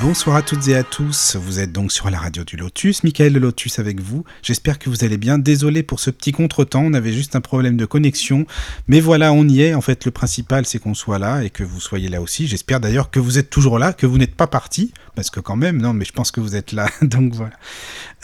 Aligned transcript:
Bonsoir 0.00 0.36
à 0.36 0.42
toutes 0.42 0.66
et 0.68 0.76
à 0.76 0.82
tous, 0.82 1.36
vous 1.36 1.60
êtes 1.60 1.72
donc 1.72 1.92
sur 1.92 2.08
la 2.08 2.18
radio 2.18 2.42
du 2.42 2.56
Lotus, 2.56 3.04
Michael 3.04 3.34
de 3.34 3.38
Lotus 3.38 3.78
avec 3.78 4.00
vous, 4.00 4.24
j'espère 4.42 4.78
que 4.78 4.88
vous 4.88 5.04
allez 5.04 5.18
bien, 5.18 5.36
désolé 5.36 5.82
pour 5.82 6.00
ce 6.00 6.08
petit 6.08 6.32
contretemps, 6.32 6.82
on 6.82 6.94
avait 6.94 7.12
juste 7.12 7.36
un 7.36 7.42
problème 7.42 7.76
de 7.76 7.84
connexion, 7.84 8.46
mais 8.88 9.00
voilà, 9.00 9.34
on 9.34 9.46
y 9.46 9.60
est, 9.60 9.74
en 9.74 9.82
fait 9.82 10.06
le 10.06 10.10
principal 10.10 10.64
c'est 10.64 10.78
qu'on 10.78 10.94
soit 10.94 11.18
là 11.18 11.42
et 11.42 11.50
que 11.50 11.62
vous 11.62 11.80
soyez 11.80 12.08
là 12.08 12.22
aussi, 12.22 12.46
j'espère 12.46 12.80
d'ailleurs 12.80 13.10
que 13.10 13.20
vous 13.20 13.38
êtes 13.38 13.50
toujours 13.50 13.78
là, 13.78 13.92
que 13.92 14.06
vous 14.06 14.16
n'êtes 14.16 14.34
pas 14.34 14.46
parti, 14.46 14.94
parce 15.16 15.28
que 15.28 15.38
quand 15.38 15.56
même, 15.56 15.82
non 15.82 15.92
mais 15.92 16.06
je 16.06 16.12
pense 16.12 16.30
que 16.30 16.40
vous 16.40 16.56
êtes 16.56 16.72
là, 16.72 16.88
donc 17.02 17.34
voilà. 17.34 17.58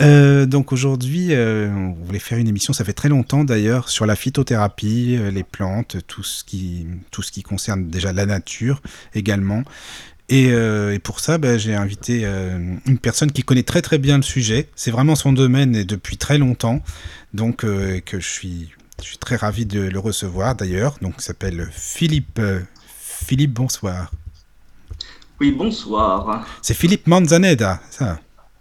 Euh, 0.01 0.47
donc 0.47 0.73
aujourd'hui, 0.73 1.29
euh, 1.33 1.69
on 1.71 2.05
voulait 2.05 2.19
faire 2.21 2.39
une 2.39 2.49
émission, 2.49 2.73
ça 2.73 2.85
fait 2.87 2.95
très 2.95 3.11
longtemps 3.11 3.45
d'ailleurs, 3.45 3.91
sur 3.91 4.07
la 4.07 4.17
phytothérapie, 4.17 5.19
euh, 5.19 5.31
les 5.31 5.45
plantes, 5.45 5.99
tout 6.07 6.23
ce 6.23 6.43
qui 6.43 7.43
concerne 7.43 7.89
déjà 7.91 8.15
la 8.15 8.25
nature 8.25 8.81
également. 9.15 9.63
Et, 10.29 10.51
euh, 10.51 10.95
et, 10.95 10.99
pour 10.99 11.21
ça, 11.21 11.39
bah, 11.39 11.57
j'ai 11.57 11.75
invité 11.75 12.23
euh, 12.25 12.59
une 12.87 12.99
personne 12.99 13.31
qui 13.31 13.43
connaît 13.43 13.63
très 13.63 13.83
très 13.83 13.99
bien 13.99 14.17
le 14.17 14.23
sujet. 14.23 14.69
C'est 14.75 14.91
vraiment 14.91 15.15
son 15.15 15.33
domaine 15.33 15.77
et 15.77 15.85
depuis 15.85 16.17
très 16.17 16.39
longtemps. 16.39 16.83
Donc, 17.33 17.65
euh, 17.65 18.01
que 18.01 18.19
je 18.19 18.29
suis, 18.29 18.73
je 19.01 19.07
suis 19.07 19.19
très 19.19 19.37
ravi 19.37 19.67
de 19.67 19.81
le 19.81 19.99
recevoir 19.99 20.57
d'ailleurs. 20.57 20.97
Donc, 21.01 21.15
il 21.19 21.23
s'appelle 21.23 21.69
Philippe. 21.73 22.41
Philippe, 22.99 23.53
bonsoir. 23.53 24.11
Oui, 25.41 25.53
bonsoir. 25.53 26.47
C'est 26.63 26.75
Philippe 26.75 27.07
Manzaneda, 27.07 27.81
ça. 27.91 28.19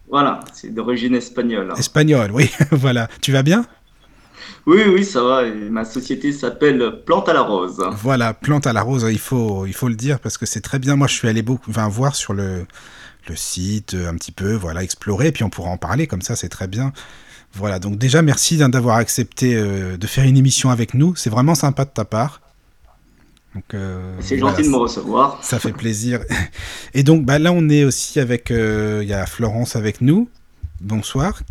Voilà, 0.08 0.42
c'est 0.54 0.74
d'origine 0.74 1.16
espagnole. 1.16 1.74
Espagnol, 1.78 2.32
oui, 2.32 2.52
voilà. 2.72 3.08
Tu 3.22 3.32
vas 3.32 3.42
bien? 3.42 3.66
Oui, 4.66 4.82
oui, 4.88 5.06
ça 5.06 5.24
va. 5.24 5.44
Et 5.44 5.70
ma 5.70 5.86
société 5.86 6.32
s'appelle 6.32 7.02
Plante 7.06 7.30
à 7.30 7.34
la 7.34 7.42
Rose. 7.42 7.84
Voilà, 8.02 8.34
Plante 8.34 8.68
à 8.68 8.74
la 8.74 8.82
Rose, 8.82 9.08
il 9.10 9.20
faut, 9.20 9.66
il 9.66 9.74
faut 9.74 9.90
le 9.90 9.96
dire 9.96 10.20
parce 10.20 10.38
que 10.38 10.46
c'est 10.46 10.62
très 10.62 10.80
bien. 10.80 10.96
Moi, 10.96 11.08
je 11.08 11.14
suis 11.14 11.28
allé 11.28 11.42
beaucoup, 11.42 11.70
enfin, 11.70 11.88
voir 11.88 12.16
sur 12.16 12.34
le, 12.34 12.66
le 13.28 13.36
site 13.36 13.96
un 13.96 14.16
petit 14.16 14.32
peu, 14.32 14.54
voilà, 14.54 14.84
explorer, 14.84 15.32
puis 15.32 15.44
on 15.44 15.50
pourra 15.50 15.70
en 15.70 15.78
parler 15.78 16.08
comme 16.08 16.22
ça, 16.22 16.36
c'est 16.36 16.50
très 16.50 16.68
bien. 16.68 16.94
Voilà, 17.56 17.80
donc 17.80 17.98
déjà, 17.98 18.22
merci 18.22 18.58
d'avoir 18.58 18.98
accepté 18.98 19.56
euh, 19.56 19.96
de 19.96 20.08
faire 20.08 20.26
une 20.26 20.36
émission 20.36 20.72
avec 20.72 20.94
nous. 20.94 21.16
C'est 21.16 21.30
vraiment 21.30 21.56
sympa 21.56 21.86
de 21.86 21.90
ta 21.90 22.04
part. 22.04 22.42
Euh, 23.74 24.18
c'est 24.20 24.36
voilà, 24.36 24.58
gentil 24.58 24.68
de 24.68 24.72
me 24.74 24.78
recevoir. 24.78 25.40
Ça 25.42 25.60
fait 25.60 25.72
plaisir. 25.72 26.20
Et 26.94 27.04
donc, 27.04 27.24
bah, 27.24 27.40
là, 27.40 27.54
on 27.54 27.70
est 27.70 27.86
aussi 27.86 28.20
avec. 28.20 28.48
Il 28.50 28.58
euh, 28.58 29.04
y 29.06 29.14
a 29.14 29.26
Florence 29.26 29.78
avec 29.78 30.02
nous. 30.02 30.28
Bonsoir. 30.82 31.42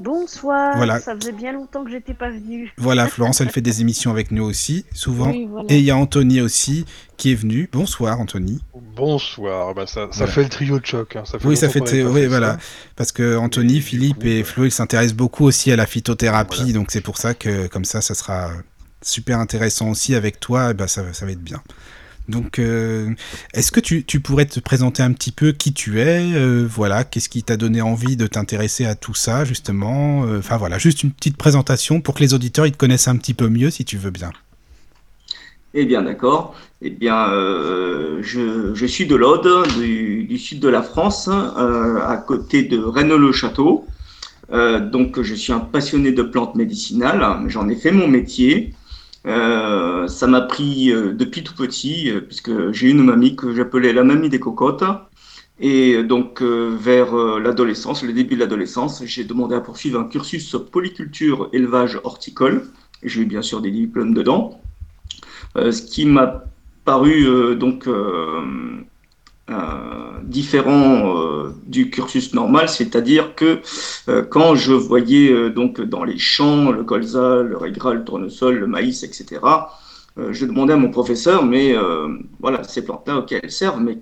Bonsoir, 0.00 0.78
voilà. 0.78 0.98
ça 0.98 1.14
faisait 1.14 1.32
bien 1.32 1.52
longtemps 1.52 1.84
que 1.84 1.90
j'étais 1.90 2.14
pas 2.14 2.30
venue. 2.30 2.72
Voilà, 2.78 3.06
Florence, 3.08 3.42
elle 3.42 3.50
fait 3.50 3.60
des 3.60 3.82
émissions 3.82 4.10
avec 4.10 4.30
nous 4.30 4.42
aussi, 4.42 4.86
souvent. 4.94 5.30
Oui, 5.30 5.46
voilà. 5.46 5.66
Et 5.68 5.78
il 5.78 5.84
y 5.84 5.90
a 5.90 5.96
Anthony 5.96 6.40
aussi 6.40 6.86
qui 7.18 7.32
est 7.32 7.34
venu. 7.34 7.68
Bonsoir, 7.70 8.18
Anthony. 8.18 8.62
Bonsoir, 8.96 9.74
bah 9.74 9.86
ça, 9.86 10.08
ça 10.10 10.24
voilà. 10.24 10.32
fait 10.32 10.42
le 10.44 10.48
trio 10.48 10.80
de 10.80 10.86
choc. 10.86 11.16
Hein. 11.16 11.24
Ça 11.26 11.38
fait 11.38 11.46
oui, 11.46 11.54
ça 11.54 11.68
fait. 11.68 12.02
Oui, 12.02 12.26
voilà. 12.26 12.56
Parce 12.96 13.12
que 13.12 13.36
Anthony, 13.36 13.80
Philippe 13.80 14.24
et 14.24 14.42
Flo, 14.42 14.64
ils 14.64 14.70
s'intéressent 14.70 15.16
beaucoup 15.16 15.44
aussi 15.44 15.70
à 15.70 15.76
la 15.76 15.84
phytothérapie, 15.84 16.56
voilà. 16.56 16.72
donc 16.72 16.90
c'est 16.90 17.02
pour 17.02 17.18
ça 17.18 17.34
que, 17.34 17.66
comme 17.66 17.84
ça, 17.84 18.00
ça 18.00 18.14
sera 18.14 18.52
super 19.02 19.38
intéressant 19.38 19.90
aussi 19.90 20.14
avec 20.14 20.40
toi, 20.40 20.70
et 20.70 20.74
bah, 20.74 20.88
ça, 20.88 21.12
ça 21.12 21.26
va 21.26 21.32
être 21.32 21.42
bien. 21.42 21.62
Donc, 22.30 22.58
euh, 22.58 23.10
est-ce 23.52 23.72
que 23.72 23.80
tu, 23.80 24.20
pourrais 24.20 24.46
te 24.46 24.60
présenter 24.60 25.02
un 25.02 25.12
petit 25.12 25.32
peu 25.32 25.52
qui 25.52 25.72
tu 25.72 26.00
es 26.00 26.32
euh, 26.34 26.66
Voilà, 26.68 27.04
qu'est-ce 27.04 27.28
qui 27.28 27.42
t'a 27.42 27.56
donné 27.56 27.82
envie 27.82 28.16
de 28.16 28.26
t'intéresser 28.26 28.86
à 28.86 28.94
tout 28.94 29.14
ça, 29.14 29.44
justement 29.44 30.20
Enfin, 30.20 30.54
euh, 30.54 30.58
voilà, 30.58 30.78
juste 30.78 31.02
une 31.02 31.10
petite 31.10 31.36
présentation 31.36 32.00
pour 32.00 32.14
que 32.14 32.20
les 32.20 32.32
auditeurs 32.32 32.66
ils 32.66 32.72
te 32.72 32.78
connaissent 32.78 33.08
un 33.08 33.16
petit 33.16 33.34
peu 33.34 33.48
mieux, 33.48 33.70
si 33.70 33.84
tu 33.84 33.98
veux 33.98 34.10
bien. 34.10 34.30
Eh 35.74 35.84
bien, 35.84 36.02
d'accord. 36.02 36.54
Eh 36.82 36.90
bien, 36.90 37.26
je, 38.22 38.86
suis 38.86 39.06
de 39.06 39.14
l'Aude, 39.14 39.68
du, 39.78 40.24
du, 40.24 40.38
sud 40.38 40.60
de 40.60 40.68
la 40.68 40.82
France, 40.82 41.28
à 41.28 42.16
côté 42.26 42.62
de 42.62 42.78
Rennes-le-Château. 42.78 43.86
donc, 44.50 45.20
je 45.20 45.34
suis 45.34 45.52
un 45.52 45.60
passionné 45.60 46.12
de 46.12 46.22
plantes 46.22 46.54
médicinales. 46.54 47.24
J'en 47.48 47.68
ai 47.68 47.76
fait 47.76 47.92
mon 47.92 48.08
métier. 48.08 48.74
Euh, 49.26 50.08
ça 50.08 50.26
m'a 50.26 50.40
pris 50.40 50.90
euh, 50.92 51.12
depuis 51.12 51.44
tout 51.44 51.54
petit, 51.54 52.10
euh, 52.10 52.20
puisque 52.20 52.72
j'ai 52.72 52.88
une 52.88 53.02
mamie 53.02 53.36
que 53.36 53.54
j'appelais 53.54 53.92
la 53.92 54.04
mamie 54.04 54.28
des 54.28 54.40
cocottes. 54.40 54.84
Et 55.62 56.02
donc, 56.02 56.40
vers 56.40 57.14
l'adolescence, 57.14 58.02
le 58.02 58.14
début 58.14 58.34
de 58.34 58.40
l'adolescence, 58.40 59.04
j'ai 59.04 59.24
demandé 59.24 59.54
à 59.54 59.60
poursuivre 59.60 60.00
un 60.00 60.04
cursus 60.04 60.56
polyculture 60.72 61.50
élevage 61.52 62.00
horticole. 62.02 62.70
J'ai 63.02 63.20
eu 63.20 63.24
bien 63.26 63.42
sûr 63.42 63.60
des 63.60 63.70
diplômes 63.70 64.14
dedans. 64.14 64.58
ce 65.56 65.82
qui 65.82 66.06
m'a 66.06 66.44
paru 66.86 67.56
donc 67.56 67.86
différent 70.24 71.16
euh, 71.16 71.50
du 71.66 71.90
cursus 71.90 72.34
normal, 72.34 72.68
c'est-à-dire 72.68 73.34
que 73.34 73.60
euh, 74.08 74.22
quand 74.22 74.54
je 74.54 74.72
voyais 74.72 75.30
euh, 75.32 75.50
donc 75.50 75.80
dans 75.80 76.04
les 76.04 76.18
champs 76.18 76.70
le 76.70 76.84
colza, 76.84 77.42
le 77.42 77.56
régral, 77.56 77.98
le 77.98 78.04
tournesol, 78.04 78.56
le 78.58 78.66
maïs, 78.66 79.02
etc., 79.02 79.40
je 80.16 80.44
demandais 80.44 80.74
à 80.74 80.76
mon 80.76 80.90
professeur, 80.90 81.44
mais 81.46 81.74
voilà, 82.40 82.62
ces 82.64 82.84
plantes-là, 82.84 83.18
ok, 83.18 83.32
elles 83.32 83.50
servent, 83.50 83.80
mais 83.80 83.98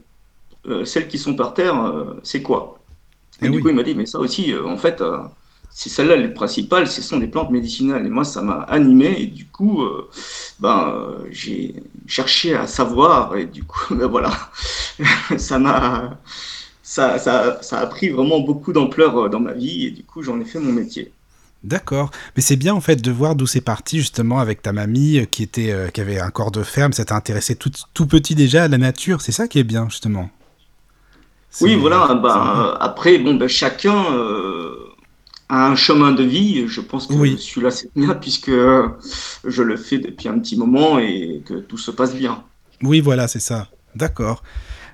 celles 0.84 1.06
qui 1.06 1.19
sont 1.19 1.36
par 1.36 1.54
terre, 1.54 2.04
c'est 2.25 2.42
quoi? 2.42 2.78
Et, 3.42 3.47
Et 3.47 3.50
du 3.50 3.59
oui. 3.59 3.62
coup, 3.62 3.69
il 3.69 3.76
m'a 3.76 3.84
dit, 3.84 3.94
mais 3.94 4.06
ça 4.06 4.19
aussi, 4.19 4.53
en 4.56 4.76
fait, 4.76 5.03
c'est 5.70 5.88
celles-là 5.88 6.16
les 6.16 6.28
principales, 6.28 6.88
ce 6.88 7.02
sont 7.02 7.18
des 7.18 7.28
plantes 7.28 7.50
médicinales. 7.50 8.04
Et 8.04 8.10
moi, 8.10 8.24
ça 8.24 8.42
m'a 8.42 8.62
animé. 8.62 9.22
Et 9.22 9.26
du 9.26 9.46
coup, 9.46 9.82
euh, 9.82 10.10
ben, 10.58 10.92
euh, 10.92 11.18
j'ai 11.30 11.74
cherché 12.06 12.54
à 12.54 12.66
savoir. 12.66 13.36
Et 13.36 13.46
du 13.46 13.62
coup, 13.62 13.94
ben, 13.94 14.06
voilà, 14.06 14.32
ça 15.36 15.58
m'a, 15.58 16.18
ça, 16.82 17.18
ça, 17.18 17.62
ça, 17.62 17.78
a 17.78 17.86
pris 17.86 18.08
vraiment 18.08 18.40
beaucoup 18.40 18.72
d'ampleur 18.72 19.30
dans 19.30 19.40
ma 19.40 19.52
vie. 19.52 19.86
Et 19.86 19.90
du 19.90 20.02
coup, 20.02 20.22
j'en 20.22 20.40
ai 20.40 20.44
fait 20.44 20.58
mon 20.58 20.72
métier. 20.72 21.12
D'accord, 21.64 22.12
mais 22.36 22.42
c'est 22.42 22.56
bien 22.56 22.72
en 22.72 22.80
fait 22.80 23.02
de 23.02 23.10
voir 23.10 23.34
d'où 23.34 23.46
c'est 23.46 23.60
parti 23.60 23.98
justement 23.98 24.38
avec 24.38 24.62
ta 24.62 24.72
mamie 24.72 25.26
qui 25.28 25.42
était, 25.42 25.72
euh, 25.72 25.88
qui 25.88 26.00
avait 26.00 26.20
un 26.20 26.30
corps 26.30 26.52
de 26.52 26.62
ferme, 26.62 26.92
ça 26.92 27.04
t'a 27.04 27.16
intéressé 27.16 27.56
tout, 27.56 27.72
tout 27.94 28.06
petit 28.06 28.36
déjà 28.36 28.64
à 28.64 28.68
la 28.68 28.78
nature, 28.78 29.20
c'est 29.22 29.32
ça 29.32 29.48
qui 29.48 29.58
est 29.58 29.64
bien 29.64 29.88
justement. 29.88 30.30
Oui, 31.60 31.74
voilà. 31.74 32.14
Ben, 32.14 32.76
après, 32.78 33.18
bon, 33.18 33.34
ben, 33.34 33.48
chacun 33.48 34.04
un 35.48 35.75
chemin 35.75 36.12
de 36.12 36.22
vie. 36.22 36.66
Je 36.69 36.81
pense 36.81 37.06
que 37.06 37.14
oui. 37.14 37.36
celui-là, 37.38 37.70
c'est 37.70 37.91
bien 37.97 38.14
puisque 38.14 38.50
je 38.50 39.62
le 39.62 39.76
fais 39.76 39.98
depuis 39.98 40.28
un 40.28 40.38
petit 40.38 40.56
moment 40.56 40.98
et 40.98 41.42
que 41.44 41.54
tout 41.54 41.78
se 41.78 41.91
passe 41.91 42.14
bien. 42.14 42.42
Oui, 42.82 43.00
voilà, 43.00 43.28
c'est 43.28 43.41
ça. 43.41 43.69
D'accord. 43.94 44.42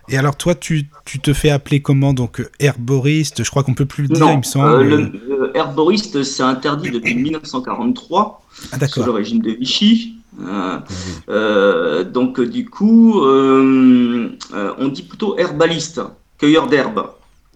Et 0.08 0.18
alors, 0.18 0.36
toi, 0.36 0.54
tu, 0.54 0.86
tu, 1.04 1.18
te 1.18 1.32
fais 1.32 1.50
appeler 1.50 1.80
comment? 1.80 2.12
Donc, 2.12 2.46
herboriste 2.60 3.42
Je 3.42 3.50
crois 3.50 3.62
qu'on 3.62 3.74
peut 3.74 3.86
plus 3.86 4.02
le 4.02 4.08
dire, 4.08 4.26
non, 4.26 4.32
il 4.34 4.38
me 4.38 4.42
semble. 4.42 4.68
Euh, 4.68 4.82
le, 4.82 4.96
le 5.28 5.56
herboriste, 5.56 6.22
c'est 6.22 6.42
interdit 6.42 6.90
depuis 6.90 7.14
1943, 7.22 8.42
ah, 8.72 8.86
sous 8.86 9.02
le 9.02 9.10
régime 9.10 9.40
de 9.40 9.52
Vichy. 9.52 10.16
Euh, 10.40 10.78
oui. 10.78 10.94
euh, 11.30 12.04
donc, 12.04 12.40
du 12.40 12.68
coup, 12.68 13.22
euh, 13.22 14.30
on 14.78 14.88
dit 14.88 15.02
plutôt 15.02 15.38
herbaliste, 15.38 16.00
cueilleur 16.38 16.66
d'herbes 16.66 17.06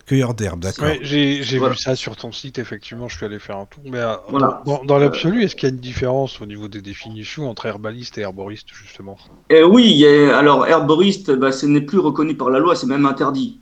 cueilleur 0.09 0.33
d'herbe, 0.35 0.61
d'accord. 0.61 0.87
Ouais, 0.87 0.99
j'ai 1.03 1.43
voilà. 1.59 1.75
vu 1.75 1.79
ça 1.79 1.95
sur 1.95 2.17
ton 2.17 2.33
site, 2.33 2.59
effectivement, 2.59 3.09
je 3.09 3.17
suis 3.17 3.27
allé 3.27 3.39
faire 3.39 3.59
un 3.59 3.67
tour. 3.67 3.83
Mais 3.85 3.99
euh, 3.99 4.15
voilà. 4.31 4.63
dans, 4.65 4.83
dans 4.83 4.99
l'absolu, 4.99 5.45
est-ce 5.45 5.55
qu'il 5.55 5.69
y 5.69 5.71
a 5.71 5.75
une 5.75 5.81
différence 5.81 6.41
au 6.41 6.47
niveau 6.47 6.67
des 6.67 6.81
définitions 6.81 7.51
entre 7.51 7.67
herbaliste 7.67 8.17
et 8.17 8.23
herboriste, 8.23 8.69
justement? 8.73 9.19
Euh, 9.53 9.69
Oui, 9.69 10.05
a, 10.07 10.39
alors 10.39 10.67
herboriste, 10.67 11.31
bah, 11.33 11.53
ce 11.53 11.67
n'est 11.67 11.83
plus 11.83 11.99
reconnu 11.99 12.35
par 12.35 12.49
la 12.49 12.59
loi, 12.59 12.75
c'est 12.75 12.87
même 12.87 13.05
interdit. 13.05 13.61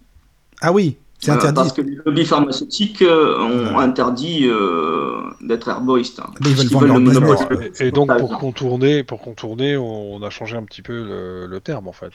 Ah 0.60 0.72
oui, 0.72 0.96
c'est 1.18 1.32
interdit. 1.32 1.58
Euh, 1.58 1.62
parce 1.64 1.72
que 1.72 1.82
les 1.82 1.98
lobbies 2.04 2.24
pharmaceutiques 2.24 3.02
ont 3.02 3.76
ouais. 3.76 3.82
interdit 3.82 4.46
euh, 4.46 5.22
d'être 5.40 5.68
herboriste. 5.68 6.20
Hein. 6.20 6.30
Ils 6.40 6.54
veulent, 6.54 6.88
veulent 6.88 7.48
le. 7.50 7.82
Et, 7.82 7.88
et 7.88 7.90
donc, 7.90 8.16
pour 8.18 8.38
contourner, 8.38 9.02
pour 9.02 9.20
contourner 9.20 9.76
on, 9.76 10.22
a 10.22 10.30
changé 10.30 10.56
un 10.56 10.62
petit 10.62 10.82
peu 10.82 10.94
le, 10.94 11.46
le 11.46 11.60
terme, 11.60 11.88
en 11.88 11.92
fait. 11.92 12.12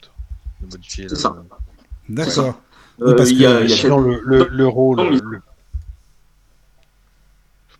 C'est 0.88 1.14
ça. 1.14 1.36
D'accord. 2.08 2.58
Oui, 2.98 3.14
parce 3.16 3.30
euh, 3.30 3.34
y 3.34 3.46
a, 3.46 3.60
que 3.60 3.66
y 3.66 3.86
a 3.86 3.96
le, 3.96 4.20
le, 4.24 4.48
le, 4.50 4.66
rôle. 4.66 4.98
Le... 5.00 5.40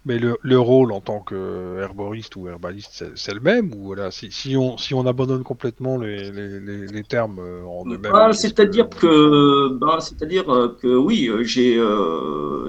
Mais 0.04 0.18
le, 0.18 0.36
le, 0.42 0.58
rôle 0.58 0.90
en 0.90 1.00
tant 1.00 1.20
que 1.20 1.78
herboriste 1.80 2.34
ou 2.34 2.48
herbaliste, 2.48 3.04
c'est 3.14 3.34
le 3.34 3.40
même 3.40 3.72
ou 3.72 3.84
voilà, 3.84 4.10
si, 4.10 4.32
si, 4.32 4.56
on, 4.56 4.76
si 4.76 4.94
on 4.94 5.06
abandonne 5.06 5.44
complètement 5.44 5.96
les, 5.96 6.30
les, 6.32 6.58
les, 6.58 6.86
les 6.88 7.04
termes 7.04 7.38
euh, 7.38 7.64
en 7.64 7.84
eux-mêmes 7.86 8.10
bah, 8.10 8.32
C'est-à-dire 8.32 8.88
que, 8.88 9.68
bah, 9.74 9.98
c'est-à-dire 10.00 10.44
que 10.80 10.96
oui, 10.96 11.30
j'ai, 11.42 11.76
euh, 11.78 12.68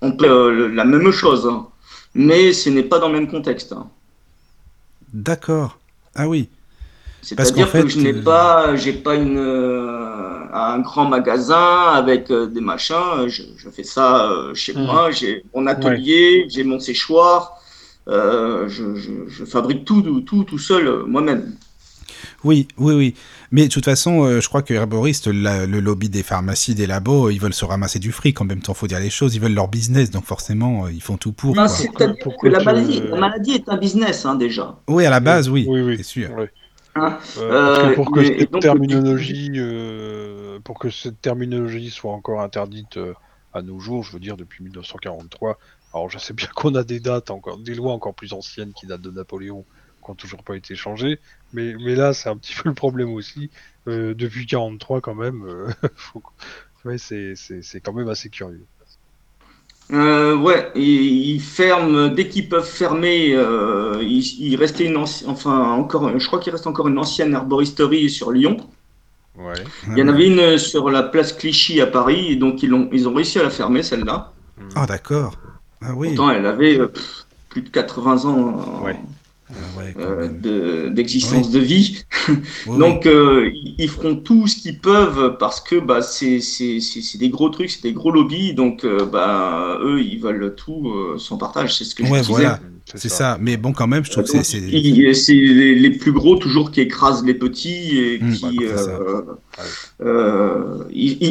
on 0.00 0.12
peut 0.12 0.30
euh, 0.30 0.68
la 0.68 0.84
même 0.86 1.10
chose, 1.10 1.46
hein, 1.46 1.66
mais 2.14 2.54
ce 2.54 2.70
n'est 2.70 2.84
pas 2.84 2.98
dans 2.98 3.08
le 3.08 3.14
même 3.14 3.30
contexte. 3.30 3.72
Hein. 3.72 3.88
D'accord. 5.12 5.78
Ah 6.14 6.26
oui. 6.26 6.48
C'est-à-dire 7.20 7.66
que 7.66 7.70
fait, 7.70 7.88
je 7.88 8.00
n'ai 8.00 8.14
pas, 8.14 8.76
j'ai 8.76 8.94
pas 8.94 9.14
une 9.14 9.36
un 10.52 10.78
grand 10.80 11.06
magasin 11.06 11.92
avec 11.92 12.32
des 12.32 12.60
machins. 12.60 13.28
Je, 13.28 13.68
fais 13.70 13.84
ça 13.84 14.30
chez 14.54 14.74
mmh. 14.74 14.82
moi. 14.82 15.10
J'ai 15.10 15.44
mon 15.54 15.66
atelier, 15.66 16.46
j'ai 16.48 16.64
mon 16.64 16.78
séchoir. 16.78 17.58
Je, 18.06 19.44
fabrique 19.46 19.84
tout, 19.84 20.02
tout, 20.22 20.44
tout 20.44 20.58
seul 20.58 21.04
moi-même. 21.06 21.56
Oui, 22.44 22.68
oui, 22.78 22.94
oui. 22.94 23.14
Mais 23.52 23.66
de 23.66 23.72
toute 23.72 23.84
façon, 23.84 24.24
euh, 24.24 24.40
je 24.40 24.48
crois 24.48 24.62
que 24.62 24.72
Herboriste, 24.72 25.26
le 25.26 25.80
lobby 25.80 26.08
des 26.08 26.22
pharmacies, 26.22 26.74
des 26.74 26.86
labos, 26.86 27.30
ils 27.30 27.40
veulent 27.40 27.54
se 27.54 27.64
ramasser 27.64 27.98
du 27.98 28.12
fric. 28.12 28.40
En 28.40 28.44
même 28.44 28.60
temps, 28.60 28.74
faut 28.74 28.86
dire 28.86 29.00
les 29.00 29.10
choses. 29.10 29.34
Ils 29.34 29.40
veulent 29.40 29.54
leur 29.54 29.68
business, 29.68 30.10
donc 30.10 30.24
forcément, 30.24 30.86
euh, 30.86 30.92
ils 30.92 31.02
font 31.02 31.16
tout 31.16 31.32
pour. 31.32 31.54
la, 31.56 31.66
maladie, 32.62 33.52
est 33.52 33.68
un 33.68 33.76
business 33.76 34.24
hein, 34.24 34.36
déjà. 34.36 34.78
Oui, 34.88 35.04
à 35.04 35.10
la 35.10 35.20
base, 35.20 35.48
oui. 35.48 35.66
Oui, 35.68 35.80
oui. 35.80 35.96
C'est 35.96 36.04
sûr. 36.04 36.30
Hein 36.96 37.18
euh, 37.38 37.94
pour 37.94 38.10
que 38.10 38.24
cette 38.24 38.58
terminologie, 38.60 39.52
pour 40.64 40.78
que 40.78 40.90
cette 40.90 41.20
terminologie 41.20 41.90
soit 41.90 42.12
encore 42.12 42.40
interdite 42.40 42.98
à 43.52 43.62
nos 43.62 43.78
jours, 43.80 44.02
je 44.02 44.12
veux 44.12 44.20
dire 44.20 44.36
depuis 44.36 44.62
1943. 44.64 45.58
Alors, 45.92 46.10
je 46.10 46.18
sais 46.18 46.34
bien 46.34 46.48
qu'on 46.54 46.74
a 46.74 46.84
des 46.84 47.00
dates 47.00 47.30
encore, 47.30 47.58
des 47.58 47.74
lois 47.74 47.92
encore 47.92 48.14
plus 48.14 48.32
anciennes 48.32 48.72
qui 48.72 48.86
datent 48.86 49.02
de 49.02 49.10
Napoléon 49.10 49.64
qui 50.02 50.10
n'ont 50.10 50.14
toujours 50.14 50.42
pas 50.42 50.56
été 50.56 50.74
changés. 50.74 51.20
Mais, 51.52 51.74
mais 51.74 51.94
là, 51.94 52.14
c'est 52.14 52.28
un 52.28 52.36
petit 52.36 52.54
peu 52.54 52.68
le 52.68 52.74
problème 52.74 53.12
aussi. 53.12 53.50
Euh, 53.86 54.14
depuis 54.14 54.46
43, 54.46 55.00
quand 55.00 55.14
même, 55.14 55.44
euh, 55.44 56.96
c'est 56.96 57.80
quand 57.80 57.92
même 57.92 58.08
assez 58.08 58.30
curieux. 58.30 58.66
Euh, 59.92 60.36
ouais, 60.36 60.70
ils, 60.76 61.40
ferment 61.40 62.08
dès 62.08 62.28
qu'ils 62.28 62.48
peuvent 62.48 62.68
fermer. 62.68 63.36
il, 64.00 64.56
restait 64.56 64.84
une 64.84 64.96
enfin 64.96 65.72
encore, 65.72 66.18
je 66.18 66.26
crois 66.26 66.38
qu'il 66.38 66.52
reste 66.52 66.66
encore 66.66 66.88
une 66.88 66.98
ancienne 66.98 67.34
herboristerie 67.34 68.08
sur 68.08 68.30
Lyon. 68.30 68.56
Ouais. 69.36 69.54
Il 69.88 69.98
y 69.98 70.02
en 70.02 70.08
avait 70.08 70.26
une 70.26 70.58
sur 70.58 70.90
la 70.90 71.02
place 71.02 71.32
Clichy 71.32 71.80
à 71.80 71.86
Paris, 71.86 72.32
et 72.32 72.36
donc 72.36 72.62
ils 72.62 72.72
ont, 72.72 72.88
ils 72.92 73.08
ont 73.08 73.14
réussi 73.14 73.38
à 73.38 73.42
la 73.42 73.50
fermer 73.50 73.82
celle-là. 73.82 74.32
Ah 74.74 74.86
d'accord. 74.86 75.34
Ah 75.82 75.92
oui. 75.94 76.08
Pourtant, 76.08 76.30
elle 76.30 76.46
avait 76.46 76.78
plus 77.48 77.62
de 77.62 77.68
80 77.68 78.24
ans. 78.26 78.82
Ouais. 78.84 78.96
Ah 79.52 80.00
euh, 80.00 80.90
d'existence 80.90 81.50
de, 81.50 81.58
vie. 81.58 82.04
Donc 82.66 83.06
euh, 83.06 83.50
ils 83.78 83.88
feront 83.88 84.16
tout 84.16 84.46
ce 84.46 84.56
qu'ils 84.56 84.78
peuvent 84.78 85.36
parce 85.38 85.60
que 85.60 85.76
bah, 85.76 86.02
c'est 86.02 86.40
des 87.18 87.28
gros 87.28 87.48
trucs, 87.48 87.70
c'est 87.70 87.82
des 87.82 87.92
gros 87.92 88.10
lobbies. 88.10 88.54
Donc 88.54 88.84
euh, 88.84 89.04
bah, 89.04 89.78
eux, 89.82 90.00
ils 90.00 90.20
veulent 90.20 90.54
tout 90.56 90.92
sans 91.18 91.36
partage. 91.36 91.76
C'est 91.76 91.84
ce 91.84 91.94
que 91.94 92.04
je 92.04 92.10
disais. 92.10 92.22
Voilà. 92.22 92.60
C'est 92.94 93.08
ça. 93.08 93.38
Mais 93.40 93.56
bon, 93.56 93.72
quand 93.72 93.86
même, 93.86 94.04
je 94.04 94.10
trouve 94.10 94.24
que 94.24 94.30
c'est. 94.30 94.42
C'est 94.42 95.32
les, 95.32 95.90
plus 95.90 96.12
gros 96.12 96.36
toujours 96.36 96.70
qui 96.70 96.80
écrasent 96.80 97.24
les 97.24 97.34
petits 97.34 97.98
et 97.98 98.18
mmh, 98.20 98.32
qui. 98.32 98.58
Bah, 99.98 100.76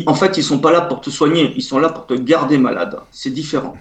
en 0.05 0.15
fait, 0.15 0.37
ils 0.37 0.43
sont 0.43 0.59
pas 0.59 0.71
là 0.71 0.81
pour 0.81 1.01
te 1.01 1.09
soigner, 1.09 1.53
ils 1.55 1.63
sont 1.63 1.79
là 1.79 1.89
pour 1.89 2.05
te 2.05 2.13
garder 2.13 2.57
malade. 2.57 2.99
C'est 3.11 3.31
différent. 3.31 3.75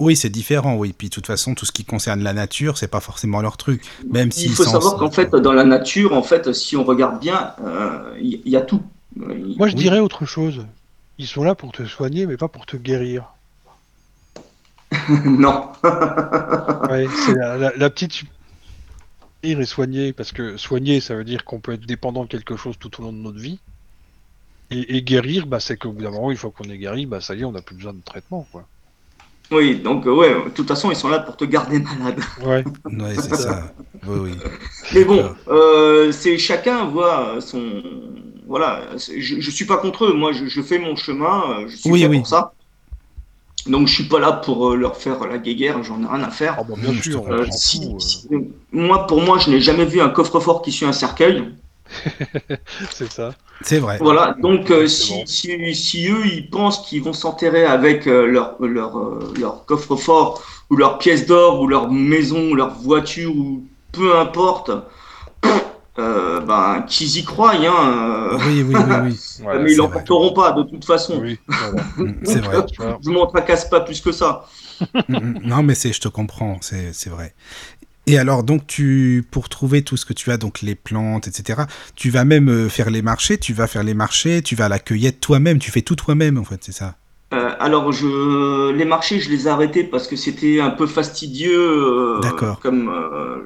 Oui, 0.00 0.14
c'est 0.14 0.30
différent, 0.30 0.76
oui. 0.76 0.94
Puis 0.96 1.08
de 1.08 1.14
toute 1.14 1.26
façon, 1.26 1.54
tout 1.54 1.66
ce 1.66 1.72
qui 1.72 1.84
concerne 1.84 2.22
la 2.22 2.32
nature, 2.32 2.78
c'est 2.78 2.88
pas 2.88 3.00
forcément 3.00 3.40
leur 3.40 3.56
truc. 3.56 3.82
Même 4.08 4.30
il 4.36 4.50
faut 4.50 4.64
savoir 4.64 4.96
qu'en 4.96 5.10
fait, 5.10 5.30
dans 5.34 5.52
la 5.52 5.64
nature, 5.64 6.12
en 6.12 6.22
fait, 6.22 6.52
si 6.52 6.76
on 6.76 6.84
regarde 6.84 7.18
bien, 7.20 7.54
euh, 7.64 8.16
il 8.20 8.48
y, 8.48 8.56
a 8.56 8.60
tout. 8.60 8.82
Moi, 9.16 9.68
je 9.68 9.74
dirais 9.74 9.98
autre 9.98 10.24
chose. 10.24 10.66
Ils 11.18 11.26
sont 11.26 11.42
là 11.42 11.56
pour 11.56 11.72
te 11.72 11.84
soigner, 11.84 12.26
mais 12.26 12.36
pas 12.36 12.46
pour 12.46 12.64
te 12.64 12.76
guérir. 12.76 13.24
non. 15.24 15.68
ouais, 16.90 17.06
c'est 17.26 17.34
la, 17.34 17.90
petite 17.90 18.22
guérir 19.42 19.60
et 19.60 19.66
soigner, 19.66 20.12
parce 20.12 20.30
que 20.30 20.56
soigner, 20.56 21.00
ça 21.00 21.16
veut 21.16 21.24
dire 21.24 21.44
qu'on 21.44 21.58
peut 21.58 21.72
être 21.72 21.86
dépendant 21.86 22.22
de 22.22 22.28
quelque 22.28 22.56
chose 22.56 22.76
tout 22.78 23.00
au 23.00 23.04
long 23.04 23.12
de 23.12 23.18
notre 23.18 23.38
vie. 23.38 23.58
Et, 24.70 25.02
guérir, 25.02 25.46
bah, 25.46 25.60
c'est 25.60 25.76
qu'au 25.78 25.92
bout 25.92 26.02
d'un 26.02 26.10
moment, 26.10 26.30
une 26.30 26.36
fois 26.36 26.52
qu'on 26.56 26.68
est 26.68 26.76
guéri, 26.76 27.06
bah, 27.06 27.20
ça 27.20 27.34
y 27.34 27.40
est, 27.40 27.44
on 27.44 27.52
n'a 27.52 27.62
plus 27.62 27.74
besoin 27.74 27.94
de 27.94 28.02
traitement, 28.04 28.46
quoi. 28.52 28.66
Oui, 29.50 29.78
donc 29.78 30.06
euh, 30.06 30.14
ouais, 30.14 30.34
de 30.44 30.50
toute 30.50 30.68
façon, 30.68 30.90
ils 30.90 30.96
sont 30.96 31.08
là 31.08 31.20
pour 31.20 31.36
te 31.36 31.44
garder 31.44 31.78
malade. 31.80 32.20
Ouais, 32.44 32.64
ouais 32.84 33.14
c'est 33.14 33.34
ça. 33.34 33.72
Oui, 34.06 34.18
oui. 34.22 34.30
Mais 34.94 35.04
bon, 35.04 35.34
euh, 35.48 36.12
c'est 36.12 36.38
chacun 36.38 36.84
voit 36.84 37.40
son. 37.40 37.82
Voilà, 38.46 38.82
je, 38.96 39.40
je 39.40 39.50
suis 39.50 39.64
pas 39.64 39.78
contre 39.78 40.06
eux. 40.06 40.12
Moi, 40.12 40.32
je, 40.32 40.62
fais 40.62 40.78
mon 40.78 40.96
chemin. 40.96 41.44
Euh, 41.50 41.68
je 41.68 41.76
suis 41.76 41.90
oui, 41.90 42.06
pour 42.18 42.26
ça. 42.26 42.52
Donc, 43.66 43.88
je 43.88 43.94
suis 43.94 44.04
pas 44.04 44.18
là 44.18 44.32
pour 44.32 44.74
leur 44.74 44.96
faire 44.96 45.26
la 45.26 45.38
guéguerre. 45.38 45.82
J'en 45.82 46.02
ai 46.02 46.06
rien 46.06 46.22
à 46.22 46.30
faire. 46.30 46.56
Ah 46.58 46.62
bon, 46.62 46.76
bien 46.76 47.00
sûr. 47.00 47.24
moi, 48.72 49.06
pour 49.06 49.20
moi, 49.22 49.38
je 49.38 49.50
n'ai 49.50 49.60
jamais 49.60 49.84
vu 49.84 50.00
un 50.00 50.08
coffre-fort 50.08 50.62
qui 50.62 50.72
suit 50.72 50.86
un 50.86 50.92
cercueil. 50.92 51.44
c'est 52.90 53.10
ça. 53.10 53.34
C'est 53.62 53.80
vrai. 53.80 53.98
Voilà, 54.00 54.36
donc 54.40 54.70
euh, 54.70 54.86
si, 54.86 55.26
si, 55.26 56.08
eux, 56.08 56.26
ils 56.26 56.48
pensent 56.48 56.86
qu'ils 56.86 57.02
vont 57.02 57.12
s'enterrer 57.12 57.64
avec 57.64 58.06
euh, 58.06 58.26
leur, 58.26 58.56
leur, 58.60 58.98
euh, 58.98 59.34
leur 59.38 59.64
coffre-fort, 59.64 60.42
ou 60.70 60.76
leur 60.76 60.98
pièce 60.98 61.26
d'or, 61.26 61.60
ou 61.60 61.66
leur 61.66 61.90
maison, 61.90 62.50
ou 62.50 62.54
leur 62.54 62.74
voiture, 62.74 63.34
ou 63.34 63.64
peu 63.92 64.16
importe, 64.16 64.70
ben, 65.96 66.84
qu'ils 66.86 67.18
y 67.18 67.24
croient. 67.24 67.54
Hein, 67.56 68.38
oui, 68.46 68.62
oui, 68.62 68.74
oui. 68.76 68.94
oui. 69.02 69.46
mais 69.62 69.72
ils 69.72 69.76
l'emporteront 69.76 70.32
pas, 70.32 70.52
de 70.52 70.62
toute 70.62 70.84
façon. 70.84 71.18
Oui, 71.20 71.38
c'est 72.22 72.40
vrai. 72.40 72.58
je 73.04 73.10
m'en 73.10 73.26
tracasse 73.26 73.68
pas 73.68 73.80
plus 73.80 74.00
que 74.00 74.12
ça. 74.12 74.46
Mm, 75.08 75.16
mm. 75.16 75.40
non, 75.42 75.62
mais 75.64 75.74
c'est, 75.74 75.92
je 75.92 76.00
te 76.00 76.08
comprends, 76.08 76.58
c'est 76.60 77.08
vrai. 77.08 77.34
Et 78.08 78.16
alors, 78.16 78.42
donc, 78.42 78.66
tu, 78.66 79.22
pour 79.30 79.50
trouver 79.50 79.82
tout 79.82 79.98
ce 79.98 80.06
que 80.06 80.14
tu 80.14 80.30
as, 80.30 80.38
donc 80.38 80.62
les 80.62 80.74
plantes, 80.74 81.28
etc., 81.28 81.64
tu 81.94 82.08
vas 82.08 82.24
même 82.24 82.48
euh, 82.48 82.70
faire 82.70 82.88
les 82.88 83.02
marchés, 83.02 83.36
tu 83.36 83.52
vas 83.52 83.66
faire 83.66 83.82
les 83.82 83.92
marchés, 83.92 84.40
tu 84.40 84.56
vas 84.56 84.64
à 84.64 84.68
la 84.70 84.78
cueillette 84.78 85.20
toi-même, 85.20 85.58
tu 85.58 85.70
fais 85.70 85.82
tout 85.82 85.94
toi-même, 85.94 86.38
en 86.38 86.44
fait, 86.44 86.60
c'est 86.62 86.72
ça? 86.72 86.96
Euh, 87.34 87.50
alors, 87.60 87.92
je, 87.92 88.72
les 88.72 88.86
marchés, 88.86 89.20
je 89.20 89.28
les 89.28 89.46
ai 89.46 89.50
arrêtés 89.50 89.84
parce 89.84 90.08
que 90.08 90.16
c'était 90.16 90.58
un 90.58 90.70
peu 90.70 90.86
fastidieux 90.86 91.60
euh, 91.60 92.20
comme 92.62 92.90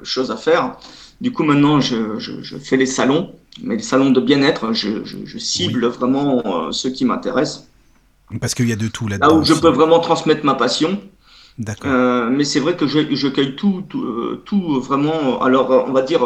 chose 0.03 0.31
à 0.31 0.37
faire. 0.37 0.77
Du 1.19 1.33
coup, 1.33 1.43
maintenant, 1.43 1.81
je, 1.81 2.57
fais 2.63 2.77
les 2.77 2.85
salons, 2.85 3.33
mais 3.61 3.75
les 3.75 3.83
salons 3.83 4.11
de 4.11 4.21
bien-être, 4.21 4.71
je, 4.71 5.37
cible 5.37 5.87
vraiment 5.87 6.71
ceux 6.71 6.91
qui 6.91 7.03
m'intéressent. 7.03 7.67
Parce 8.39 8.55
qu'il 8.55 8.69
y 8.69 8.71
a 8.71 8.77
de 8.77 8.87
tout 8.87 9.09
là-dedans. 9.09 9.27
Là 9.27 9.33
où 9.33 9.43
je 9.43 9.53
peux 9.53 9.69
vraiment 9.69 9.99
transmettre 9.99 10.45
ma 10.45 10.55
passion. 10.55 11.01
Euh, 11.85 12.29
mais 12.29 12.43
c'est 12.43 12.59
vrai 12.59 12.75
que 12.75 12.87
je, 12.87 13.13
je 13.15 13.27
cueille 13.27 13.55
tout, 13.55 13.83
tout, 13.87 14.03
euh, 14.03 14.41
tout, 14.45 14.79
vraiment. 14.81 15.41
Alors, 15.41 15.85
on 15.87 15.91
va 15.91 16.01
dire, 16.01 16.23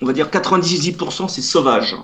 on 0.00 0.06
va 0.06 0.12
dire 0.12 0.28
98% 0.28 1.28
c'est 1.28 1.42
sauvage. 1.42 1.96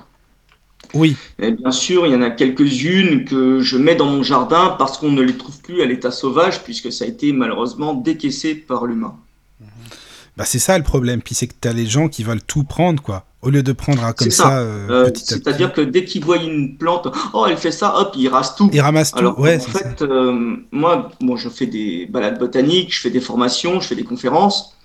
Oui. 0.94 1.16
Et 1.38 1.50
bien 1.52 1.70
sûr, 1.70 2.06
il 2.06 2.12
y 2.12 2.14
en 2.14 2.22
a 2.22 2.30
quelques-unes 2.30 3.24
que 3.24 3.60
je 3.60 3.76
mets 3.76 3.94
dans 3.94 4.06
mon 4.06 4.22
jardin 4.22 4.76
parce 4.78 4.98
qu'on 4.98 5.10
ne 5.10 5.22
les 5.22 5.36
trouve 5.36 5.60
plus 5.60 5.82
à 5.82 5.86
l'état 5.86 6.10
sauvage 6.10 6.62
puisque 6.62 6.92
ça 6.92 7.04
a 7.04 7.08
été 7.08 7.32
malheureusement 7.32 7.94
décaissé 7.94 8.54
par 8.54 8.86
l'humain. 8.86 9.16
Bah 10.36 10.44
c'est 10.44 10.60
ça 10.60 10.78
le 10.78 10.84
problème. 10.84 11.20
Puis 11.20 11.34
c'est 11.34 11.48
que 11.48 11.54
tu 11.60 11.68
as 11.68 11.72
les 11.72 11.86
gens 11.86 12.08
qui 12.08 12.22
veulent 12.22 12.42
tout 12.42 12.64
prendre, 12.64 13.02
quoi. 13.02 13.26
Au 13.40 13.50
lieu 13.50 13.62
de 13.62 13.72
prendre 13.72 14.04
un 14.04 14.12
comme 14.12 14.32
ça, 14.32 14.58
euh, 14.58 14.88
euh 14.90 15.10
C'est-à-dire 15.14 15.72
que 15.72 15.80
dès 15.80 16.04
qu'ils 16.04 16.24
voient 16.24 16.38
une 16.38 16.76
plante, 16.76 17.06
oh, 17.32 17.46
elle 17.48 17.56
fait 17.56 17.70
ça, 17.70 17.96
hop, 17.96 18.12
ils 18.16 18.28
ramassent 18.28 18.56
tout. 18.56 18.68
Ils 18.72 18.80
ramassent 18.80 19.12
tout, 19.12 19.18
Alors, 19.18 19.38
ouais, 19.38 19.58
En 19.58 19.60
fait, 19.60 20.02
euh, 20.02 20.56
moi, 20.72 21.10
bon, 21.20 21.36
je 21.36 21.48
fais 21.48 21.66
des 21.66 22.06
balades 22.06 22.40
botaniques, 22.40 22.92
je 22.92 23.00
fais 23.00 23.10
des 23.10 23.20
formations, 23.20 23.80
je 23.80 23.86
fais 23.86 23.94
des 23.94 24.02
conférences. 24.02 24.76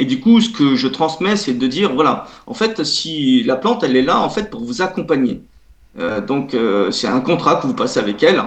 Et 0.00 0.04
du 0.04 0.20
coup, 0.20 0.40
ce 0.40 0.50
que 0.50 0.74
je 0.74 0.88
transmets, 0.88 1.36
c'est 1.36 1.54
de 1.54 1.66
dire, 1.68 1.94
voilà, 1.94 2.26
en 2.48 2.54
fait, 2.54 2.82
si 2.82 3.44
la 3.44 3.54
plante, 3.54 3.84
elle 3.84 3.96
est 3.96 4.02
là, 4.02 4.18
en 4.20 4.28
fait, 4.28 4.50
pour 4.50 4.64
vous 4.64 4.82
accompagner. 4.82 5.42
Euh, 6.00 6.20
donc, 6.20 6.56
c'est 6.90 7.06
un 7.06 7.20
contrat 7.20 7.56
que 7.56 7.68
vous 7.68 7.74
passez 7.74 8.00
avec 8.00 8.24
elle. 8.24 8.42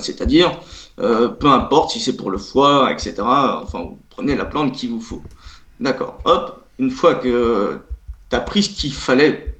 C'est-à-dire, 0.00 0.60
peu 0.96 1.46
importe 1.46 1.92
si 1.92 2.00
c'est 2.00 2.16
pour 2.16 2.30
le 2.30 2.38
foie, 2.38 2.90
etc. 2.92 3.14
Enfin, 3.20 3.82
vous 3.82 3.98
prenez 4.10 4.34
la 4.34 4.46
plante 4.46 4.72
qu'il 4.72 4.90
vous 4.90 5.00
faut. 5.00 5.22
D'accord. 5.78 6.18
Hop, 6.24 6.65
une 6.78 6.90
fois 6.90 7.14
que 7.14 7.78
tu 8.30 8.36
as 8.36 8.40
pris 8.40 8.62
ce 8.62 8.70
qu'il 8.70 8.92
fallait 8.92 9.54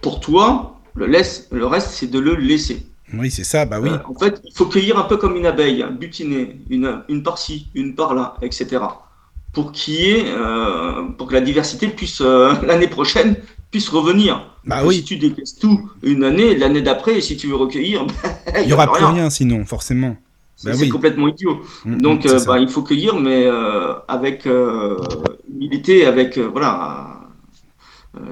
pour 0.00 0.20
toi, 0.20 0.80
le, 0.94 1.06
laisse, 1.06 1.48
le 1.50 1.66
reste, 1.66 1.90
c'est 1.90 2.10
de 2.10 2.18
le 2.18 2.34
laisser. 2.34 2.86
Oui, 3.12 3.30
c'est 3.30 3.44
ça, 3.44 3.64
bah 3.64 3.80
oui. 3.80 3.90
Euh, 3.90 3.98
en 4.06 4.14
fait, 4.18 4.40
il 4.44 4.52
faut 4.54 4.66
cueillir 4.66 4.98
un 4.98 5.04
peu 5.04 5.16
comme 5.16 5.36
une 5.36 5.46
abeille, 5.46 5.84
butiner, 5.98 6.60
une, 6.70 7.02
une 7.08 7.22
par-ci, 7.22 7.68
une 7.74 7.94
par-là, 7.94 8.36
etc. 8.42 8.82
Pour 9.52 9.72
qu'il 9.72 10.24
euh, 10.26 11.04
pour 11.16 11.28
que 11.28 11.34
la 11.34 11.40
diversité 11.40 11.88
puisse, 11.88 12.20
l'année 12.66 12.88
prochaine, 12.88 13.36
puisse 13.70 13.88
revenir. 13.88 14.50
Bah 14.64 14.82
oui. 14.84 14.96
Si 14.96 15.04
tu 15.04 15.16
décaisses 15.16 15.56
tout 15.56 15.90
une 16.02 16.24
année, 16.24 16.56
l'année 16.56 16.82
d'après, 16.82 17.20
si 17.20 17.36
tu 17.36 17.48
veux 17.48 17.56
recueillir, 17.56 18.06
il 18.60 18.66
n'y 18.66 18.72
aura 18.72 18.90
plus 18.90 19.04
rien. 19.04 19.30
sinon, 19.30 19.64
forcément. 19.64 20.16
C'est 20.56 20.78
bah 20.78 20.88
complètement 20.90 21.28
idiot. 21.28 21.62
Mm, 21.84 21.94
mm, 21.94 22.00
Donc, 22.00 22.26
euh, 22.26 22.44
bah, 22.44 22.58
il 22.58 22.68
faut 22.68 22.82
cueillir, 22.82 23.16
mais 23.16 23.44
euh, 23.46 23.94
avec 24.08 24.46
euh, 24.46 24.96
humilité, 25.52 26.06
avec 26.06 26.38
voilà, 26.38 27.20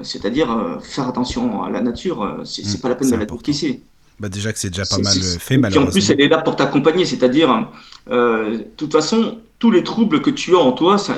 c'est-à-dire 0.01 0.79
faire 0.81 1.07
attention 1.07 1.63
à 1.63 1.69
la 1.69 1.81
nature. 1.81 2.41
C'est 2.45 2.65
mm, 2.65 2.81
pas 2.81 2.89
la 2.89 2.95
peine 2.95 3.11
de 3.11 3.15
la 3.15 3.25
décaisser. 3.25 3.81
Bah 4.19 4.29
déjà 4.29 4.53
que 4.53 4.59
c'est 4.59 4.69
déjà 4.69 4.85
pas 4.85 4.99
mal 4.99 5.13
fait, 5.13 5.57
malheureusement. 5.57 5.87
Et 5.87 5.89
en 5.89 5.91
plus, 5.91 6.09
elle 6.09 6.21
est 6.21 6.27
là 6.27 6.37
pour 6.37 6.55
t'accompagner, 6.55 7.05
c'est-à-dire, 7.05 7.67
de 8.09 8.65
toute 8.77 8.91
façon, 8.91 9.39
tous 9.59 9.71
les 9.71 9.83
troubles 9.83 10.21
que 10.21 10.29
tu 10.29 10.55
as 10.55 10.59
en 10.59 10.71
toi, 10.71 10.97
c'est 10.97 11.13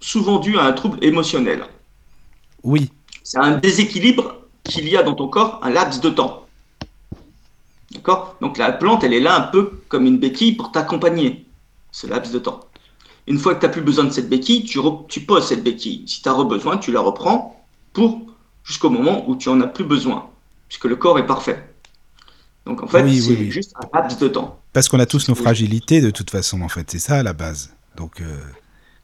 souvent 0.00 0.40
dû 0.40 0.58
à 0.58 0.64
un 0.64 0.72
trouble 0.72 0.98
émotionnel. 1.02 1.64
Oui. 2.64 2.90
C'est 3.22 3.38
un 3.38 3.58
déséquilibre 3.58 4.42
qu'il 4.64 4.88
y 4.88 4.96
a 4.96 5.02
dans 5.02 5.14
ton 5.14 5.28
corps 5.28 5.60
un 5.62 5.70
laps 5.70 6.00
de 6.00 6.10
temps. 6.10 6.41
Donc 8.40 8.58
la 8.58 8.72
plante, 8.72 9.04
elle 9.04 9.14
est 9.14 9.20
là 9.20 9.36
un 9.36 9.42
peu 9.42 9.72
comme 9.88 10.06
une 10.06 10.18
béquille 10.18 10.52
pour 10.52 10.72
t'accompagner, 10.72 11.46
ce 11.90 12.06
laps 12.06 12.32
de 12.32 12.38
temps. 12.38 12.60
Une 13.26 13.38
fois 13.38 13.54
que 13.54 13.60
tu 13.60 13.66
n'as 13.66 13.72
plus 13.72 13.82
besoin 13.82 14.04
de 14.04 14.10
cette 14.10 14.28
béquille, 14.28 14.64
tu, 14.64 14.80
tu 15.08 15.20
poses 15.20 15.46
cette 15.46 15.62
béquille. 15.62 16.04
Si 16.06 16.22
tu 16.22 16.28
as 16.28 16.44
besoin, 16.44 16.76
tu 16.76 16.90
la 16.92 17.00
reprends 17.00 17.64
pour 17.92 18.20
jusqu'au 18.64 18.90
moment 18.90 19.28
où 19.28 19.36
tu 19.36 19.48
en 19.48 19.60
as 19.60 19.66
plus 19.66 19.84
besoin, 19.84 20.28
puisque 20.68 20.86
le 20.86 20.96
corps 20.96 21.18
est 21.18 21.26
parfait. 21.26 21.68
Donc 22.66 22.82
en 22.82 22.86
fait, 22.86 23.08
c'est 23.08 23.50
juste 23.50 23.74
un 23.76 23.88
laps 23.96 24.18
de 24.18 24.28
temps. 24.28 24.60
Parce 24.72 24.88
qu'on 24.88 25.00
a 25.00 25.06
tous 25.06 25.28
nos 25.28 25.34
fragilités 25.34 26.00
de 26.00 26.10
toute 26.10 26.30
façon, 26.30 26.62
en 26.62 26.68
fait, 26.68 26.90
c'est 26.90 26.98
ça 26.98 27.16
à 27.18 27.22
la 27.22 27.32
base. 27.32 27.74
Donc 27.96 28.20
euh, 28.20 28.38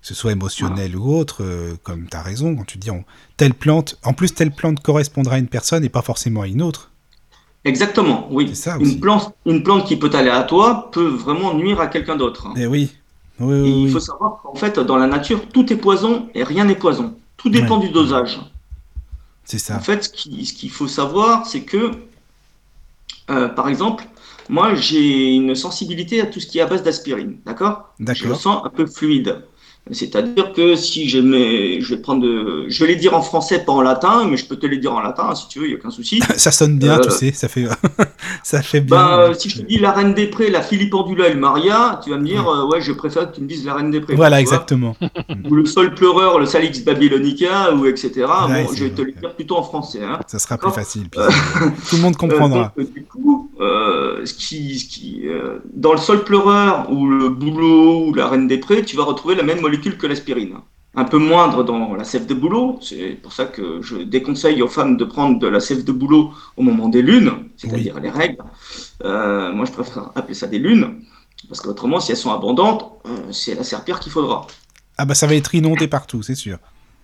que 0.00 0.06
ce 0.06 0.14
soit 0.14 0.32
émotionnel 0.32 0.96
ou 0.96 1.14
autre, 1.14 1.42
euh, 1.42 1.76
comme 1.82 2.08
tu 2.08 2.16
as 2.16 2.22
raison, 2.22 2.54
quand 2.56 2.64
tu 2.64 2.78
dis 2.78 2.90
telle 3.36 3.54
plante, 3.54 3.98
en 4.04 4.12
plus 4.12 4.34
telle 4.34 4.52
plante 4.52 4.80
correspondra 4.80 5.36
à 5.36 5.38
une 5.38 5.48
personne 5.48 5.84
et 5.84 5.88
pas 5.88 6.02
forcément 6.02 6.42
à 6.42 6.46
une 6.46 6.62
autre. 6.62 6.92
Exactement, 7.64 8.28
oui. 8.30 8.52
une, 8.80 9.00
plante, 9.00 9.34
une 9.44 9.62
plante 9.62 9.86
qui 9.86 9.96
peut 9.96 10.10
aller 10.14 10.30
à 10.30 10.42
toi 10.42 10.90
peut 10.92 11.08
vraiment 11.08 11.54
nuire 11.54 11.80
à 11.80 11.88
quelqu'un 11.88 12.16
d'autre. 12.16 12.48
Et 12.56 12.62
eh 12.62 12.66
oui. 12.66 12.90
il 13.40 13.90
faut 13.90 14.00
savoir 14.00 14.40
qu'en 14.42 14.54
fait, 14.54 14.78
dans 14.78 14.96
la 14.96 15.06
nature, 15.06 15.46
tout 15.52 15.70
est 15.72 15.76
poison 15.76 16.28
et 16.34 16.44
rien 16.44 16.64
n'est 16.64 16.76
poison. 16.76 17.14
Tout 17.36 17.50
dépend 17.50 17.78
du 17.78 17.90
dosage. 17.90 18.40
C'est 19.44 19.58
ça. 19.58 19.76
En 19.76 19.80
fait, 19.80 20.04
ce 20.04 20.10
qu'il 20.10 20.70
faut 20.70 20.88
savoir, 20.88 21.46
c'est 21.46 21.62
que, 21.62 21.90
euh, 23.30 23.48
par 23.48 23.68
exemple, 23.68 24.04
moi, 24.48 24.74
j'ai 24.74 25.34
une 25.34 25.54
sensibilité 25.54 26.20
à 26.20 26.26
tout 26.26 26.40
ce 26.40 26.46
qui 26.46 26.58
est 26.58 26.62
à 26.62 26.66
base 26.66 26.82
d'aspirine, 26.82 27.38
d'accord? 27.44 27.92
D'accord. 27.98 28.22
Je 28.22 28.28
le 28.28 28.34
sens 28.34 28.64
un 28.64 28.70
peu 28.70 28.86
fluide. 28.86 29.42
C'est-à-dire 29.90 30.52
que 30.52 30.76
si 30.76 31.08
j'aimais, 31.08 31.80
je 31.80 31.94
vais 31.94 32.00
prendre, 32.00 32.22
de, 32.22 32.66
je 32.68 32.84
vais 32.84 32.92
les 32.92 32.96
dire 32.96 33.14
en 33.14 33.22
français, 33.22 33.64
pas 33.64 33.72
en 33.72 33.82
latin, 33.82 34.26
mais 34.28 34.36
je 34.36 34.46
peux 34.46 34.56
te 34.56 34.66
les 34.66 34.78
dire 34.78 34.92
en 34.92 35.00
latin 35.00 35.34
si 35.34 35.48
tu 35.48 35.60
veux, 35.60 35.66
il 35.66 35.68
n'y 35.68 35.74
a 35.74 35.78
aucun 35.78 35.90
souci. 35.90 36.20
ça 36.36 36.50
sonne 36.50 36.78
bien, 36.78 36.98
tu 36.98 37.08
euh, 37.08 37.10
sais, 37.10 37.32
ça 37.32 37.48
fait, 37.48 37.66
ça 38.42 38.62
fait 38.62 38.80
bien. 38.80 38.96
Bah, 38.96 39.30
si 39.34 39.48
je 39.48 39.60
te 39.60 39.66
dis 39.66 39.78
la 39.78 39.92
Reine 39.92 40.14
des 40.14 40.26
Prés, 40.26 40.50
la 40.50 40.62
Philippendula 40.62 41.28
et 41.28 41.34
le 41.34 41.40
Maria, 41.40 42.00
tu 42.02 42.10
vas 42.10 42.18
me 42.18 42.24
dire, 42.24 42.46
euh, 42.48 42.66
ouais, 42.66 42.80
je 42.80 42.92
préfère 42.92 43.30
que 43.30 43.36
tu 43.36 43.42
me 43.42 43.46
dises 43.46 43.64
la 43.64 43.74
Reine 43.74 43.90
des 43.90 44.00
Prés. 44.00 44.14
Voilà, 44.14 44.40
exactement. 44.40 44.96
ou 45.50 45.54
le 45.54 45.64
Sol 45.64 45.94
pleureur, 45.94 46.38
le 46.38 46.46
Salix 46.46 46.82
babylonica, 46.84 47.74
ou 47.74 47.86
etc. 47.86 48.26
bon, 48.26 48.74
je 48.74 48.84
vais 48.84 48.90
te 48.90 49.02
les 49.02 49.12
dire 49.12 49.34
plutôt 49.34 49.56
en 49.56 49.62
français. 49.62 50.00
Hein. 50.02 50.20
Ça 50.26 50.38
sera 50.38 50.58
plus 50.58 50.70
facile. 50.70 51.08
Puis, 51.08 51.20
tout 51.88 51.96
le 51.96 52.02
monde 52.02 52.16
comprendra. 52.16 52.72
Donc, 52.76 52.92
du 52.92 53.04
coup, 53.04 53.50
ce 54.24 54.34
qui, 54.34 54.78
ce 54.78 54.86
qui 54.86 55.22
dans 55.74 55.92
le 55.92 55.98
Sol 55.98 56.24
pleureur 56.24 56.90
ou 56.90 57.08
le 57.08 57.28
Boulot 57.28 58.06
ou 58.06 58.14
la 58.14 58.28
Reine 58.28 58.46
des 58.46 58.58
Prés, 58.58 58.84
tu 58.84 58.96
vas 58.96 59.04
retrouver 59.04 59.34
la 59.34 59.42
même 59.42 59.60
molécule 59.60 59.96
que 59.96 60.06
l'aspirine. 60.06 60.56
Un 60.94 61.04
peu 61.04 61.18
moindre 61.18 61.64
dans 61.64 61.94
la 61.94 62.02
sève 62.02 62.26
de 62.26 62.34
bouleau, 62.34 62.78
c'est 62.82 63.20
pour 63.22 63.32
ça 63.32 63.44
que 63.44 63.82
je 63.82 63.98
déconseille 63.98 64.62
aux 64.62 64.68
femmes 64.68 64.96
de 64.96 65.04
prendre 65.04 65.38
de 65.38 65.46
la 65.46 65.60
sève 65.60 65.84
de 65.84 65.92
bouleau 65.92 66.32
au 66.56 66.62
moment 66.62 66.88
des 66.88 67.02
lunes, 67.02 67.50
c'est-à-dire 67.56 68.00
les 68.00 68.10
règles. 68.10 68.42
Euh, 69.04 69.52
moi, 69.52 69.66
je 69.66 69.70
préfère 69.72 70.10
appeler 70.16 70.34
ça 70.34 70.46
des 70.46 70.58
lunes, 70.58 71.02
parce 71.46 71.60
qu'autrement, 71.60 72.00
si 72.00 72.10
elles 72.10 72.16
sont 72.16 72.32
abondantes, 72.32 72.90
euh, 73.06 73.10
c'est 73.30 73.54
la 73.54 73.64
serpillère 73.64 74.00
qu'il 74.00 74.10
faudra. 74.10 74.46
Ah 74.96 75.04
bah 75.04 75.14
ça 75.14 75.26
va 75.26 75.34
être 75.34 75.54
inondé 75.54 75.86
partout, 75.86 76.22
c'est 76.22 76.34
sûr. 76.34 76.58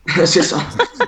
c'est 0.24 0.42
ça. 0.42 0.58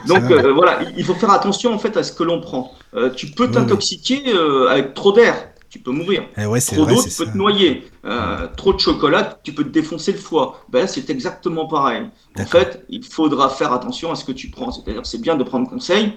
Donc 0.07 0.31
euh, 0.31 0.53
voilà, 0.53 0.81
il 0.97 1.05
faut 1.05 1.15
faire 1.15 1.31
attention 1.31 1.75
en 1.75 1.79
fait 1.79 1.97
à 1.97 2.05
ce 2.05 2.13
que 2.13 2.23
l'on 2.23 2.41
prend. 2.41 2.73
tu 3.17 3.27
peux 3.29 3.51
t'intoxiquer 3.51 4.23
avec 4.71 4.95
trop 4.95 5.13
d'air 5.13 5.35
tu 5.77 5.83
peux 5.83 5.93
mourir. 5.93 6.25
Eh 6.37 6.61
trop 6.61 6.87
d'eau, 6.87 7.03
tu 7.03 7.15
peux 7.15 7.31
te 7.31 7.37
noyer. 7.37 7.85
Euh, 8.05 8.49
trop 8.57 8.73
de 8.73 8.79
chocolat, 8.79 9.39
tu 9.43 9.53
peux 9.53 9.65
te 9.65 9.69
défoncer 9.69 10.13
le 10.13 10.19
foie. 10.19 10.65
Ben 10.71 10.87
c'est 10.87 11.11
exactement 11.11 11.67
pareil. 11.67 12.07
En 12.39 12.47
fait, 12.47 12.85
il 12.89 13.05
faudra 13.05 13.51
faire 13.51 13.73
attention 13.73 14.11
à 14.11 14.15
ce 14.15 14.25
que 14.25 14.33
tu 14.33 14.49
prends. 14.49 14.73
C'est-à-dire, 14.73 15.05
c'est 15.05 15.21
bien 15.21 15.37
de 15.37 15.45
prendre 15.45 15.69
conseil, 15.69 16.13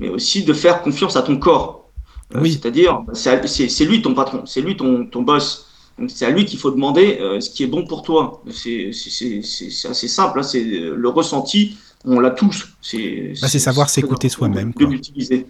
mais 0.00 0.08
aussi 0.08 0.44
de 0.44 0.52
faire 0.52 0.82
confiance 0.82 1.16
à 1.16 1.22
ton 1.22 1.36
corps. 1.36 1.90
Euh, 2.34 2.40
oui. 2.42 2.52
C'est-à-dire, 2.52 3.02
c'est 3.12 3.84
lui 3.84 4.02
ton 4.02 4.14
patron, 4.14 4.44
c'est 4.44 4.60
lui 4.60 4.76
ton, 4.76 5.06
ton 5.06 5.22
boss. 5.22 5.66
Donc 5.98 6.10
c'est 6.10 6.26
à 6.26 6.30
lui 6.30 6.44
qu'il 6.44 6.58
faut 6.58 6.70
demander 6.70 7.18
euh, 7.20 7.40
ce 7.40 7.48
qui 7.48 7.62
est 7.62 7.68
bon 7.68 7.86
pour 7.86 8.02
toi. 8.02 8.42
C'est 8.50 8.90
assez 8.90 10.08
simple, 10.08 10.40
hein. 10.40 10.42
c'est 10.42 10.64
le 10.64 11.08
ressenti, 11.08 11.78
on 12.04 12.18
l'a 12.18 12.30
tous. 12.30 12.66
C'est 12.82 13.34
bah, 13.40 13.48
savoir 13.48 13.88
s'écouter 13.88 14.28
soi-même. 14.28 14.72
De 14.76 14.84
l'utiliser. 14.84 15.46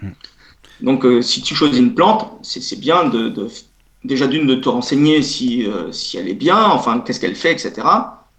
Hmm. 0.00 0.10
Donc, 0.82 1.04
euh, 1.04 1.22
si 1.22 1.42
tu 1.42 1.54
choisis 1.54 1.78
une 1.78 1.94
plante, 1.94 2.28
c'est 2.42 2.78
bien 2.78 3.08
de, 3.08 3.32
déjà 4.04 4.26
d'une 4.26 4.46
de 4.46 4.56
te 4.56 4.68
renseigner 4.68 5.22
si, 5.22 5.64
euh, 5.66 5.92
si 5.92 6.18
elle 6.18 6.28
est 6.28 6.34
bien, 6.34 6.58
enfin, 6.58 7.00
qu'est-ce 7.00 7.20
qu'elle 7.20 7.36
fait, 7.36 7.52
etc. 7.52 7.72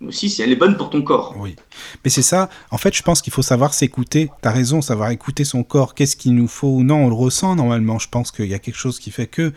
Mais 0.02 0.10
aussi 0.10 0.30
si 0.30 0.42
elle 0.42 0.52
est 0.52 0.58
bonne 0.58 0.76
pour 0.76 0.90
ton 0.90 1.02
corps. 1.02 1.34
Oui. 1.40 1.56
Mais 2.04 2.10
c'est 2.10 2.22
ça. 2.22 2.50
En 2.70 2.78
fait, 2.78 2.94
je 2.94 3.02
pense 3.02 3.22
qu'il 3.22 3.32
faut 3.32 3.42
savoir 3.42 3.74
s'écouter. 3.74 4.30
Tu 4.42 4.48
as 4.48 4.52
raison, 4.52 4.82
savoir 4.82 5.12
écouter 5.12 5.46
son 5.46 5.64
corps. 5.64 5.96
Qu'est-ce 5.96 6.18
qu'il 6.18 6.36
nous 6.36 6.50
faut 6.50 6.68
ou 6.68 6.84
non? 6.84 7.06
On 7.06 7.08
le 7.08 7.16
ressent 7.16 7.56
normalement. 7.56 8.00
Je 8.00 8.10
pense 8.10 8.32
qu'il 8.32 8.48
y 8.48 8.54
a 8.54 8.60
quelque 8.60 8.78
chose 8.78 9.00
qui 9.00 9.12
fait 9.12 9.28
que 9.28 9.54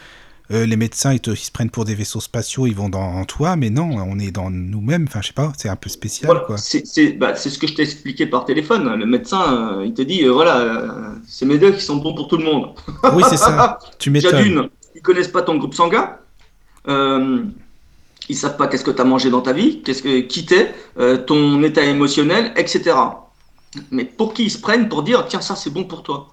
euh, 0.53 0.65
les 0.65 0.77
médecins 0.77 1.13
ils, 1.13 1.37
se 1.37 1.51
prennent 1.51 1.71
pour 1.71 1.85
des 1.85 1.95
vaisseaux 1.95 2.21
spatiaux, 2.21 2.67
ils 2.67 2.75
vont 2.75 2.89
dans 2.89 3.25
toi, 3.25 3.57
mais 3.57 3.71
non, 3.71 3.97
on 3.97 4.19
est 4.19 4.31
dans 4.31 4.51
nous-mêmes. 4.51 5.07
Enfin, 5.09 5.21
je 5.21 5.29
sais 5.29 5.33
pas, 5.33 5.53
c'est 5.57 5.69
un 5.69 5.77
peu 5.77 5.91
spécial. 5.91 6.31
Bah, 6.31 6.57
c'est 6.57 7.51
ce 7.51 7.59
que 7.59 7.67
je 7.67 7.75
t'ai 7.75 7.83
expliqué 7.83 8.27
par 8.27 8.45
téléphone. 8.45 8.95
Le 8.95 9.07
médecin, 9.07 9.79
euh, 9.81 9.87
il 9.87 9.95
te 9.95 10.03
dit 10.03 10.25
euh, 10.25 10.31
voilà, 10.31 11.15
c'est 11.27 11.47
mes 11.47 11.59
deux 11.59 11.73
qui 11.73 11.81
sont 11.81 11.97
bons 11.97 12.15
pour 12.15 12.29
tout 12.29 12.37
le 12.37 12.45
monde. 12.45 12.75
Oui, 13.13 13.25
c'est 13.29 13.37
ça. 13.37 13.79
tu 13.99 14.11
m'étonnes. 14.11 14.43
d'une, 14.43 14.69
ils 14.95 15.03
connaissent 15.03 15.29
pas 15.29 15.43
ton 15.43 15.57
groupe 15.57 15.75
sanguin. 15.75 16.17
ils 16.87 18.37
savent 18.37 18.57
pas 18.57 18.69
qu'est-ce 18.69 18.85
que 18.85 18.93
tu 18.93 19.01
as 19.01 19.05
mangé 19.05 19.31
dans 19.31 19.43
ta 19.43 19.53
vie, 19.53 19.83
qu'est-ce 19.83 20.03
que 20.03 20.21
qui 20.21 20.47
t'es, 20.47 20.73
ton 21.27 21.61
état 21.65 21.85
émotionnel, 21.85 22.53
etc. 22.57 22.97
Mais 23.91 24.05
pour 24.05 24.33
qui 24.33 24.45
ils 24.45 24.51
se 24.51 24.59
prennent 24.59 24.89
pour 24.89 25.03
dire 25.03 25.27
tiens 25.29 25.41
ça 25.41 25.57
c'est 25.57 25.71
bon 25.71 25.85
pour 25.85 26.05
toi. 26.05 26.29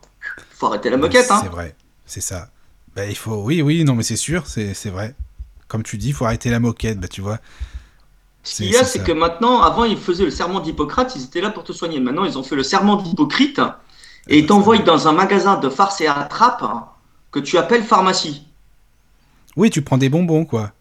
Faut 0.51 0.67
arrêter 0.67 0.89
la 0.91 0.97
moquette. 0.97 1.29
Hein. 1.31 1.39
C'est 1.41 1.49
vrai, 1.49 1.75
c'est 2.05 2.21
ça. 2.21 2.49
Bah, 2.95 3.05
il 3.05 3.15
faut, 3.15 3.35
oui, 3.43 3.61
oui, 3.61 3.83
non, 3.83 3.95
mais 3.95 4.03
c'est 4.03 4.15
sûr, 4.15 4.45
c'est 4.45 4.89
vrai. 4.89 5.15
Comme 5.67 5.83
tu 5.83 5.97
dis, 5.97 6.09
il 6.09 6.13
faut 6.13 6.25
arrêter 6.25 6.49
la 6.49 6.59
moquette, 6.59 6.99
bah, 6.99 7.07
tu 7.07 7.21
vois. 7.21 7.39
Ce 8.43 8.57
qu'il 8.57 8.71
y 8.71 8.77
a, 8.77 8.83
c'est 8.83 9.03
que 9.03 9.11
maintenant, 9.11 9.61
avant, 9.61 9.85
ils 9.85 9.97
faisaient 9.97 10.25
le 10.25 10.31
serment 10.31 10.59
d'Hippocrate, 10.59 11.15
ils 11.15 11.23
étaient 11.23 11.41
là 11.41 11.49
pour 11.49 11.63
te 11.63 11.71
soigner. 11.71 11.99
Maintenant, 11.99 12.25
ils 12.25 12.37
ont 12.37 12.43
fait 12.43 12.55
le 12.55 12.63
serment 12.63 12.97
d'Hypocrite 12.97 13.61
et 14.27 14.39
ils 14.39 14.45
t'envoient 14.45 14.77
dans 14.79 15.07
un 15.07 15.13
magasin 15.13 15.57
de 15.57 15.69
farce 15.69 16.01
et 16.01 16.07
attrape 16.07 16.63
que 17.31 17.39
tu 17.39 17.57
appelles 17.57 17.83
pharmacie. 17.83 18.45
Oui, 19.55 19.69
tu 19.69 19.81
prends 19.81 19.97
des 19.97 20.09
bonbons, 20.09 20.45
quoi. 20.45 20.71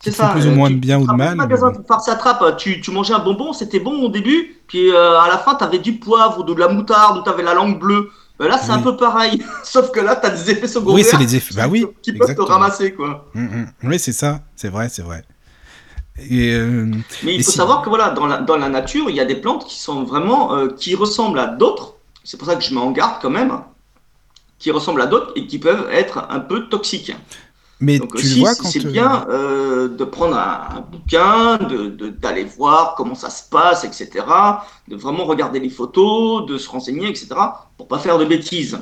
C'est 0.00 0.10
ça. 0.10 0.28
Plus 0.28 0.46
ou 0.46 0.50
moins 0.50 0.70
de 0.70 0.76
bien 0.76 0.98
ou 0.98 1.06
de 1.06 1.12
mal. 1.12 1.28
Un 1.28 1.34
magasin 1.34 1.70
de 1.70 1.82
farce 1.86 2.08
et 2.08 2.10
attrape, 2.10 2.56
tu, 2.56 2.80
tu 2.80 2.90
mangeais 2.90 3.14
un 3.14 3.20
bonbon, 3.20 3.52
c'était 3.52 3.80
bon 3.80 4.02
au 4.02 4.08
début, 4.08 4.60
puis 4.66 4.90
euh, 4.90 5.20
à 5.20 5.28
la 5.28 5.38
fin, 5.38 5.54
tu 5.54 5.64
avais 5.64 5.78
du 5.78 5.94
poivre 5.98 6.40
ou 6.40 6.42
de 6.42 6.54
la 6.54 6.68
moutarde 6.68 7.18
ou 7.18 7.22
tu 7.22 7.28
avais 7.28 7.42
la 7.42 7.54
langue 7.54 7.78
bleue. 7.78 8.10
Bah 8.38 8.48
là, 8.48 8.58
c'est 8.58 8.70
un 8.72 8.80
peu 8.80 8.96
pareil. 8.96 9.42
Sauf 9.62 9.90
que 9.92 10.00
là, 10.00 10.16
tu 10.16 10.26
as 10.26 10.30
des 10.30 10.50
effets 10.50 10.66
secondaires. 10.66 10.94
Oui, 10.96 11.04
c'est 11.04 11.18
les 11.18 11.36
effets. 11.36 11.54
Bah 11.54 11.68
oui. 11.68 11.86
Qui 12.02 12.12
peuvent 12.12 12.34
te 12.34 12.40
ramasser, 12.40 12.92
quoi. 12.92 13.30
Mm, 13.34 13.42
mm. 13.42 13.66
Oui, 13.84 13.98
c'est 13.98 14.12
ça. 14.12 14.40
C'est 14.56 14.68
vrai, 14.68 14.88
c'est 14.88 15.02
vrai. 15.02 15.24
Et 16.18 16.52
euh, 16.54 16.90
Mais 17.24 17.34
il 17.34 17.44
faut 17.44 17.50
savoir 17.50 17.82
que 17.82 17.88
voilà, 17.88 18.10
dans 18.10 18.26
la, 18.26 18.38
dans 18.38 18.56
la 18.56 18.68
nature, 18.68 19.10
il 19.10 19.16
y 19.16 19.20
a 19.20 19.24
des 19.24 19.36
plantes 19.36 19.66
qui 19.66 19.80
sont 19.80 20.04
vraiment 20.04 20.54
euh, 20.54 20.68
qui 20.68 20.94
ressemblent 20.94 21.38
à 21.38 21.46
d'autres. 21.46 21.94
C'est 22.22 22.36
pour 22.36 22.46
ça 22.46 22.54
que 22.56 22.62
je 22.62 22.72
mets 22.72 22.80
en 22.80 22.92
garde 22.92 23.20
quand 23.20 23.30
même, 23.30 23.60
qui 24.58 24.70
ressemblent 24.70 25.02
à 25.02 25.06
d'autres 25.06 25.32
et 25.34 25.46
qui 25.46 25.58
peuvent 25.58 25.88
être 25.90 26.26
un 26.30 26.40
peu 26.40 26.68
toxiques. 26.68 27.14
Mais 27.80 27.98
tu 27.98 28.06
aussi, 28.14 28.40
vois 28.40 28.54
quand 28.54 28.68
c'est 28.68 28.86
bien 28.86 29.26
euh, 29.28 29.88
de 29.88 30.04
prendre 30.04 30.36
un, 30.36 30.80
bouquin, 30.90 31.58
d'aller 32.20 32.44
de, 32.44 32.48
voir 32.48 32.94
comment 32.96 33.14
ça 33.14 33.30
se 33.30 33.48
passe, 33.48 33.84
etc. 33.84 34.24
De 34.88 34.96
vraiment 34.96 35.24
regarder 35.24 35.60
les 35.60 35.70
photos, 35.70 36.46
de 36.46 36.56
se 36.56 36.68
renseigner, 36.68 37.08
etc. 37.08 37.28
Pour 37.76 37.88
pas 37.88 37.98
faire 37.98 38.18
de 38.18 38.24
bêtises. 38.24 38.78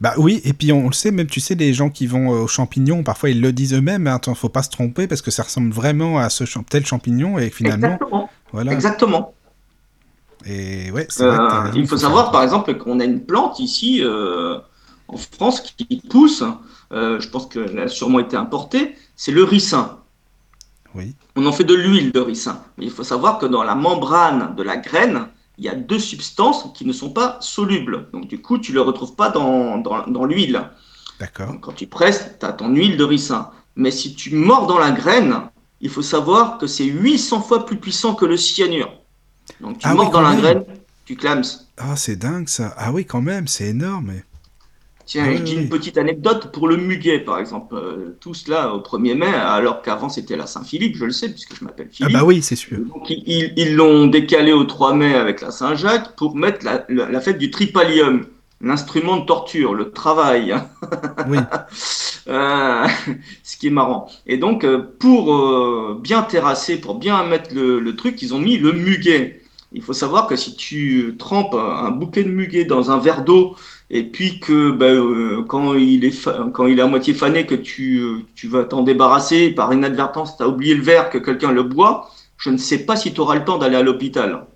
Bah 0.00 0.12
oui, 0.16 0.40
et 0.44 0.52
puis 0.52 0.72
on, 0.72 0.86
le 0.86 0.92
sait, 0.92 1.10
même 1.10 1.26
tu 1.26 1.40
sais, 1.40 1.56
les 1.56 1.74
gens 1.74 1.90
qui 1.90 2.06
vont 2.06 2.32
euh, 2.32 2.42
aux 2.42 2.46
champignons, 2.46 3.02
parfois 3.02 3.30
ils 3.30 3.40
le 3.40 3.52
disent 3.52 3.74
eux-mêmes, 3.74 4.06
hein, 4.06 4.14
attends, 4.14 4.34
faut 4.34 4.48
pas 4.48 4.62
se 4.62 4.70
tromper 4.70 5.08
parce 5.08 5.22
que 5.22 5.32
ça 5.32 5.42
ressemble 5.42 5.72
vraiment 5.72 6.18
à 6.18 6.30
ce 6.30 6.44
tel 6.70 6.86
champignon 6.86 7.38
et 7.38 7.50
finalement. 7.50 7.88
Exactement. 7.88 8.30
Voilà. 8.52 8.72
Exactement. 8.72 9.34
Et 10.46 10.92
ouais, 10.92 11.08
euh, 11.20 11.70
il 11.74 11.88
faut 11.88 11.96
savoir, 11.96 12.30
par 12.30 12.44
exemple, 12.44 12.76
qu'on 12.76 13.00
a 13.00 13.04
une 13.04 13.24
plante 13.24 13.58
ici 13.58 14.02
en 15.08 15.16
France 15.16 15.62
qui 15.62 16.02
pousse 16.08 16.44
euh, 16.92 17.20
je 17.20 17.28
pense 17.28 17.46
qu'elle 17.46 17.78
a 17.78 17.88
sûrement 17.88 18.18
été 18.18 18.36
importée, 18.36 18.96
c'est 19.16 19.32
le 19.32 19.44
ricin. 19.44 19.98
Oui. 20.94 21.14
On 21.36 21.46
en 21.46 21.52
fait 21.52 21.64
de 21.64 21.74
l'huile 21.74 22.12
de 22.12 22.20
ricin. 22.20 22.62
Mais 22.76 22.86
il 22.86 22.90
faut 22.90 23.04
savoir 23.04 23.38
que 23.38 23.46
dans 23.46 23.62
la 23.62 23.74
membrane 23.74 24.54
de 24.56 24.62
la 24.62 24.76
graine, 24.76 25.28
il 25.58 25.64
y 25.64 25.68
a 25.68 25.74
deux 25.74 25.98
substances 25.98 26.68
qui 26.74 26.86
ne 26.86 26.92
sont 26.92 27.10
pas 27.10 27.36
solubles. 27.40 28.08
Donc 28.12 28.26
du 28.28 28.40
coup, 28.40 28.58
tu 28.58 28.72
ne 28.72 28.76
le 28.76 28.82
retrouves 28.82 29.14
pas 29.14 29.28
dans, 29.28 29.78
dans, 29.78 30.24
l'huile. 30.24 30.70
D'accord. 31.20 31.54
Quand 31.60 31.72
tu 31.72 31.86
presses, 31.86 32.30
tu 32.38 32.46
as 32.46 32.52
ton 32.52 32.68
huile 32.68 32.96
de 32.96 33.04
ricin. 33.04 33.50
Mais 33.76 33.90
si 33.90 34.14
tu 34.14 34.34
mords 34.34 34.66
dans 34.66 34.78
la 34.78 34.92
graine, 34.92 35.42
il 35.80 35.90
faut 35.90 36.02
savoir 36.02 36.58
que 36.58 36.66
c'est 36.66 36.84
800 36.84 37.42
fois 37.42 37.66
plus 37.66 37.76
puissant 37.76 38.14
que 38.14 38.24
le 38.24 38.36
cyanure. 38.36 38.92
Donc 39.60 39.78
tu 39.78 39.86
ah 39.86 39.94
mords 39.94 40.10
dans 40.10 40.20
la 40.20 40.36
graine, 40.36 40.64
tu 41.04 41.16
clames. 41.16 41.42
Ah, 41.76 41.96
c'est 41.96 42.16
dingue 42.16 42.48
ça. 42.48 42.74
Ah 42.76 42.92
oui, 42.92 43.04
quand 43.04 43.22
même, 43.22 43.46
c'est 43.46 43.66
énorme. 43.66 44.12
Tiens, 45.08 45.24
une 45.24 45.70
petite 45.70 45.96
anecdote 45.96 46.52
pour 46.52 46.68
le 46.68 46.76
muguet, 46.76 47.18
par 47.18 47.38
exemple. 47.38 47.74
Euh, 47.74 48.16
tout 48.20 48.34
cela 48.34 48.74
au 48.74 48.80
1er 48.80 49.14
mai, 49.14 49.26
alors 49.26 49.80
qu'avant 49.80 50.10
c'était 50.10 50.36
la 50.36 50.46
Saint-Philippe, 50.46 50.96
je 50.96 51.06
le 51.06 51.12
sais, 51.12 51.30
puisque 51.30 51.56
je 51.56 51.64
m'appelle 51.64 51.88
Philippe. 51.90 52.14
Ah 52.14 52.18
bah 52.20 52.26
oui, 52.26 52.42
c'est 52.42 52.56
sûr. 52.56 52.76
Donc 52.78 53.08
ils 53.08 53.74
l'ont 53.74 54.06
décalé 54.06 54.52
au 54.52 54.64
3 54.64 54.92
mai 54.92 55.14
avec 55.14 55.40
la 55.40 55.50
Saint-Jacques 55.50 56.14
pour 56.14 56.36
mettre 56.36 56.66
la, 56.90 57.20
fête 57.22 57.38
du 57.38 57.50
tripalium. 57.50 58.26
l'instrument 58.60 59.16
de 59.16 59.24
torture, 59.24 59.72
le 59.72 59.92
travail. 59.92 60.54
Oui. 61.26 61.38
Euh, 62.28 62.86
ce 63.42 63.56
qui 63.56 63.68
est 63.68 63.70
marrant. 63.70 64.10
Et 64.26 64.36
donc, 64.36 64.64
euh, 64.64 64.82
pour 64.98 65.34
euh, 65.34 65.98
bien 66.00 66.22
terrasser, 66.22 66.78
pour 66.78 66.96
bien 66.96 67.24
mettre 67.24 67.54
le, 67.54 67.96
truc, 67.96 68.20
ils 68.20 68.34
ont 68.34 68.38
mis 68.38 68.58
le 68.58 68.72
muguet. 68.72 69.40
Il 69.72 69.82
faut 69.82 69.94
savoir 69.94 70.26
que 70.26 70.36
si 70.36 70.54
tu 70.54 71.16
trempes 71.18 71.54
un 71.54 71.90
bouquet 71.90 72.24
de 72.24 72.30
muguet 72.30 72.64
dans 72.64 72.90
un 72.90 72.98
verre 72.98 73.24
d'eau, 73.24 73.56
et 73.90 74.04
puis 74.04 74.40
que 74.40 74.70
ben, 74.70 75.44
quand, 75.46 75.74
il 75.74 76.04
est 76.04 76.28
quand 76.52 76.66
il 76.66 76.78
est 76.78 76.82
à 76.82 76.86
moitié 76.86 77.14
fané, 77.14 77.46
que 77.46 77.54
tu, 77.54 78.02
tu 78.34 78.48
vas 78.48 78.64
t'en 78.64 78.82
débarrasser, 78.82 79.50
par 79.50 79.72
inadvertance, 79.72 80.36
tu 80.36 80.42
as 80.42 80.48
oublié 80.48 80.74
le 80.74 80.82
verre, 80.82 81.10
que 81.10 81.18
quelqu'un 81.18 81.52
le 81.52 81.62
boit, 81.62 82.10
je 82.36 82.50
ne 82.50 82.58
sais 82.58 82.78
pas 82.78 82.96
si 82.96 83.12
tu 83.12 83.20
auras 83.20 83.36
le 83.36 83.44
temps 83.44 83.58
d'aller 83.58 83.76
à 83.76 83.82
l'hôpital. 83.82 84.46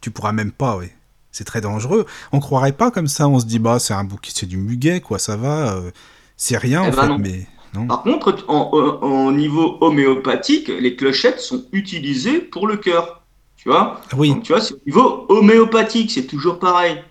Tu 0.00 0.10
pourras 0.10 0.32
même 0.32 0.52
pas, 0.52 0.76
oui 0.76 0.88
c'est 1.32 1.44
très 1.44 1.62
dangereux. 1.62 2.04
On 2.30 2.40
croirait 2.40 2.72
pas 2.72 2.90
comme 2.90 3.08
ça, 3.08 3.26
on 3.26 3.40
se 3.40 3.46
dit 3.46 3.58
bah 3.58 3.78
c'est 3.78 3.94
un 3.94 4.04
bouquet, 4.04 4.30
c'est 4.34 4.46
du 4.46 4.58
muguet 4.58 5.00
quoi, 5.00 5.18
ça 5.18 5.36
va, 5.36 5.74
euh, 5.74 5.90
c'est 6.36 6.58
rien 6.58 6.84
eh 6.84 6.88
en 6.88 6.90
ben 6.90 7.08
fait, 7.08 7.18
mais 7.18 7.46
non. 7.74 7.86
Par 7.86 8.02
contre, 8.02 8.44
en, 8.48 9.32
niveau 9.32 9.78
homéopathique, 9.80 10.68
les 10.68 10.94
clochettes 10.94 11.40
sont 11.40 11.64
utilisées 11.72 12.38
pour 12.38 12.66
le 12.66 12.76
cœur, 12.76 13.22
tu 13.56 13.70
vois? 13.70 14.00
Oui. 14.16 14.28
Donc, 14.28 14.42
tu 14.42 14.52
vois, 14.52 14.60
c'est 14.60 14.74
au 14.74 14.80
niveau 14.84 15.26
homéopathique, 15.30 16.10
c'est 16.10 16.26
toujours 16.26 16.58
pareil. 16.58 17.02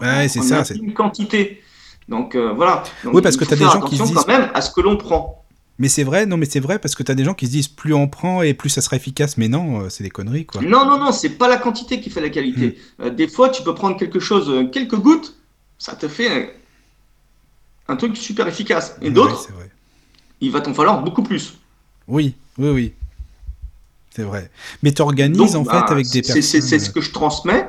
Ouais, 0.00 0.28
c'est 0.28 0.42
ça. 0.42 0.64
C'est 0.64 0.76
une 0.76 0.94
quantité. 0.94 1.62
Donc 2.08 2.34
euh, 2.34 2.52
voilà. 2.52 2.82
oui, 3.04 3.20
parce 3.22 3.36
que 3.36 3.44
tu 3.44 3.52
as 3.52 3.56
des 3.56 3.64
gens 3.64 3.80
qui 3.80 3.96
disent 3.96 4.12
quand 4.12 4.26
même 4.26 4.50
à 4.54 4.60
ce 4.60 4.70
que 4.70 4.80
l'on 4.80 4.96
prend. 4.96 5.44
Mais 5.80 5.88
c'est 5.88 6.02
vrai, 6.02 6.26
non, 6.26 6.36
mais 6.36 6.46
c'est 6.46 6.58
vrai 6.58 6.80
parce 6.80 6.96
que 6.96 7.04
tu 7.04 7.12
as 7.12 7.14
des 7.14 7.24
gens 7.24 7.34
qui 7.34 7.46
se 7.46 7.52
disent 7.52 7.68
plus 7.68 7.94
on 7.94 8.08
prend 8.08 8.42
et 8.42 8.52
plus 8.52 8.68
ça 8.68 8.80
sera 8.80 8.96
efficace. 8.96 9.36
Mais 9.36 9.46
non, 9.46 9.82
euh, 9.82 9.88
c'est 9.90 10.02
des 10.02 10.10
conneries, 10.10 10.44
quoi. 10.44 10.60
Non, 10.62 10.84
non, 10.84 10.98
non, 10.98 11.12
c'est 11.12 11.30
pas 11.30 11.48
la 11.48 11.56
quantité 11.56 12.00
qui 12.00 12.10
fait 12.10 12.20
la 12.20 12.30
qualité. 12.30 12.78
Hmm. 12.98 13.02
Euh, 13.02 13.10
des 13.10 13.28
fois, 13.28 13.50
tu 13.50 13.62
peux 13.62 13.74
prendre 13.74 13.96
quelque 13.96 14.18
chose, 14.18 14.68
quelques 14.72 14.96
gouttes, 14.96 15.36
ça 15.78 15.94
te 15.94 16.08
fait 16.08 16.52
un, 17.86 17.96
truc 17.96 18.16
super 18.16 18.48
efficace. 18.48 18.96
Et 19.02 19.10
d'autres, 19.10 19.48
il 20.40 20.50
va 20.50 20.60
t'en 20.60 20.74
falloir 20.74 21.02
beaucoup 21.04 21.22
plus. 21.22 21.58
Oui, 22.08 22.34
oui, 22.56 22.70
oui. 22.70 22.92
C'est 24.16 24.24
vrai. 24.24 24.50
Mais 24.82 24.90
tu 24.90 25.02
organises 25.02 25.54
en 25.54 25.64
fait 25.64 25.70
bah, 25.70 25.86
avec 25.90 26.08
des 26.10 26.22
personnes. 26.22 26.42
C'est 26.42 26.78
ce 26.78 26.90
que 26.90 27.00
je 27.00 27.12
transmets. 27.12 27.68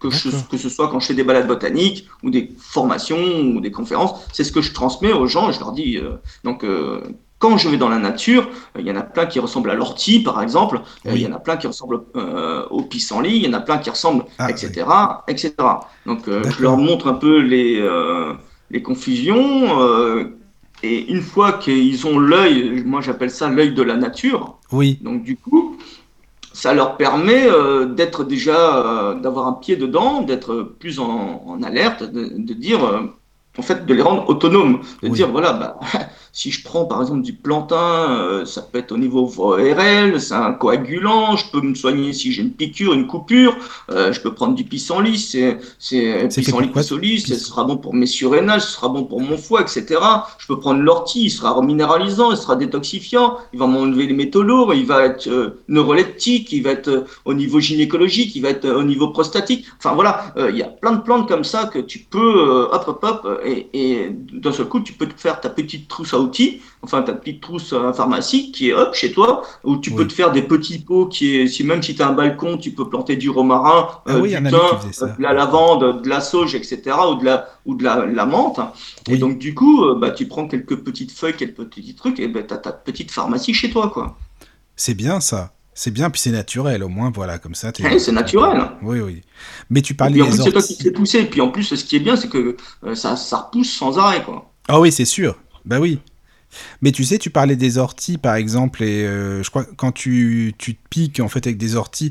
Que, 0.00 0.08
que 0.50 0.56
ce 0.56 0.68
soit 0.68 0.88
quand 0.88 1.00
je 1.00 1.06
fais 1.06 1.14
des 1.14 1.24
balades 1.24 1.46
botaniques 1.46 2.08
ou 2.22 2.30
des 2.30 2.52
formations 2.58 3.40
ou 3.40 3.60
des 3.60 3.70
conférences, 3.70 4.26
c'est 4.32 4.44
ce 4.44 4.52
que 4.52 4.62
je 4.62 4.72
transmets 4.72 5.12
aux 5.12 5.26
gens 5.26 5.50
et 5.50 5.52
je 5.52 5.60
leur 5.60 5.72
dis 5.72 5.98
donc 6.44 6.64
quand 7.40 7.56
je 7.56 7.70
vais 7.70 7.78
dans 7.78 7.88
la 7.88 7.98
nature, 7.98 8.48
euh, 8.76 8.80
il 8.80 8.86
y 8.86 8.92
en 8.92 8.96
a 8.96 9.02
plein 9.02 9.26
qui 9.26 9.40
ressemblent 9.40 9.70
à 9.70 9.74
l'ortie, 9.74 10.20
par 10.22 10.40
exemple. 10.42 10.82
Euh, 11.06 11.12
il 11.14 11.22
y 11.22 11.26
en 11.26 11.32
a 11.32 11.40
plein 11.40 11.56
qui 11.56 11.66
ressemblent 11.66 12.02
euh, 12.14 12.66
au 12.68 12.82
pissenlit. 12.82 13.36
Il 13.36 13.46
y 13.46 13.48
en 13.48 13.54
a 13.54 13.60
plein 13.60 13.78
qui 13.78 13.90
ressemblent, 13.90 14.24
etc., 14.48 14.84
ah, 14.86 15.24
etc. 15.26 15.54
Donc, 16.06 16.26
je 16.26 16.62
leur 16.62 16.76
montre 16.76 17.08
un 17.08 17.14
peu 17.14 17.38
les, 17.38 17.82
les 18.70 18.82
confusions. 18.82 19.80
et 20.82 21.10
une 21.10 21.22
fois 21.22 21.54
qu'ils 21.54 22.06
ont 22.06 22.18
l'œil, 22.18 22.82
moi 22.84 23.00
j'appelle 23.00 23.30
ça 23.30 23.48
l'œil 23.48 23.72
de 23.72 23.82
la 23.82 23.96
nature. 23.96 24.58
Oui. 24.70 24.98
Donc, 25.00 25.22
du 25.22 25.36
coup, 25.36 25.78
ça 26.60 26.74
leur 26.74 26.96
permet 26.96 27.48
d'être 27.96 28.24
déjà, 28.24 29.14
d'avoir 29.22 29.46
un 29.46 29.54
pied 29.54 29.76
dedans, 29.76 30.20
d'être 30.20 30.62
plus 30.78 31.00
en, 31.00 31.62
alerte, 31.62 32.02
de, 32.02 32.52
dire, 32.52 32.80
en 33.58 33.62
fait, 33.62 33.86
de 33.86 33.94
les 33.94 34.02
rendre 34.02 34.28
autonomes, 34.28 34.80
de 35.02 35.08
dire, 35.08 35.30
voilà, 35.30 35.54
bah, 35.54 35.80
Si 36.32 36.50
je 36.50 36.62
prends 36.62 36.84
par 36.84 37.00
exemple 37.00 37.22
du 37.22 37.32
plantain, 37.32 38.18
euh, 38.20 38.44
ça 38.44 38.62
peut 38.62 38.78
être 38.78 38.92
au 38.92 38.96
niveau 38.96 39.30
ORL, 39.36 40.20
c'est 40.20 40.34
un 40.34 40.52
coagulant, 40.52 41.36
je 41.36 41.50
peux 41.50 41.60
me 41.60 41.74
soigner 41.74 42.12
si 42.12 42.32
j'ai 42.32 42.42
une 42.42 42.52
piqûre, 42.52 42.92
une 42.92 43.06
coupure, 43.08 43.56
euh, 43.90 44.12
je 44.12 44.20
peux 44.20 44.32
prendre 44.32 44.54
du 44.54 44.64
pissenlit, 44.64 45.18
c'est 45.18 45.58
pissenlit 46.28 46.68
pissolis, 46.68 47.20
ce 47.20 47.34
sera 47.34 47.64
bon 47.64 47.76
pour 47.78 47.94
mes 47.94 48.06
surrénales, 48.06 48.60
ce 48.60 48.72
sera 48.72 48.88
bon 48.88 49.04
pour 49.04 49.20
mon 49.20 49.36
foie, 49.36 49.62
etc. 49.62 50.00
Je 50.38 50.46
peux 50.46 50.60
prendre 50.60 50.80
l'ortie, 50.80 51.24
il 51.24 51.30
sera 51.30 51.50
reminéralisant, 51.50 52.30
il 52.30 52.36
sera 52.36 52.54
détoxifiant, 52.54 53.38
il 53.52 53.58
va 53.58 53.66
m'enlever 53.66 54.06
les 54.06 54.14
métaux 54.14 54.42
lourds, 54.42 54.72
il 54.72 54.86
va 54.86 55.04
être 55.04 55.26
euh, 55.26 55.60
neuroleptique, 55.68 56.52
il 56.52 56.62
va 56.62 56.70
être 56.70 57.06
au 57.24 57.34
niveau 57.34 57.58
gynécologique, 57.58 58.36
il 58.36 58.42
va 58.42 58.50
être 58.50 58.68
au 58.68 58.84
niveau 58.84 59.08
prostatique. 59.08 59.66
Enfin 59.78 59.94
voilà, 59.94 60.32
il 60.36 60.56
y 60.56 60.62
a 60.62 60.68
plein 60.68 60.92
de 60.92 61.00
plantes 61.02 61.26
comme 61.28 61.44
ça 61.44 61.64
que 61.64 61.78
tu 61.78 61.98
peux 61.98 62.68
hop 62.72 62.84
hop 62.86 63.04
hop 63.04 63.40
et, 63.44 63.68
et 63.72 64.10
d'un 64.10 64.52
seul 64.52 64.66
coup 64.66 64.80
tu 64.80 64.92
peux 64.92 65.06
te 65.06 65.20
faire 65.20 65.40
ta 65.40 65.48
petite 65.48 65.88
trousse 65.88 66.14
à 66.14 66.19
outils, 66.20 66.60
enfin 66.82 67.02
ta 67.02 67.12
petite 67.12 67.40
trousse 67.40 67.72
à 67.72 67.92
pharmacie 67.92 68.52
qui 68.52 68.70
est 68.70 68.72
hop 68.72 68.94
chez 68.94 69.12
toi, 69.12 69.42
où 69.64 69.76
tu 69.76 69.90
peux 69.90 70.06
te 70.06 70.12
faire 70.12 70.32
des 70.32 70.42
petits 70.42 70.78
pots 70.78 71.06
qui 71.06 71.36
est, 71.36 71.46
si 71.46 71.64
même 71.64 71.82
si 71.82 71.94
tu 71.94 72.02
as 72.02 72.08
un 72.08 72.12
balcon, 72.12 72.58
tu 72.58 72.72
peux 72.72 72.88
planter 72.88 73.16
du 73.16 73.30
romarin, 73.30 73.88
ah 74.06 74.14
euh, 74.14 74.22
du 74.22 74.28
thym, 74.28 74.50
de 74.50 75.22
la 75.22 75.32
lavande, 75.32 76.02
de 76.02 76.08
la 76.08 76.20
sauge, 76.20 76.54
etc. 76.54 76.80
ou 77.10 77.16
de 77.16 77.24
la 77.24 77.48
ou 77.66 77.74
de 77.74 77.84
la, 77.84 78.26
menthe. 78.26 78.60
Et 79.08 79.16
donc 79.16 79.38
du 79.38 79.54
coup, 79.54 79.84
euh, 79.84 79.98
bah 79.98 80.10
tu 80.10 80.26
prends 80.26 80.46
quelques 80.46 80.76
petites 80.76 81.12
feuilles, 81.12 81.36
quelques 81.36 81.64
petits 81.64 81.94
trucs, 81.94 82.20
et 82.20 82.28
ben 82.28 82.46
tu 82.46 82.54
as 82.54 82.58
ta 82.58 82.72
petite 82.72 83.10
pharmacie 83.10 83.54
chez 83.54 83.70
toi 83.70 83.90
quoi. 83.90 84.16
C'est 84.76 84.94
bien 84.94 85.20
ça. 85.20 85.52
C'est 85.82 85.90
bien, 85.90 86.10
puis 86.10 86.20
c'est 86.20 86.30
naturel, 86.30 86.82
au 86.82 86.88
moins, 86.88 87.10
voilà, 87.10 87.38
comme 87.38 87.54
ça. 87.54 87.72
Oui, 87.82 87.98
c'est 87.98 88.12
naturel. 88.12 88.60
Oui, 88.82 89.00
oui. 89.00 89.22
Mais 89.70 89.80
tu 89.80 89.94
parlais 89.94 90.18
et 90.18 90.22
puis, 90.22 90.30
en 90.30 90.34
plus, 90.34 90.42
c'est 90.42 90.52
toi 90.52 90.62
qui 90.62 90.76
te 90.76 90.88
poussé. 90.90 91.20
Et 91.20 91.24
puis 91.24 91.40
en 91.40 91.48
plus, 91.48 91.74
ce 91.74 91.84
qui 91.84 91.96
est 91.96 92.00
bien, 92.00 92.16
c'est 92.16 92.28
que 92.28 92.56
euh, 92.84 92.94
ça, 92.94 93.16
ça 93.16 93.38
repousse 93.38 93.72
sans 93.72 93.98
arrêt, 93.98 94.22
quoi. 94.22 94.52
Ah 94.68 94.78
oui, 94.78 94.92
c'est 94.92 95.06
sûr. 95.06 95.36
Bah 95.64 95.80
oui. 95.80 96.00
Mais 96.82 96.92
tu 96.92 97.04
sais, 97.04 97.18
tu 97.18 97.30
parlais 97.30 97.56
des 97.56 97.78
orties 97.78 98.18
par 98.18 98.34
exemple, 98.34 98.82
et 98.82 99.04
euh, 99.04 99.42
je 99.42 99.50
crois 99.50 99.64
que 99.64 99.74
quand 99.74 99.92
tu, 99.92 100.54
tu, 100.58 100.74
te 100.74 100.80
piques 100.88 101.20
en 101.20 101.28
fait 101.28 101.46
avec 101.46 101.58
des 101.58 101.76
orties, 101.76 102.10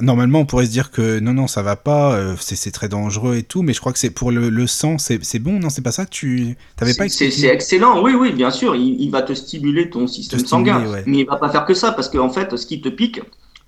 normalement 0.00 0.40
on 0.40 0.46
pourrait 0.46 0.66
se 0.66 0.70
dire 0.70 0.90
que 0.90 1.20
non, 1.20 1.34
non, 1.34 1.46
ça 1.46 1.62
va 1.62 1.76
pas, 1.76 2.14
euh, 2.14 2.34
c'est 2.38 2.70
très 2.70 2.88
dangereux 2.88 3.36
et 3.36 3.42
tout, 3.42 3.62
mais 3.62 3.72
je 3.72 3.80
crois 3.80 3.92
que 3.92 3.98
c'est 3.98 4.10
pour 4.10 4.32
le, 4.32 4.48
le 4.48 4.66
sang, 4.66 4.98
c'est 4.98 5.38
bon, 5.38 5.58
non, 5.58 5.70
c'est 5.70 5.82
pas 5.82 5.92
ça 5.92 6.04
que 6.04 6.10
tu 6.10 6.56
t'avais 6.76 6.94
pas 6.94 7.08
C'est 7.08 7.28
excellent, 7.44 8.02
oui, 8.02 8.12
oui, 8.14 8.32
bien 8.32 8.50
sûr, 8.50 8.74
il, 8.74 9.10
va 9.10 9.22
te 9.22 9.32
stimuler 9.32 9.90
ton 9.90 10.06
système 10.06 10.44
sanguin, 10.44 10.84
mais 11.06 11.18
il 11.18 11.26
va 11.26 11.36
pas 11.36 11.50
faire 11.50 11.64
que 11.64 11.74
ça, 11.74 11.92
parce 11.92 12.08
qu'en 12.08 12.30
fait, 12.30 12.56
ce 12.56 12.66
qui 12.66 12.80
te 12.80 12.88
pique, 12.88 13.20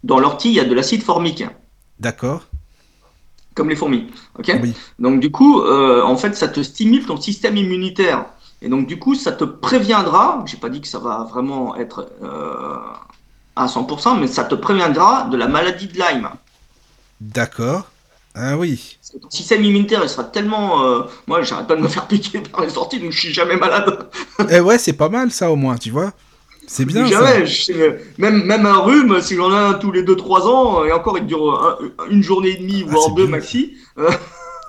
dans 0.05 0.19
l'ortie, 0.21 0.49
il 0.49 0.55
y 0.55 0.61
a 0.61 0.65
de 0.65 0.75
l'acide 0.75 1.03
formique. 1.03 1.45
D'accord 1.99 2.47
comme 3.59 3.69
les 3.69 3.77
fourmis. 3.77 4.07
ok? 4.39 4.53
Donc 5.01 5.21
du 5.21 5.31
coup, 5.31 5.61
euh, 5.61 6.03
en 6.03 6.17
fait, 6.17 6.35
ça 6.37 6.47
te 6.49 6.63
stimule 6.63 7.05
ton 7.05 7.21
système 7.21 7.57
immunitaire. 7.57 8.27
Et 8.61 8.69
donc, 8.69 8.87
du 8.87 8.99
coup, 8.99 9.15
ça 9.15 9.33
te 9.33 9.45
préviendra, 9.45 10.43
j'ai 10.47 10.57
pas 10.57 10.69
dit 10.69 10.81
que 10.81 10.89
ça 10.89 10.99
va 10.99 11.27
vraiment 11.31 11.77
être 11.77 12.11
euh, 12.23 12.77
à 13.55 13.67
100%, 13.67 14.19
mais 14.19 14.27
ça 14.27 14.45
te 14.45 14.55
préviendra 14.55 15.25
de 15.31 15.37
la 15.37 15.47
maladie 15.47 15.87
de 15.87 15.95
Lyme. 15.95 16.29
D'accord. 17.21 17.87
Ah 18.35 18.57
oui. 18.57 18.99
Ton 19.21 19.31
système 19.31 19.65
immunitaire, 19.65 20.01
il 20.03 20.09
sera 20.09 20.25
tellement. 20.25 20.85
Euh, 20.85 21.03
moi, 21.27 21.43
j'arrête 21.43 21.67
pas 21.67 21.77
de 21.77 21.81
me 21.81 21.89
faire 21.89 22.07
piquer 22.07 22.41
par 22.41 22.61
les 22.61 22.71
sorties, 22.71 23.01
donc 23.01 23.13
je 23.13 23.19
suis 23.19 23.33
jamais 23.33 23.57
malade. 23.57 24.11
eh 24.51 24.61
ouais, 24.61 24.79
c'est 24.79 24.93
pas 24.93 25.09
mal 25.09 25.31
ça 25.31 25.51
au 25.51 25.57
moins, 25.57 25.77
tu 25.77 25.91
vois. 25.91 26.13
C'est 26.67 26.85
bien. 26.85 27.07
Jamais. 27.07 27.47
Ça. 27.47 27.73
même, 28.19 28.45
même 28.45 28.67
un 28.67 28.79
rhume, 28.79 29.21
si 29.23 29.35
j'en 29.35 29.51
ai 29.51 29.57
un 29.57 29.75
tous 29.75 29.91
les 29.91 30.03
2-3 30.03 30.43
ans, 30.43 30.85
et 30.85 30.93
encore 30.93 31.17
il 31.17 31.27
dure 31.27 31.79
une 32.11 32.23
journée 32.23 32.51
et 32.51 32.57
demie, 32.57 32.85
ah, 32.87 32.91
voire 32.91 33.11
deux 33.13 33.27
maxi. 33.27 33.77
Euh, 33.99 34.11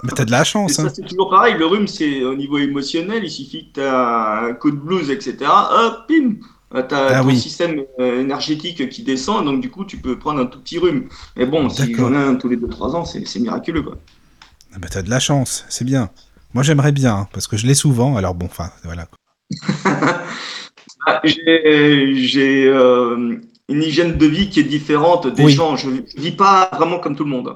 mais 0.03 0.11
t'as 0.15 0.25
de 0.25 0.31
la 0.31 0.43
chance. 0.43 0.73
Ça, 0.73 0.83
hein. 0.83 0.91
c'est 0.93 1.05
toujours 1.05 1.29
pareil. 1.29 1.55
Le 1.57 1.65
rhume, 1.65 1.87
c'est 1.87 2.23
au 2.23 2.35
niveau 2.35 2.57
émotionnel. 2.57 3.23
Il 3.23 3.31
suffit 3.31 3.69
que 3.69 3.81
t'as 3.81 4.47
un 4.47 4.53
coup 4.53 4.71
de 4.71 4.77
blues, 4.77 5.09
etc. 5.09 5.37
Hop, 5.71 6.07
pim 6.07 6.35
T'as 6.71 7.19
ah, 7.19 7.23
ton 7.23 7.35
système 7.35 7.81
euh, 7.99 8.21
énergétique 8.21 8.89
qui 8.89 9.01
descend, 9.01 9.43
donc 9.43 9.59
du 9.59 9.71
coup, 9.71 9.85
tu 9.85 9.97
peux 9.97 10.19
prendre 10.19 10.39
un 10.39 10.45
tout 10.45 10.59
petit 10.59 10.77
rhume. 10.77 11.09
Mais 11.35 11.47
bon, 11.47 11.67
si 11.67 11.95
j'en 11.95 12.13
ai 12.13 12.17
un 12.17 12.35
tous 12.35 12.47
les 12.47 12.57
2-3 12.57 12.95
ans, 12.95 13.05
c'est 13.05 13.39
miraculeux, 13.39 13.81
quoi. 13.81 13.97
Ah 14.73 14.77
bah, 14.77 14.87
t'as 14.87 15.01
de 15.01 15.09
la 15.09 15.19
chance, 15.19 15.65
c'est 15.67 15.83
bien. 15.83 16.11
Moi, 16.53 16.61
j'aimerais 16.61 16.91
bien, 16.91 17.15
hein, 17.15 17.27
parce 17.33 17.47
que 17.47 17.57
je 17.57 17.65
l'ai 17.65 17.73
souvent, 17.73 18.17
alors 18.17 18.35
bon, 18.35 18.45
enfin, 18.45 18.69
voilà. 18.83 19.07
Bah, 21.05 21.21
j'ai 21.23 22.67
euh, 22.67 23.39
une 23.69 23.83
hygiène 23.83 24.17
de 24.17 24.25
vie 24.25 24.49
qui 24.49 24.59
est 24.59 24.63
différente 24.63 25.27
des 25.27 25.49
gens. 25.49 25.77
Je 25.77 25.89
ne 25.89 26.01
vis 26.17 26.33
pas 26.33 26.69
vraiment 26.73 26.99
comme 26.99 27.15
tout 27.15 27.23
le 27.23 27.29
monde. 27.29 27.55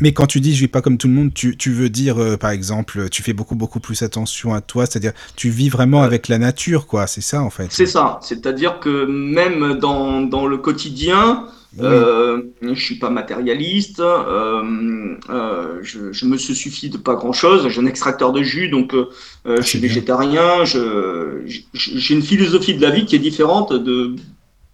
Mais 0.00 0.12
quand 0.12 0.26
tu 0.26 0.40
dis 0.40 0.54
je 0.54 0.60
vis 0.60 0.68
pas 0.68 0.82
comme 0.82 0.98
tout 0.98 1.06
le 1.06 1.14
monde, 1.14 1.32
tu, 1.34 1.56
tu 1.56 1.70
veux 1.70 1.88
dire, 1.88 2.20
euh, 2.20 2.36
par 2.36 2.50
exemple, 2.50 3.08
tu 3.10 3.22
fais 3.22 3.32
beaucoup, 3.32 3.54
beaucoup 3.54 3.80
plus 3.80 4.02
attention 4.02 4.54
à 4.54 4.60
toi, 4.60 4.86
c'est-à-dire 4.86 5.12
tu 5.36 5.50
vis 5.50 5.68
vraiment 5.68 6.02
avec 6.02 6.28
la 6.28 6.38
nature, 6.38 6.86
quoi, 6.86 7.06
c'est 7.06 7.20
ça 7.20 7.42
en 7.42 7.50
fait. 7.50 7.68
C'est 7.70 7.86
ça, 7.86 8.18
c'est-à-dire 8.22 8.80
que 8.80 9.04
même 9.06 9.74
dans, 9.74 10.22
dans 10.22 10.46
le 10.46 10.58
quotidien, 10.58 11.46
euh, 11.80 12.42
je 12.60 12.74
suis 12.74 12.96
pas 12.96 13.08
matérialiste, 13.08 14.00
euh, 14.00 15.16
euh, 15.30 15.78
je, 15.82 16.12
je, 16.12 16.26
me 16.26 16.36
suffis 16.36 16.90
de 16.90 16.98
pas 16.98 17.14
grand-chose, 17.14 17.66
j'ai 17.68 17.80
un 17.80 17.86
extracteur 17.86 18.32
de 18.32 18.42
jus, 18.42 18.68
donc 18.68 18.92
euh, 18.94 19.08
je 19.46 19.52
ah, 19.58 19.62
suis 19.62 19.78
végétarien, 19.78 20.64
j'ai 20.64 22.14
une 22.14 22.22
philosophie 22.22 22.74
de 22.74 22.82
la 22.82 22.90
vie 22.90 23.06
qui 23.06 23.16
est 23.16 23.20
différente 23.20 23.72
de 23.72 24.16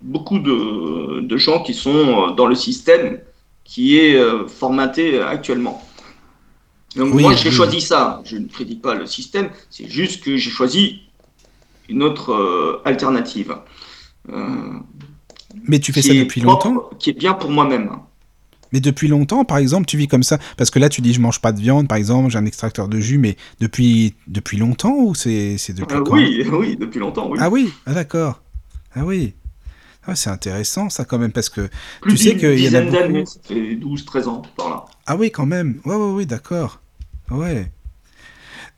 beaucoup 0.02 0.40
de, 0.40 1.20
de 1.20 1.36
gens 1.36 1.62
qui 1.62 1.74
sont 1.74 2.32
dans 2.32 2.46
le 2.46 2.56
système 2.56 3.20
qui 3.68 3.98
est 3.98 4.16
euh, 4.16 4.48
formaté 4.48 5.20
actuellement. 5.20 5.86
Donc 6.96 7.14
moi, 7.14 7.34
j'ai 7.34 7.50
choisi 7.50 7.80
ça. 7.80 8.22
Je 8.24 8.38
ne 8.38 8.48
critique 8.48 8.82
pas 8.82 8.94
le 8.94 9.06
système, 9.06 9.50
c'est 9.70 9.88
juste 9.88 10.24
que 10.24 10.36
j'ai 10.36 10.50
choisi 10.50 11.02
une 11.88 12.02
autre 12.02 12.32
euh, 12.32 12.82
alternative. 12.84 13.54
Euh, 14.32 14.72
Mais 15.68 15.78
tu 15.78 15.92
fais 15.92 16.02
ça 16.02 16.14
depuis 16.14 16.40
longtemps 16.40 16.90
Qui 16.98 17.10
est 17.10 17.18
bien 17.18 17.34
pour 17.34 17.50
moi-même. 17.50 17.90
Mais 18.72 18.80
depuis 18.80 19.08
longtemps, 19.08 19.44
par 19.44 19.58
exemple, 19.58 19.86
tu 19.86 19.96
vis 19.96 20.08
comme 20.08 20.22
ça 20.22 20.38
Parce 20.56 20.70
que 20.70 20.78
là, 20.78 20.88
tu 20.88 21.00
dis 21.02 21.12
je 21.12 21.20
mange 21.20 21.40
pas 21.40 21.52
de 21.52 21.60
viande, 21.60 21.88
par 21.88 21.98
exemple, 21.98 22.30
j'ai 22.30 22.38
un 22.38 22.46
extracteur 22.46 22.88
de 22.88 23.00
jus, 23.00 23.18
mais 23.18 23.36
depuis, 23.60 24.14
depuis 24.26 24.56
longtemps 24.56 24.94
ou 24.96 25.14
c'est 25.14 25.56
depuis 25.74 25.96
euh, 25.96 26.02
quand 26.02 26.14
Oui, 26.14 26.42
oui, 26.52 26.76
depuis 26.76 27.00
longtemps, 27.00 27.30
oui. 27.30 27.38
Ah 27.40 27.50
oui, 27.50 27.70
ah, 27.86 27.92
d'accord. 27.92 28.42
Ah 28.94 29.04
oui. 29.04 29.34
Ah, 30.10 30.16
c'est 30.16 30.30
intéressant 30.30 30.88
ça 30.88 31.04
quand 31.04 31.18
même 31.18 31.32
parce 31.32 31.50
que 31.50 31.68
tu 32.08 32.16
sais 32.16 32.34
qu'il 32.36 32.58
y 32.58 32.68
en 32.70 32.80
a 32.80 32.80
d'années, 32.80 33.26
ça 33.26 33.38
fait 33.46 33.76
12-13 33.76 34.26
ans 34.26 34.42
par 34.56 34.70
là. 34.70 34.84
Ah 35.06 35.16
oui, 35.16 35.30
quand 35.30 35.44
même. 35.44 35.80
Ouais, 35.84 35.94
ouais, 35.94 36.12
ouais, 36.12 36.24
d'accord. 36.24 36.80
Ouais. 37.30 37.70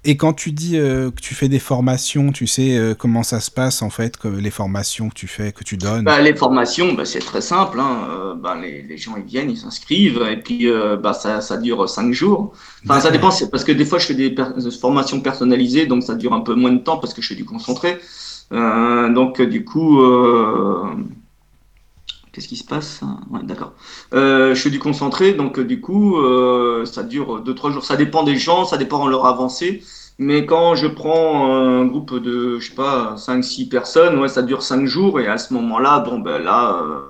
Et 0.03 0.17
quand 0.17 0.33
tu 0.33 0.51
dis 0.51 0.79
euh, 0.79 1.11
que 1.11 1.21
tu 1.21 1.35
fais 1.35 1.49
des 1.49 1.59
formations, 1.59 2.33
tu 2.33 2.47
sais 2.47 2.77
euh, 2.77 2.95
comment 2.95 3.23
ça 3.23 3.39
se 3.39 3.51
passe 3.51 3.83
en 3.83 3.91
fait, 3.91 4.17
que 4.17 4.29
les 4.29 4.51
formations 4.51 5.11
que 5.11 5.15
tu 5.15 5.27
fais, 5.27 5.53
que 5.53 5.63
tu 5.63 5.77
donnes? 5.77 6.05
Bah, 6.05 6.21
Les 6.23 6.35
formations, 6.35 6.95
bah, 6.95 7.05
c'est 7.05 7.19
très 7.19 7.43
simple. 7.43 7.79
Hein. 7.79 8.09
Euh, 8.11 8.35
bah, 8.35 8.57
les, 8.61 8.83
les, 8.83 8.97
gens 8.97 9.17
ils 9.19 9.25
viennent, 9.25 9.51
ils 9.51 9.59
s'inscrivent 9.59 10.27
et 10.29 10.39
puis 10.39 10.69
bah, 11.03 11.13
ça, 11.13 11.43
ça, 11.43 11.59
dure 11.59 11.87
cinq 11.89 12.13
jours. 12.13 12.55
Enfin, 12.85 12.99
ça 12.99 13.11
dépend 13.11 13.29
parce 13.53 13.63
que 13.63 13.73
des 13.73 13.85
fois 13.85 13.99
je 13.99 14.07
fais 14.07 14.15
des, 14.15 14.35
formations 14.81 15.21
personnalisées, 15.21 15.87
donc 15.87 16.03
ça 16.03 16.15
dure 16.15 16.33
un 16.33 16.41
peu 16.41 16.55
moins 16.55 16.73
de 16.73 16.79
temps 16.79 16.97
parce 16.97 17.13
que 17.13 17.21
je 17.21 17.29
fais 17.29 17.35
du 17.35 17.45
concentré. 17.45 17.99
donc 18.51 19.43
du 19.43 19.65
coup, 19.65 20.01
qu'est-ce 22.33 22.49
qui 22.49 22.57
se 22.57 22.65
passe 22.65 23.01
ouais, 23.31 23.41
D'accord. 23.43 23.73
je 24.13 24.55
fais 24.55 24.71
du 24.71 24.79
concentré, 24.79 25.33
donc 25.35 25.59
du 25.61 25.81
coup, 25.81 26.17
ça 26.85 27.03
dure 27.03 27.41
deux 27.41 27.55
trois 27.55 27.71
jours. 27.71 27.85
Ça 27.85 27.97
dépend 27.97 28.23
des 28.23 28.37
gens, 28.37 28.65
ça 28.65 28.77
dépend 28.77 29.05
de 29.07 29.11
leur 29.11 29.27
avancée. 29.27 29.83
Mais 30.23 30.45
quand 30.45 30.75
je 30.75 30.87
prends 30.87 31.51
un 31.51 31.87
groupe 31.87 32.19
de, 32.19 32.59
je 32.59 32.69
sais 32.69 32.75
pas, 32.75 33.15
5-6 33.17 33.71
personnes, 33.71 34.19
ouais, 34.19 34.29
ça 34.29 34.43
dure 34.43 34.63
5 34.63 34.85
jours. 34.85 35.19
Et 35.19 35.27
à 35.27 35.39
ce 35.39 35.55
moment-là, 35.55 36.01
bon, 36.01 36.19
ben 36.19 36.37
là, 36.37 36.75
euh, 36.83 36.85
euh, 36.85 37.01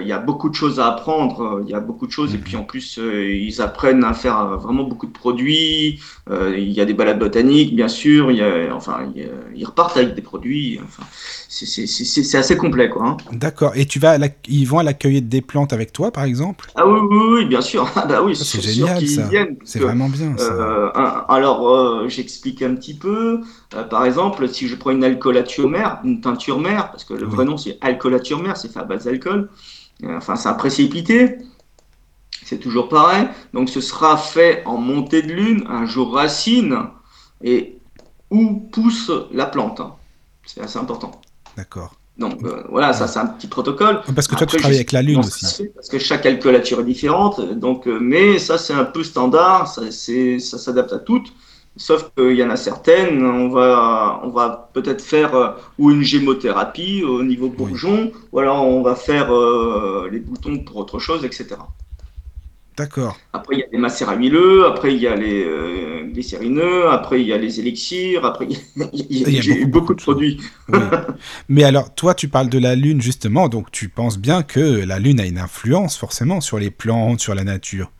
il 0.00 0.06
y 0.06 0.12
a 0.12 0.18
beaucoup 0.18 0.48
de 0.48 0.54
choses 0.54 0.80
à 0.80 0.88
apprendre, 0.88 1.40
euh, 1.40 1.62
il 1.64 1.70
y 1.70 1.74
a 1.74 1.80
beaucoup 1.80 2.06
de 2.06 2.12
choses, 2.12 2.34
et 2.34 2.38
puis 2.38 2.56
en 2.56 2.64
plus, 2.64 2.98
euh, 2.98 3.30
ils 3.30 3.60
apprennent 3.62 4.04
à 4.04 4.12
faire 4.12 4.58
vraiment 4.58 4.84
beaucoup 4.84 5.06
de 5.06 5.12
produits, 5.12 6.00
il 6.30 6.70
y 6.70 6.80
a 6.80 6.84
des 6.84 6.92
balades 6.92 7.18
botaniques, 7.18 7.74
bien 7.74 7.88
sûr, 7.88 8.30
il 8.30 8.36
y 8.36 8.42
a, 8.42 8.74
enfin, 8.74 9.10
ils 9.54 9.64
repartent 9.64 9.96
avec 9.96 10.14
des 10.14 10.22
produits, 10.22 10.78
enfin, 10.84 11.02
c'est 11.48 12.38
assez 12.38 12.56
complet, 12.56 12.90
quoi. 12.90 13.06
Hein. 13.06 13.16
D'accord, 13.32 13.72
et 13.74 13.86
tu 13.86 13.98
vas 13.98 14.18
ils 14.46 14.64
vont 14.66 14.78
à 14.78 14.82
l'accueil 14.82 15.22
des 15.22 15.40
plantes 15.40 15.72
avec 15.72 15.92
toi, 15.92 16.10
par 16.10 16.24
exemple? 16.24 16.70
Ah 16.74 16.86
oui, 16.86 17.00
oui, 17.10 17.26
oui, 17.30 17.44
bien 17.46 17.62
sûr, 17.62 17.90
ah 17.96 18.04
bah 18.06 18.22
oui, 18.22 18.36
c'est 18.36 18.60
génial, 18.60 19.06
ça. 19.06 19.30
C'est 19.64 19.80
vraiment 19.80 20.08
bien, 20.08 20.36
ça. 20.36 20.92
alors, 21.28 22.08
j'explique 22.08 22.62
un 22.62 22.74
petit 22.74 22.94
peu, 22.94 23.40
par 23.90 24.04
exemple, 24.04 24.48
si 24.48 24.68
je 24.68 24.76
prends 24.76 24.90
une 24.90 25.04
alcoolature 25.04 25.68
mère, 25.68 26.00
une 26.04 26.20
teinture 26.20 26.60
mère, 26.60 26.90
parce 26.90 27.04
que 27.04 27.14
le 27.14 27.26
vrai 27.26 27.44
nom 27.44 27.56
c'est 27.56 27.78
alcoolature 27.80 28.42
mère, 28.42 28.56
c'est 28.56 28.72
fait 28.72 28.80
à 28.80 28.84
base 28.84 29.04
d'alcool, 29.04 29.48
Enfin, 30.04 30.36
c'est 30.36 30.48
un 30.48 30.54
précipité. 30.54 31.38
C'est 32.44 32.58
toujours 32.58 32.88
pareil. 32.88 33.28
Donc, 33.52 33.68
ce 33.68 33.80
sera 33.80 34.16
fait 34.16 34.62
en 34.64 34.76
montée 34.78 35.22
de 35.22 35.32
lune, 35.32 35.64
un 35.68 35.86
jour 35.86 36.14
racine, 36.14 36.76
et 37.42 37.78
où 38.30 38.54
pousse 38.72 39.10
la 39.32 39.46
plante. 39.46 39.82
C'est 40.44 40.60
assez 40.60 40.78
important. 40.78 41.12
D'accord. 41.56 41.94
Donc 42.18 42.42
euh, 42.42 42.64
voilà, 42.68 42.92
ça 42.92 43.06
c'est 43.06 43.20
un 43.20 43.26
petit 43.26 43.46
protocole. 43.46 44.02
Parce 44.14 44.26
que 44.26 44.34
toi 44.34 44.46
tu 44.46 44.56
travailles 44.56 44.76
avec 44.76 44.90
la 44.92 45.02
lune 45.02 45.20
aussi. 45.20 45.68
Parce 45.74 45.88
que 45.88 45.98
chaque 46.00 46.26
alcoolature 46.26 46.80
est 46.80 46.84
différente. 46.84 47.40
Donc, 47.40 47.86
euh, 47.86 47.98
mais 48.00 48.38
ça 48.38 48.58
c'est 48.58 48.72
un 48.72 48.84
peu 48.84 49.04
standard, 49.04 49.68
ça, 49.68 49.82
ça 49.90 50.58
s'adapte 50.58 50.92
à 50.92 50.98
toutes. 50.98 51.32
Sauf 51.78 52.10
qu'il 52.16 52.34
y 52.34 52.42
en 52.42 52.50
a 52.50 52.56
certaines, 52.56 53.24
on 53.24 53.48
va, 53.48 54.20
on 54.24 54.30
va 54.30 54.70
peut-être 54.74 55.00
faire 55.00 55.34
euh, 55.36 55.50
ou 55.78 55.92
une 55.92 56.02
gémothérapie 56.02 57.04
au 57.04 57.22
niveau 57.22 57.48
bourgeon, 57.48 58.10
ou 58.32 58.40
alors 58.40 58.66
on 58.66 58.82
va 58.82 58.96
faire 58.96 59.32
euh, 59.32 60.08
les 60.10 60.18
boutons 60.18 60.58
pour 60.58 60.76
autre 60.78 60.98
chose, 60.98 61.24
etc. 61.24 61.56
D'accord. 62.76 63.16
Après, 63.32 63.56
il 63.56 63.60
y 63.60 63.62
a 63.62 63.68
des 63.68 63.78
macérats 63.78 64.16
huileux, 64.16 64.66
après, 64.66 64.92
il 64.92 65.00
y 65.00 65.06
a 65.06 65.14
les 65.14 65.44
euh, 65.44 66.02
glycérineux, 66.12 66.88
après, 66.88 67.20
il 67.20 67.28
y 67.28 67.32
a 67.32 67.38
les 67.38 67.60
élixirs, 67.60 68.24
après, 68.24 68.48
il 68.92 69.30
y 69.30 69.62
a, 69.62 69.66
beaucoup, 69.66 69.94
de 69.94 70.02
produits. 70.02 70.40
Mais 71.48 71.62
alors, 71.62 71.94
toi, 71.94 72.14
tu 72.14 72.28
parles 72.28 72.48
de 72.48 72.58
la 72.58 72.74
Lune, 72.74 73.00
justement, 73.00 73.48
donc 73.48 73.70
tu 73.70 73.88
penses 73.88 74.18
bien 74.18 74.42
que 74.42 74.60
la 74.60 74.98
Lune 74.98 75.20
a 75.20 75.26
une 75.26 75.38
influence, 75.38 75.96
forcément, 75.96 76.40
sur 76.40 76.58
les 76.58 76.70
plantes, 76.70 77.20
sur 77.20 77.36
la 77.36 77.44
nature. 77.44 77.90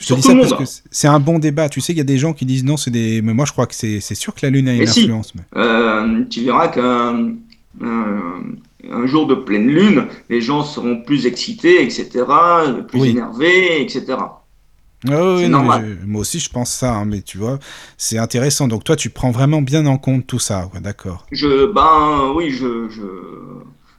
Je 0.00 0.06
te 0.08 0.14
dis 0.14 0.22
ça 0.22 0.34
parce 0.34 0.54
que 0.54 0.80
c'est 0.90 1.08
un 1.08 1.20
bon 1.20 1.38
débat. 1.38 1.68
Tu 1.68 1.80
sais, 1.80 1.92
il 1.92 1.98
y 1.98 2.00
a 2.00 2.04
des 2.04 2.18
gens 2.18 2.32
qui 2.32 2.46
disent 2.46 2.64
non, 2.64 2.76
c'est 2.76 2.90
des. 2.90 3.22
Mais 3.22 3.34
moi, 3.34 3.44
je 3.44 3.52
crois 3.52 3.66
que 3.66 3.74
c'est 3.74 4.00
sûr 4.00 4.34
que 4.34 4.40
la 4.44 4.50
Lune 4.50 4.68
a 4.68 4.74
une 4.74 4.88
influence. 4.88 5.32
Euh, 5.56 6.24
tu 6.28 6.44
verras 6.44 6.68
qu'un 6.68 7.34
un 8.90 9.06
jour 9.06 9.26
de 9.26 9.34
pleine 9.34 9.68
Lune, 9.68 10.06
les 10.28 10.40
gens 10.40 10.64
seront 10.64 11.02
plus 11.02 11.26
excités, 11.26 11.82
etc., 11.82 12.24
plus 12.88 13.04
énervés, 13.06 13.82
etc. 13.82 14.16
Ah 15.08 15.34
oui, 15.36 15.48
moi 15.48 16.20
aussi 16.20 16.38
je 16.40 16.50
pense 16.50 16.70
ça, 16.70 16.94
hein, 16.94 17.06
mais 17.06 17.22
tu 17.22 17.38
vois, 17.38 17.58
c'est 17.96 18.18
intéressant. 18.18 18.68
Donc 18.68 18.84
toi, 18.84 18.96
tu 18.96 19.08
prends 19.08 19.30
vraiment 19.30 19.62
bien 19.62 19.86
en 19.86 19.96
compte 19.96 20.26
tout 20.26 20.38
ça, 20.38 20.68
d'accord 20.82 21.26
Je, 21.32 21.72
ben 21.72 22.34
oui, 22.36 22.50
je, 22.50 22.88
je, 22.90 23.02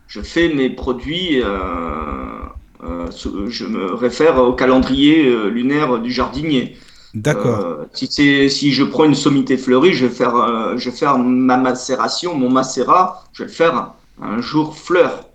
je, 0.07 0.21
fais 0.21 0.53
mes 0.53 0.69
produits 0.69 1.41
euh, 1.41 2.43
je 2.81 3.65
me 3.65 3.93
réfère 3.93 4.37
au 4.37 4.53
calendrier 4.53 5.27
euh, 5.27 5.49
lunaire 5.49 5.99
du 5.99 6.11
jardinier. 6.11 6.77
D'accord. 7.13 7.59
Euh, 7.59 7.85
si, 7.93 8.49
si 8.49 8.71
je 8.71 8.83
prends 8.83 9.05
une 9.05 9.15
sommité 9.15 9.57
fleurie, 9.57 9.93
je 9.93 10.05
vais 10.05 10.13
faire, 10.13 10.77
je 10.77 10.89
vais 10.89 10.95
faire 10.95 11.17
ma 11.17 11.57
macération, 11.57 12.35
mon 12.35 12.49
macérat, 12.49 13.25
je 13.33 13.43
vais 13.43 13.49
le 13.49 13.53
faire 13.53 13.93
un 14.21 14.41
jour 14.41 14.75
fleur. 14.75 15.25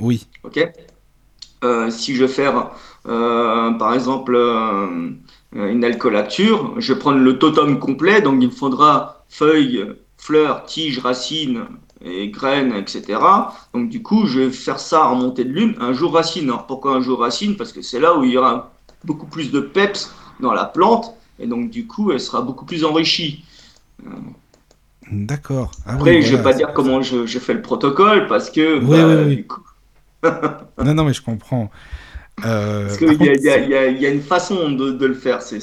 Oui. 0.00 0.26
Ok. 0.44 0.66
si 1.90 2.14
je 2.14 2.22
veux 2.22 2.28
faire, 2.28 2.70
par 3.04 3.92
exemple, 3.92 4.36
une 5.52 5.84
alcoolature, 5.84 6.74
je 6.78 6.94
vais 6.94 6.98
prendre 6.98 7.18
le 7.18 7.38
totem 7.38 7.78
complet, 7.78 8.22
donc 8.22 8.38
il 8.40 8.48
me 8.48 8.52
faudra 8.52 9.24
feuilles, 9.28 9.84
fleurs, 10.16 10.64
tiges, 10.64 10.98
racines, 10.98 11.66
et 12.04 12.28
graines, 12.28 12.74
etc. 12.74 13.18
Donc 13.74 13.88
du 13.88 14.02
coup, 14.02 14.26
je 14.26 14.40
vais 14.40 14.50
faire 14.50 14.78
ça 14.78 15.06
en 15.06 15.16
montée 15.16 15.44
de 15.44 15.52
lune 15.52 15.74
un 15.80 15.92
jour 15.92 16.14
racine. 16.14 16.52
pourquoi 16.68 16.94
un 16.94 17.00
jour 17.00 17.20
racine? 17.20 17.56
Parce 17.56 17.72
que 17.72 17.82
c'est 17.82 18.00
là 18.00 18.16
où 18.16 18.24
il 18.24 18.32
y 18.32 18.38
aura 18.38 18.72
beaucoup 19.04 19.26
plus 19.26 19.50
de 19.50 19.60
peps 19.60 20.12
dans 20.40 20.52
la 20.52 20.64
plante, 20.64 21.14
et 21.38 21.46
donc 21.46 21.70
du 21.70 21.86
coup, 21.86 22.12
elle 22.12 22.20
sera 22.20 22.42
beaucoup 22.42 22.64
plus 22.64 22.84
enrichie. 22.84 23.44
D'accord. 25.10 25.70
Ah 25.86 25.94
Après, 25.94 26.20
je 26.20 26.32
ne 26.32 26.36
vais 26.36 26.42
pas 26.42 26.52
dire 26.52 26.72
comment 26.72 27.00
je, 27.00 27.26
fais 27.38 27.54
le 27.54 27.62
protocole, 27.62 28.26
parce 28.26 28.50
que... 28.50 28.80
Bah, 30.22 30.34
non, 30.84 30.94
non, 30.94 31.04
mais 31.04 31.12
je 31.12 31.22
comprends. 31.22 31.70
Euh, 32.44 32.86
Parce 32.86 32.98
qu'il 32.98 33.12
y, 33.12 34.00
y, 34.00 34.06
a 34.06 34.10
une 34.10 34.20
façon 34.20 34.70
de, 34.70 35.06
le 35.06 35.14
faire, 35.14 35.40
c'est 35.40 35.60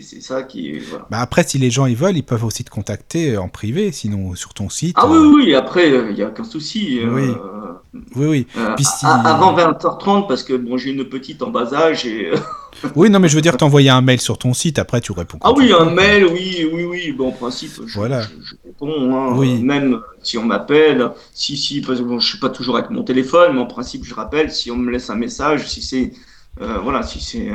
ça 0.00 0.44
qui. 0.44 0.80
Bah 1.10 1.18
après, 1.18 1.42
si 1.42 1.58
les 1.58 1.70
gens 1.70 1.86
ils 1.86 1.96
veulent, 1.96 2.16
ils 2.16 2.22
peuvent 2.22 2.44
aussi 2.44 2.62
te 2.62 2.70
contacter 2.70 3.36
en 3.36 3.48
privé, 3.48 3.90
sinon 3.90 4.36
sur 4.36 4.54
ton 4.54 4.68
site. 4.68 4.94
Ah 4.96 5.08
oui, 5.08 5.16
euh. 5.16 5.32
oui, 5.34 5.54
après, 5.56 5.90
il 5.90 6.14
n'y 6.14 6.22
a 6.22 6.28
aucun 6.28 6.44
souci. 6.44 7.00
Euh, 7.00 7.10
oui, 7.10 7.96
oui. 8.14 8.46
oui. 8.56 8.86
Avant 9.02 9.56
20h30, 9.56 10.28
parce 10.28 10.44
que 10.44 10.54
bon, 10.54 10.78
j'ai 10.78 10.90
une 10.90 11.04
petite 11.04 11.42
en 11.42 11.50
bas 11.50 11.74
âge 11.74 12.06
et. 12.06 12.30
oui, 12.94 13.10
non, 13.10 13.18
mais 13.18 13.28
je 13.28 13.34
veux 13.34 13.42
dire, 13.42 13.56
t'envoyer 13.56 13.90
un 13.90 14.00
mail 14.00 14.20
sur 14.20 14.38
ton 14.38 14.54
site, 14.54 14.78
après 14.78 15.00
tu 15.00 15.10
réponds. 15.10 15.38
Ah 15.40 15.52
oui, 15.56 15.72
un 15.76 15.90
mail, 15.90 16.26
oui, 16.26 16.70
oui, 16.72 16.84
oui. 16.84 17.10
Bon, 17.10 17.28
en 17.28 17.32
principe, 17.32 17.72
je, 17.86 17.94
voilà. 17.94 18.22
je, 18.22 18.63
Hein, 18.88 19.34
oui. 19.36 19.62
Même 19.62 20.00
si 20.22 20.38
on 20.38 20.44
m'appelle, 20.44 21.10
si, 21.32 21.56
si, 21.56 21.80
parce 21.80 22.00
que 22.00 22.04
bon, 22.04 22.18
je 22.18 22.28
suis 22.28 22.38
pas 22.38 22.50
toujours 22.50 22.76
avec 22.76 22.90
mon 22.90 23.02
téléphone, 23.02 23.54
mais 23.54 23.60
en 23.60 23.66
principe, 23.66 24.04
je 24.04 24.14
rappelle, 24.14 24.50
si 24.50 24.70
on 24.70 24.76
me 24.76 24.90
laisse 24.90 25.10
un 25.10 25.16
message, 25.16 25.68
si 25.68 25.82
c'est. 25.82 26.12
Euh, 26.60 26.78
voilà, 26.78 27.02
si 27.02 27.20
c'est 27.20 27.50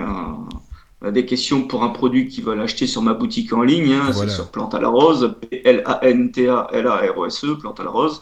des 1.14 1.26
questions 1.26 1.64
pour 1.64 1.84
un 1.84 1.90
produit 1.90 2.28
qu'ils 2.28 2.44
veulent 2.44 2.60
acheter 2.60 2.86
sur 2.86 3.02
ma 3.02 3.14
boutique 3.14 3.54
en 3.54 3.62
ligne, 3.62 3.94
hein, 3.94 4.12
c'est 4.12 4.30
sur 4.30 4.52
Plante 4.52 4.76
à 4.76 4.82
la 4.82 4.90
Rose, 4.90 5.36
P-L-A-N-T-A-L-A-R-O-S-E, 5.50 7.56
Plante 7.56 7.80
à 7.80 7.84
la 7.84 7.90
Rose. 7.90 8.22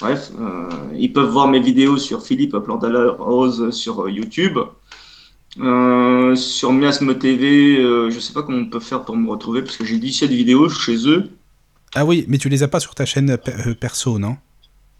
Bref, 0.00 0.30
euh, 0.38 0.68
ils 0.96 1.12
peuvent 1.12 1.30
voir 1.30 1.48
mes 1.48 1.60
vidéos 1.60 1.96
sur 1.96 2.22
Philippe 2.22 2.56
Plante 2.58 2.84
à 2.84 2.88
la 2.88 3.10
Rose 3.10 3.70
sur 3.70 4.08
YouTube. 4.08 4.58
Euh, 5.60 6.36
sur 6.36 6.72
Miasme 6.72 7.18
TV, 7.18 7.78
euh, 7.78 8.10
je 8.10 8.20
sais 8.20 8.32
pas 8.32 8.42
comment 8.42 8.58
on 8.58 8.66
peut 8.66 8.80
faire 8.80 9.04
pour 9.04 9.16
me 9.16 9.28
retrouver 9.28 9.62
parce 9.62 9.76
que 9.76 9.84
j'ai 9.84 9.98
17 9.98 10.30
vidéos 10.30 10.68
chez 10.68 11.08
eux. 11.08 11.30
Ah 11.94 12.04
oui, 12.04 12.24
mais 12.28 12.38
tu 12.38 12.48
les 12.48 12.62
as 12.62 12.68
pas 12.68 12.80
sur 12.80 12.94
ta 12.94 13.06
chaîne 13.06 13.30
euh, 13.30 13.74
perso, 13.74 14.18
non? 14.18 14.36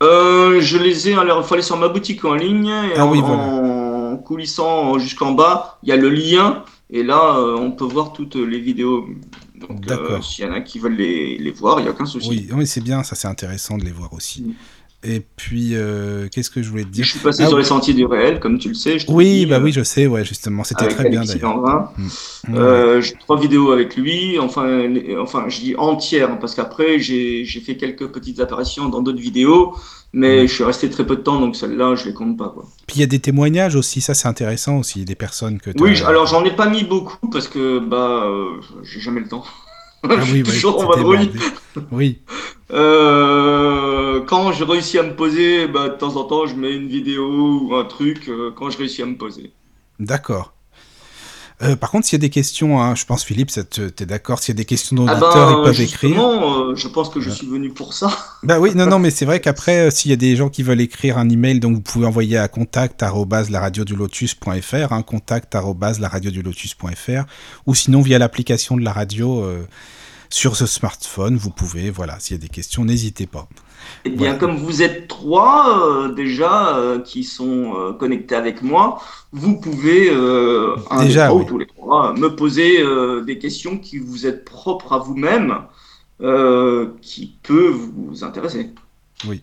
Je 0.01 0.77
les 0.79 1.09
ai, 1.09 1.15
faut 1.15 1.55
aller 1.55 1.63
sur 1.63 1.77
ma 1.77 1.89
boutique 1.89 2.25
en 2.25 2.35
ligne 2.35 2.73
ah 2.97 3.05
en, 3.05 3.11
oui, 3.11 3.21
en 3.21 4.17
coulissant 4.17 4.99
jusqu'en 4.99 5.33
bas, 5.33 5.79
il 5.83 5.89
y 5.89 5.93
a 5.93 5.97
le 5.97 6.09
lien 6.09 6.65
et 6.91 7.03
là 7.03 7.37
on 7.41 7.73
peut 7.73 7.85
voir 7.85 8.13
toutes 8.13 8.37
les 8.37 8.61
vidéos. 8.61 9.09
Donc 9.57 9.85
s'il 10.23 10.45
y 10.45 10.49
en 10.49 10.53
a 10.53 10.61
qui 10.61 10.79
veulent 10.79 10.97
les, 10.97 11.37
les 11.39 11.51
voir, 11.51 11.81
il 11.81 11.83
n'y 11.83 11.89
a 11.89 11.93
aucun 11.93 12.07
souci. 12.07 12.29
Oui, 12.29 12.49
oui 12.53 12.67
c'est 12.67 12.81
bien, 12.81 13.03
ça 13.03 13.17
c'est 13.17 13.29
intéressant 13.29 13.77
de 13.77 13.85
les 13.85 13.91
voir 13.91 14.13
aussi. 14.13 14.55
Mm. 15.05 15.11
Et 15.11 15.23
puis, 15.37 15.71
euh, 15.75 16.29
qu'est-ce 16.31 16.51
que 16.51 16.63
je 16.63 16.71
voulais 16.71 16.85
te 16.85 16.89
dire 16.89 17.05
Je 17.05 17.11
suis 17.11 17.21
passé 17.21 17.43
ah 17.45 17.49
sur 17.49 17.59
les 17.59 17.65
sentiers 17.65 17.95
du 17.95 18.05
réel, 18.05 18.41
comme 18.41 18.59
tu 18.59 18.69
le 18.69 18.75
sais. 18.75 18.99
oui, 19.09 19.47
bah 19.47 19.61
oui, 19.63 19.73
je 19.73 19.83
sais, 19.83 20.07
ouais, 20.07 20.25
justement, 20.25 20.65
c'était 20.65 20.89
très 20.89 21.09
bien 21.09 21.25
d'ailleurs. 21.25 21.93
Mm. 21.97 23.01
J'ai 23.01 23.15
trois 23.21 23.39
vidéos 23.41 23.73
avec 23.73 23.97
lui, 23.97 24.39
enfin, 24.39 24.89
enfin, 25.21 25.45
je 25.49 25.61
dis 25.61 25.75
entières, 25.77 26.33
hein, 26.33 26.39
parce 26.41 26.55
qu'après 26.55 26.99
j'ai 26.99 27.45
fait 27.45 27.77
quelques 27.77 28.09
petites 28.09 28.41
apparitions 28.41 28.89
dans 28.89 29.03
d'autres 29.03 29.21
vidéos, 29.21 29.75
mais 30.13 30.47
je 30.47 30.55
suis 30.55 30.65
resté 30.65 30.89
très 30.89 31.07
peu 31.07 31.17
de 31.17 31.21
temps, 31.21 31.39
donc 31.39 31.55
celles-là, 31.55 31.95
je 31.95 32.07
les 32.07 32.15
compte 32.15 32.37
pas. 32.37 32.49
Quoi. 32.49 32.65
Puis 32.87 32.97
il 32.97 33.01
y 33.01 33.05
a 33.05 33.07
des 33.07 33.19
témoignages 33.19 33.77
aussi, 33.77 34.01
ça 34.01 34.15
c'est 34.15 34.29
intéressant 34.29 34.79
aussi, 34.79 35.05
des 35.05 35.15
personnes 35.15 35.61
que. 35.61 35.71
Oui, 35.79 36.01
alors 36.07 36.27
j'en 36.27 36.45
ai 36.45 36.55
pas 36.55 36.69
mis 36.69 36.85
beaucoup 36.85 37.29
parce 37.29 37.49
que 37.49 37.79
bah, 37.79 38.25
euh, 38.25 38.61
j'ai 38.83 39.01
jamais 39.01 39.21
le 39.21 39.29
temps. 39.29 39.45
Ah 40.05 40.17
oui, 40.33 40.43
toujours 40.43 40.83
en 40.83 40.89
vadrouille. 40.89 41.31
Oui. 41.91 42.23
Euh, 42.71 44.21
quand 44.27 44.53
je 44.53 44.65
réussis 44.65 44.99
à 44.99 45.03
me 45.03 45.15
poser, 45.15 45.67
bah, 45.69 45.89
de 45.89 45.95
temps 45.95 46.17
en 46.17 46.25
temps, 46.25 46.47
je 46.47 46.55
mets 46.55 46.75
une 46.75 46.89
vidéo 46.89 47.61
ou 47.63 47.75
un 47.75 47.85
truc 47.85 48.29
euh, 48.29 48.53
quand 48.55 48.71
je 48.71 48.79
réussis 48.79 49.03
à 49.03 49.07
me 49.07 49.17
poser. 49.17 49.53
D'accord. 49.99 50.55
Euh, 51.61 51.75
par 51.75 51.91
contre, 51.91 52.07
s'il 52.07 52.17
y 52.17 52.21
a 52.21 52.23
des 52.23 52.31
questions, 52.31 52.81
hein, 52.81 52.95
je 52.95 53.05
pense 53.05 53.25
Philippe, 53.25 53.51
tu 53.71 53.83
es 53.83 54.07
d'accord, 54.07 54.39
s'il 54.39 54.55
y 54.55 54.57
a 54.57 54.59
des 54.59 54.65
questions 54.65 54.95
d'auditeurs, 54.95 55.33
ah 55.35 55.53
ben, 55.55 55.59
ils 55.59 55.65
peuvent 55.65 55.81
écrire. 55.81 56.23
Euh, 56.23 56.77
je 56.77 56.87
pense 56.87 57.09
que 57.09 57.21
je 57.21 57.31
suis 57.31 57.49
venu 57.49 57.71
pour 57.71 57.95
ça. 57.95 58.11
Bah 58.45 58.61
oui, 58.61 58.71
non, 58.77 58.87
non, 58.87 59.01
mais 59.01 59.11
c'est 59.11 59.25
vrai 59.25 59.41
qu'après, 59.41 59.89
euh, 59.89 59.91
s'il 59.91 60.13
y 60.13 60.15
a 60.15 60.17
des 60.17 60.37
gens 60.37 60.49
qui 60.49 60.63
veulent 60.63 60.81
écrire 60.81 61.19
un 61.19 61.29
email, 61.29 61.59
donc 61.59 61.75
vous 61.75 61.81
pouvez 61.81 62.07
envoyer 62.07 62.39
à 62.39 62.47
contact 62.47 63.03
lotus.fr, 63.03 64.93
hein, 64.93 65.03
contact 65.03 65.57
ou 67.67 67.75
sinon 67.75 68.01
via 68.03 68.19
l'application 68.19 68.77
de 68.77 68.85
la 68.85 68.93
radio 68.93 69.45
sur 70.31 70.57
ce 70.57 70.67
smartphone, 70.67 71.37
vous 71.37 71.51
pouvez, 71.51 71.91
voilà, 71.91 72.21
s'il 72.21 72.37
y 72.37 72.39
a 72.39 72.43
des 72.43 72.49
questions, 72.49 72.85
n'hésitez 72.85 73.27
pas. 73.27 73.49
Eh 74.05 74.11
bien, 74.11 74.37
comme 74.37 74.57
vous 74.57 74.83
êtes 74.83 75.09
trois 75.09 75.87
euh, 75.87 76.13
déjà 76.13 76.77
euh, 76.77 77.01
qui 77.01 77.25
sont 77.25 77.75
euh, 77.77 77.93
connectés 77.93 78.35
avec 78.35 78.63
moi, 78.63 79.03
vous 79.33 79.61
pouvez, 79.61 80.11
un 80.11 81.05
déjà, 81.05 81.33
ou 81.35 81.45
tous 81.45 81.59
les 81.59 81.67
trois, 81.67 82.15
me 82.15 82.35
poser 82.35 82.83
des 83.25 83.39
questions 83.39 83.79
qui 83.79 83.99
vous 83.99 84.27
êtes 84.27 84.45
propres 84.45 84.93
à 84.93 84.99
vous-même, 84.99 85.65
qui 87.03 87.37
peut 87.43 87.69
vous 87.69 88.25
intéresser. 88.25 88.73
Oui. 89.27 89.43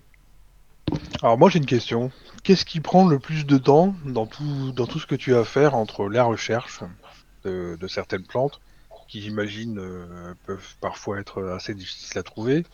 Alors 1.21 1.37
moi 1.37 1.49
j'ai 1.49 1.59
une 1.59 1.65
question. 1.65 2.11
Qu'est-ce 2.43 2.65
qui 2.65 2.79
prend 2.79 3.07
le 3.07 3.19
plus 3.19 3.45
de 3.45 3.57
temps 3.57 3.95
dans 4.05 4.27
tout, 4.27 4.71
dans 4.75 4.85
tout 4.85 4.99
ce 4.99 5.07
que 5.07 5.15
tu 5.15 5.35
as 5.35 5.39
à 5.39 5.43
faire 5.43 5.75
entre 5.75 6.07
la 6.09 6.23
recherche 6.23 6.81
de, 7.43 7.77
de 7.79 7.87
certaines 7.87 8.23
plantes, 8.23 8.59
qui 9.07 9.21
j'imagine 9.21 9.79
peuvent 10.45 10.75
parfois 10.81 11.19
être 11.19 11.43
assez 11.43 11.73
difficiles 11.73 12.17
à 12.17 12.23
trouver, 12.23 12.65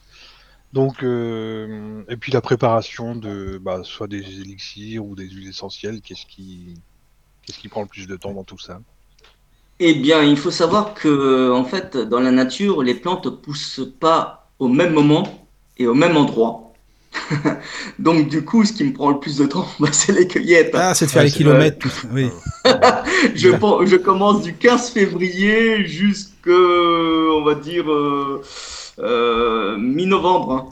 donc, 0.73 1.03
euh, 1.03 2.03
et 2.07 2.15
puis 2.15 2.31
la 2.31 2.41
préparation 2.41 3.15
de 3.15 3.59
bah, 3.61 3.81
soit 3.83 4.07
des 4.07 4.19
élixirs 4.19 5.05
ou 5.05 5.15
des 5.15 5.27
huiles 5.27 5.49
essentielles, 5.49 6.01
qu'est-ce 6.01 6.25
qui, 6.25 6.75
qu'est-ce 7.45 7.59
qui 7.59 7.67
prend 7.67 7.81
le 7.81 7.87
plus 7.87 8.07
de 8.07 8.15
temps 8.15 8.33
dans 8.33 8.45
tout 8.45 8.59
ça? 8.59 8.79
Eh 9.79 9.95
bien, 9.95 10.23
il 10.23 10.37
faut 10.37 10.51
savoir 10.51 10.93
que, 10.93 11.51
en 11.51 11.65
fait, 11.65 11.97
dans 11.97 12.19
la 12.19 12.31
nature, 12.31 12.83
les 12.83 12.93
plantes 12.93 13.41
poussent 13.41 13.81
pas 13.99 14.49
au 14.59 14.67
même 14.67 14.93
moment 14.93 15.47
et 15.77 15.87
au 15.87 15.93
même 15.93 16.15
endroit. 16.15 16.71
Donc, 17.99 18.29
du 18.29 18.45
coup, 18.45 18.63
ce 18.63 18.71
qui 18.71 18.85
me 18.85 18.93
prend 18.93 19.09
le 19.09 19.19
plus 19.19 19.37
de 19.37 19.47
temps, 19.47 19.67
bah, 19.79 19.89
c'est 19.91 20.13
les 20.13 20.27
cueillettes. 20.27 20.71
Ah, 20.73 20.93
c'est 20.93 21.07
de 21.07 21.11
faire 21.11 21.23
les 21.23 21.31
kilomètres. 21.31 21.87
Oui. 22.13 22.29
je, 23.35 23.49
je 23.49 23.95
commence 23.97 24.43
du 24.43 24.53
15 24.53 24.91
février 24.91 25.85
jusqu'à, 25.85 26.51
on 26.51 27.43
va 27.43 27.55
dire. 27.55 27.91
Euh, 27.91 28.41
euh, 28.41 28.80
mi-novembre. 28.97 30.51
Hein. 30.51 30.69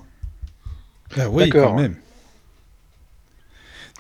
Ah 1.17 1.29
oui, 1.29 1.49
quand 1.49 1.75
même. 1.75 1.95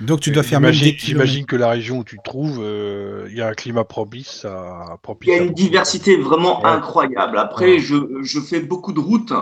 Donc 0.01 0.21
tu 0.21 0.31
dois 0.31 0.43
faire 0.43 0.61
J'imagine 0.71 1.45
que 1.45 1.55
la 1.55 1.69
région 1.69 1.99
où 1.99 2.03
tu 2.03 2.17
te 2.17 2.23
trouves, 2.23 2.59
euh, 2.61 3.27
il 3.29 3.37
y 3.37 3.41
a 3.41 3.47
un 3.47 3.53
climat 3.53 3.83
propice 3.83 4.45
à. 4.45 4.97
il 5.21 5.27
y 5.27 5.33
a 5.33 5.37
une 5.37 5.53
diversité 5.53 6.15
vraiment 6.15 6.65
incroyable. 6.65 7.37
Après, 7.37 7.79
je, 7.79 7.95
je, 8.21 8.39
fais 8.39 8.61
beaucoup 8.61 8.93
de 8.93 8.99
routes. 8.99 9.33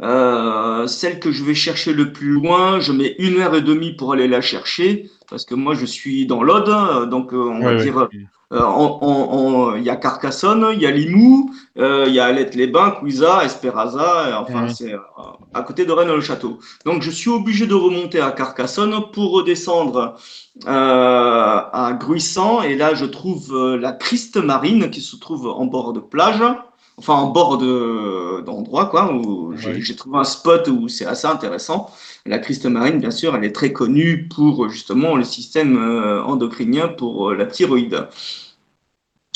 Euh, 0.00 0.86
celle 0.86 1.20
que 1.20 1.30
je 1.30 1.44
vais 1.44 1.54
chercher 1.54 1.92
le 1.92 2.12
plus 2.12 2.30
loin, 2.30 2.80
je 2.80 2.92
mets 2.92 3.14
une 3.18 3.40
heure 3.40 3.54
et 3.54 3.60
demie 3.60 3.92
pour 3.92 4.14
aller 4.14 4.28
la 4.28 4.40
chercher 4.40 5.10
parce 5.30 5.44
que 5.44 5.54
moi 5.54 5.74
je 5.74 5.86
suis 5.86 6.26
dans 6.26 6.42
l'Aude, 6.42 7.08
donc 7.08 7.32
on 7.32 7.60
va 7.60 7.76
dire 7.76 8.08
euh, 8.52 9.74
il 9.78 9.84
y 9.84 9.90
a 9.90 9.96
Carcassonne, 9.96 10.70
il 10.72 10.80
y 10.80 10.86
a 10.86 10.90
Limoux, 10.90 11.54
euh, 11.78 12.06
il 12.08 12.14
y 12.14 12.18
a 12.18 12.24
Alette-les-Bains, 12.24 12.96
Cuisa, 12.98 13.44
Esperaza, 13.44 14.40
enfin 14.42 14.66
c'est 14.68 14.92
euh, 14.92 14.98
à 15.54 15.62
côté 15.62 15.86
de 15.86 15.92
Rennes-le-Château. 15.92 16.58
Donc 16.84 17.02
je 17.02 17.10
suis 17.10 17.30
obligé 17.30 17.68
de 17.68 17.74
remonter 17.74 18.20
à 18.20 18.32
Carcassonne 18.32 18.94
pour 19.12 19.30
redescendre 19.30 20.16
à 20.66 21.96
Gruissant 22.00 22.62
et 22.62 22.74
là 22.74 22.94
je 22.94 23.04
trouve 23.04 23.76
la 23.76 23.92
Christe 23.92 24.36
marine 24.36 24.90
qui 24.90 25.00
se 25.00 25.14
trouve 25.16 25.46
en 25.46 25.66
bord 25.66 25.92
de 25.92 26.00
plage 26.00 26.42
enfin 26.96 27.14
en 27.14 27.28
bord 27.28 27.56
d'endroit 27.56 28.86
quoi 28.86 29.14
où 29.14 29.54
j'ai 29.56 29.96
trouvé 29.96 30.18
un 30.18 30.24
spot 30.24 30.68
où 30.68 30.88
c'est 30.88 31.06
assez 31.06 31.26
intéressant 31.26 31.90
la 32.26 32.38
Christe 32.38 32.66
marine 32.66 32.98
bien 32.98 33.10
sûr 33.10 33.34
elle 33.34 33.44
est 33.44 33.54
très 33.54 33.72
connue 33.72 34.28
pour 34.28 34.68
justement 34.68 35.16
le 35.16 35.24
système 35.24 35.76
euh, 35.76 36.22
endocrinien 36.22 36.88
pour 36.88 37.30
euh, 37.30 37.34
la 37.36 37.46
thyroïde 37.46 38.08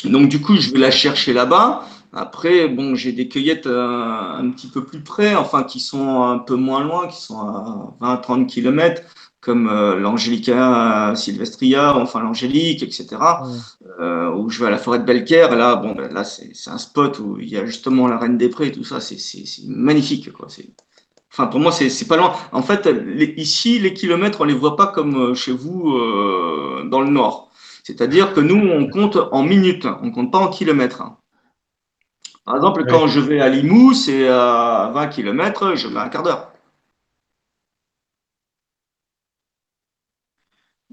donc 0.04 0.28
du 0.28 0.40
coup 0.40 0.56
je 0.56 0.70
vais 0.70 0.78
la 0.78 0.90
chercher 0.90 1.32
là-bas 1.32 1.86
après 2.12 2.68
bon 2.68 2.94
j'ai 2.94 3.12
des 3.12 3.28
cueillettes 3.28 3.66
euh, 3.66 4.36
un 4.36 4.50
petit 4.50 4.68
peu 4.68 4.84
plus 4.84 5.00
près 5.00 5.34
enfin 5.34 5.62
qui 5.62 5.80
sont 5.80 6.22
un 6.22 6.38
peu 6.38 6.56
moins 6.56 6.84
loin 6.84 7.08
qui 7.08 7.20
sont 7.20 7.38
à 7.38 7.94
20 8.00 8.16
30 8.18 8.46
km 8.46 9.02
comme 9.44 9.68
euh, 9.68 9.96
l'Angelica 9.96 11.14
sylvestria, 11.14 11.96
enfin 11.96 12.20
l'Angélique, 12.20 12.82
etc. 12.82 13.16
Euh, 14.00 14.32
où 14.32 14.48
je 14.48 14.60
vais 14.60 14.68
à 14.68 14.70
la 14.70 14.78
forêt 14.78 14.98
de 14.98 15.04
Belcaire. 15.04 15.54
Là, 15.54 15.76
bon, 15.76 15.94
ben, 15.94 16.12
là 16.12 16.24
c'est 16.24 16.52
un 16.66 16.78
spot 16.78 17.18
où 17.18 17.38
il 17.38 17.48
y 17.48 17.56
a 17.56 17.66
justement 17.66 18.08
la 18.08 18.18
Reine 18.18 18.38
des 18.38 18.48
Prés, 18.48 18.68
et 18.68 18.72
tout 18.72 18.84
ça, 18.84 19.00
c'est 19.00 19.18
magnifique, 19.66 20.32
quoi. 20.32 20.48
Enfin, 21.34 21.48
pour 21.48 21.58
moi, 21.58 21.72
c'est 21.72 22.06
pas 22.06 22.16
loin. 22.16 22.32
En 22.52 22.62
fait, 22.62 22.88
ici, 23.36 23.80
les 23.80 23.92
kilomètres, 23.92 24.40
on 24.40 24.44
les 24.44 24.54
voit 24.54 24.76
pas 24.76 24.86
comme 24.86 25.16
euh, 25.16 25.34
chez 25.34 25.50
vous 25.50 25.90
dans 26.84 27.00
le 27.00 27.10
nord. 27.10 27.50
C'est-à-dire 27.82 28.32
que 28.32 28.40
nous, 28.40 28.56
on 28.56 28.88
compte 28.88 29.16
en 29.16 29.42
minutes, 29.42 29.86
on 30.02 30.12
compte 30.12 30.30
pas 30.30 30.38
en 30.38 30.48
kilomètres. 30.48 31.02
Par 32.44 32.56
exemple, 32.56 32.84
quand 32.88 33.08
je 33.08 33.18
vais 33.20 33.40
à 33.40 33.48
Limoux, 33.48 33.94
c'est 33.94 34.28
à 34.28 34.92
20 34.94 35.08
km, 35.08 35.74
je 35.74 35.88
mets 35.88 36.00
un 36.00 36.08
quart 36.08 36.22
d'heure. 36.22 36.52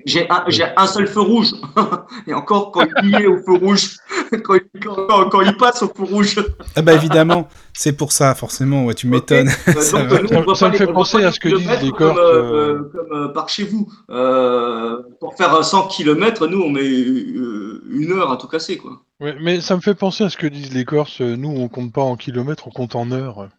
J'ai 0.06 0.28
un, 0.30 0.46
un, 0.78 0.88
seul 0.88 1.08
feu 1.08 1.22
rouge. 1.22 1.54
Et 2.28 2.34
encore, 2.34 2.72
quand 2.72 2.88
il 3.04 3.14
est 3.16 3.28
au 3.28 3.38
feu 3.38 3.54
rouge, 3.54 3.98
quand 4.44 5.42
il, 5.42 5.58
passe 5.58 5.84
au 5.84 5.88
feu 5.88 6.04
rouge. 6.04 6.40
ah 6.76 6.82
bah 6.82 6.94
évidemment, 6.94 7.48
c'est 7.74 7.94
pour 7.94 8.12
ça, 8.12 8.34
forcément, 8.36 8.86
ouais, 8.86 8.94
tu 8.94 9.08
m'étonnes. 9.08 9.50
ça, 9.80 10.04
me 10.04 10.78
fait 10.78 10.88
penser 10.88 11.24
à 11.24 11.32
ce 11.32 11.40
que 11.40 11.50
disent 11.50 11.82
les 11.82 11.92
corps. 11.92 12.18
Euh, 12.18 12.80
comme, 12.92 13.12
euh, 13.12 13.28
par 13.30 13.50
chez 13.50 13.64
vous. 13.64 13.92
Euh, 14.10 15.02
pour 15.20 15.36
faire 15.36 15.64
100 15.64 15.88
km, 15.88 16.48
nous, 16.48 16.62
on 16.62 16.70
met 16.70 16.86
une 16.86 18.12
heure 18.12 18.32
à 18.32 18.38
tout 18.38 18.48
casser. 18.48 18.78
Quoi. 18.78 19.02
Ouais, 19.20 19.36
mais 19.42 19.62
ça 19.62 19.76
me 19.76 19.82
fait 19.82 19.96
penser 19.96 20.24
à 20.24 20.30
ce 20.30 20.38
que 20.38 20.48
disent 20.48 20.74
les 20.74 20.86
Corses. 20.86 21.22
Nous, 21.22 21.50
on 21.50 21.68
compte 21.68 21.94
pas 21.94 22.02
en 22.02 22.16
kilomètres, 22.16 22.68
on 22.68 22.72
compte 22.72 22.96
en 22.96 23.12
heures. 23.12 23.50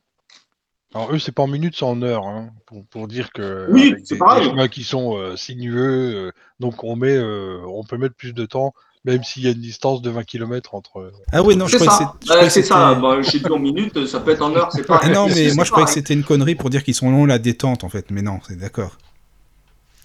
Alors 0.94 1.12
eux, 1.14 1.18
c'est 1.18 1.32
pas 1.32 1.42
en 1.42 1.46
minutes, 1.46 1.76
c'est 1.78 1.84
en 1.84 2.02
heures, 2.02 2.26
hein, 2.26 2.50
pour, 2.90 3.08
dire 3.08 3.32
que 3.32 3.66
oui, 3.70 3.94
des 3.94 4.68
qui 4.68 4.84
sont 4.84 5.16
euh, 5.16 5.36
sinueux, 5.36 6.14
euh, 6.14 6.32
donc 6.60 6.84
on 6.84 6.96
met, 6.96 7.16
euh, 7.16 7.62
on 7.66 7.82
peut 7.82 7.96
mettre 7.96 8.14
plus 8.14 8.34
de 8.34 8.44
temps, 8.44 8.74
même 9.04 9.22
s'il 9.24 9.44
y 9.44 9.48
a 9.48 9.50
une 9.50 9.60
distance 9.60 10.02
de 10.02 10.10
20 10.10 10.24
km 10.24 10.74
entre. 10.74 11.12
Ah 11.32 11.42
oui, 11.42 11.56
non, 11.56 11.66
je 11.66 11.76
crois 11.76 12.14
que 12.22 12.48
c'est 12.48 12.62
ça. 12.62 12.94
Bah, 12.94 13.20
j'ai 13.22 13.40
dit 13.40 13.50
en 13.50 13.58
minutes, 13.58 14.06
ça 14.06 14.20
peut 14.20 14.30
être 14.30 14.42
en 14.42 14.54
heures, 14.54 14.70
c'est 14.72 14.86
pas. 14.86 15.00
Ah 15.02 15.08
non, 15.08 15.26
mais 15.26 15.52
moi 15.54 15.64
je 15.64 15.70
croyais 15.70 15.86
que 15.86 15.92
c'était 15.92 16.14
une 16.14 16.24
connerie 16.24 16.54
pour 16.54 16.70
dire 16.70 16.84
qu'ils 16.84 16.94
sont 16.94 17.10
longs 17.10 17.26
la 17.26 17.38
détente, 17.38 17.84
en 17.84 17.88
fait. 17.88 18.10
Mais 18.10 18.22
non, 18.22 18.38
c'est 18.46 18.58
d'accord. 18.58 18.98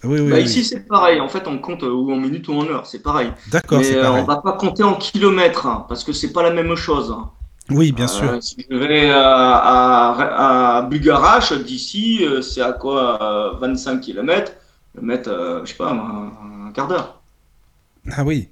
Oui, 0.03 0.19
oui, 0.19 0.29
bah, 0.29 0.39
Ici, 0.39 0.63
c'est 0.63 0.87
pareil. 0.87 1.19
En 1.19 1.27
fait, 1.27 1.47
on 1.47 1.57
compte 1.57 1.81
ou 1.81 2.11
en 2.11 2.17
minutes 2.17 2.47
ou 2.47 2.53
en 2.53 2.65
heures, 2.67 2.85
c'est 2.85 3.01
pareil. 3.01 3.31
D'accord. 3.51 3.79
Mais 3.79 4.05
on 4.05 4.23
va 4.23 4.37
pas 4.37 4.53
compter 4.53 4.83
en 4.83 4.93
kilomètres, 4.93 5.65
hein, 5.65 5.85
parce 5.89 6.03
que 6.03 6.13
c'est 6.13 6.31
pas 6.31 6.43
la 6.43 6.51
même 6.51 6.75
chose. 6.75 7.15
Oui, 7.69 7.91
bien 7.91 8.07
sûr. 8.07 8.29
Euh, 8.29 8.41
si 8.41 8.65
je 8.69 8.75
vais 8.75 9.09
à, 9.11 10.77
à, 10.77 10.81
Bugarache, 10.83 11.51
d'ici, 11.53 12.19
euh, 12.21 12.41
c'est 12.41 12.61
à 12.61 12.71
quoi 12.71 13.57
25 13.59 13.99
km 13.99 14.53
Je 14.95 15.01
vais 15.01 15.05
mettre, 15.05 15.29
euh, 15.29 15.61
je 15.65 15.71
sais 15.71 15.77
pas, 15.77 15.91
un, 15.91 16.71
quart 16.73 16.87
d'heure. 16.87 17.21
Ah 18.11 18.23
oui. 18.23 18.49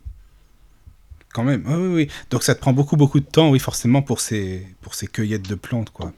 Quand 1.36 1.44
même. 1.44 1.64
oui, 1.68 1.88
oui. 1.94 2.08
Donc 2.30 2.44
ça 2.44 2.56
te 2.56 2.62
prend 2.62 2.72
beaucoup, 2.72 2.96
beaucoup 2.96 3.20
de 3.20 3.26
temps, 3.26 3.50
oui, 3.50 3.60
forcément, 3.60 4.02
pour 4.02 4.22
ces, 4.22 4.66
pour 4.80 4.96
ces 4.96 5.08
cueillettes 5.08 5.50
de 5.50 5.56
plantes, 5.56 5.90
quoi. 5.90 6.14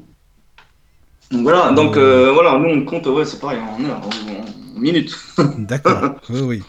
voilà, 1.32 1.72
donc 1.72 1.98
voilà, 1.98 2.60
nous 2.60 2.70
on 2.70 2.86
compte, 2.86 3.08
ouais, 3.08 3.26
c'est 3.26 3.40
pareil, 3.40 3.58
en 3.60 3.84
heure, 3.84 4.00
en 4.06 4.80
minutes. 4.80 5.18
D'accord, 5.58 6.20
oui, 6.30 6.42
oui. 6.42 6.64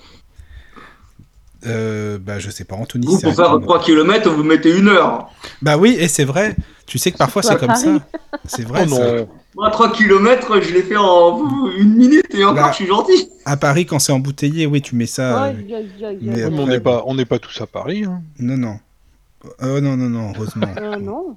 Euh, 1.66 2.18
bah, 2.18 2.38
je 2.38 2.50
sais 2.50 2.64
pas, 2.64 2.76
Anthony. 2.76 3.06
Vous, 3.06 3.20
pour 3.20 3.34
faire 3.34 3.61
3 3.61 3.82
km, 3.82 4.30
vous 4.30 4.44
mettez 4.44 4.74
une 4.74 4.88
heure. 4.88 5.28
Bah 5.61 5.76
oui, 5.76 5.96
et 5.98 6.08
c'est 6.08 6.24
vrai. 6.24 6.56
Tu 6.87 6.98
sais 6.98 7.12
que 7.12 7.18
parfois 7.18 7.42
c'est 7.42 7.58
comme 7.58 7.74
ça. 7.74 7.98
C'est 8.46 8.66
vrai. 8.66 8.87
Oh 8.90 9.28
Moi, 9.54 9.70
3 9.70 9.92
km, 9.92 10.61
je 10.61 10.74
l'ai 10.74 10.82
fait 10.82 10.96
en 10.96 11.70
une 11.76 11.94
minute 11.94 12.34
et 12.34 12.44
encore, 12.44 12.54
bah, 12.54 12.70
je 12.70 12.76
suis 12.76 12.87
gentil. 12.87 13.30
À 13.44 13.56
Paris, 13.56 13.87
quand 13.87 13.98
c'est 13.98 14.12
embouteillé, 14.12 14.66
oui, 14.66 14.82
tu 14.82 14.94
mets 14.94 15.06
ça. 15.06 15.52
mais 16.20 16.44
on 16.44 16.66
n'est 16.66 16.80
pas, 16.80 17.02
on 17.06 17.14
n'est 17.14 17.24
pas 17.24 17.38
tous 17.38 17.61
à 17.61 17.66
Paris. 17.66 18.04
Hein. 18.04 18.22
Non, 18.38 18.56
non. 18.56 18.78
Oh 19.62 19.80
non, 19.80 19.96
non, 19.96 20.08
non, 20.08 20.32
heureusement. 20.34 20.66
Euh, 20.78 20.96
non. 20.96 21.37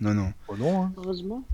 Non, 0.00 0.14
non. 0.14 0.32
Oh 0.48 0.56
non, 0.58 0.82
hein. 0.82 0.92
Heureusement. 0.96 1.44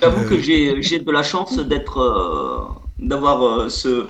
J'avoue 0.00 0.28
que 0.28 0.34
euh, 0.34 0.80
j'ai 0.80 0.98
de 0.98 1.12
la 1.12 1.22
chance 1.22 1.58
d'être, 1.58 1.98
euh, 1.98 2.64
d'avoir 2.98 3.70
ce, 3.70 4.06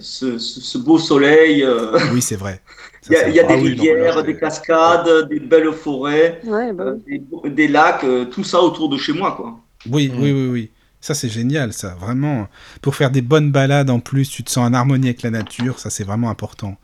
ce, 0.00 0.78
beau 0.78 0.98
soleil. 0.98 1.66
Oui, 2.12 2.22
c'est 2.22 2.36
vrai. 2.36 2.60
Il 3.10 3.12
y 3.12 3.16
a, 3.16 3.28
y 3.28 3.40
a 3.40 3.44
des 3.44 3.54
ah 3.54 3.56
rivières, 3.56 4.22
des 4.22 4.36
cascades, 4.36 5.28
des 5.28 5.40
belles 5.40 5.72
forêts, 5.72 6.42
bah 6.44 6.92
des, 7.06 7.22
des, 7.50 7.68
lacs, 7.68 8.04
tout 8.30 8.44
ça 8.44 8.60
autour 8.60 8.90
de 8.90 8.98
chez 8.98 9.14
moi, 9.14 9.32
quoi. 9.32 9.58
Oui, 9.86 10.10
oui, 10.14 10.32
oui, 10.32 10.48
oui. 10.48 10.70
Ça, 11.00 11.14
c'est 11.14 11.28
génial, 11.28 11.72
ça. 11.72 11.94
Vraiment, 11.94 12.48
pour 12.82 12.96
faire 12.96 13.10
des 13.10 13.22
bonnes 13.22 13.52
balades 13.52 13.90
en 13.90 14.00
plus, 14.00 14.28
tu 14.28 14.42
te 14.42 14.50
sens 14.50 14.68
en 14.68 14.74
harmonie 14.74 15.08
avec 15.08 15.22
la 15.22 15.30
nature, 15.30 15.78
ça, 15.78 15.90
c'est 15.90 16.04
vraiment 16.04 16.30
important. 16.30 16.76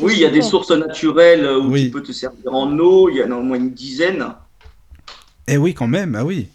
Oui, 0.00 0.14
il 0.16 0.20
y 0.20 0.26
a 0.26 0.30
des 0.30 0.42
sources 0.42 0.72
naturelles 0.72 1.46
où 1.46 1.76
tu 1.76 1.90
peux 1.90 2.02
te 2.02 2.12
servir 2.12 2.52
en 2.52 2.78
eau, 2.78 3.08
il 3.08 3.16
y 3.16 3.22
en 3.22 3.30
a 3.30 3.36
au 3.36 3.42
moins 3.42 3.56
une 3.56 3.72
dizaine. 3.72 4.26
Eh 5.46 5.56
oui, 5.56 5.72
quand 5.74 5.86
même, 5.86 6.14
ah 6.14 6.24
oui. 6.24 6.48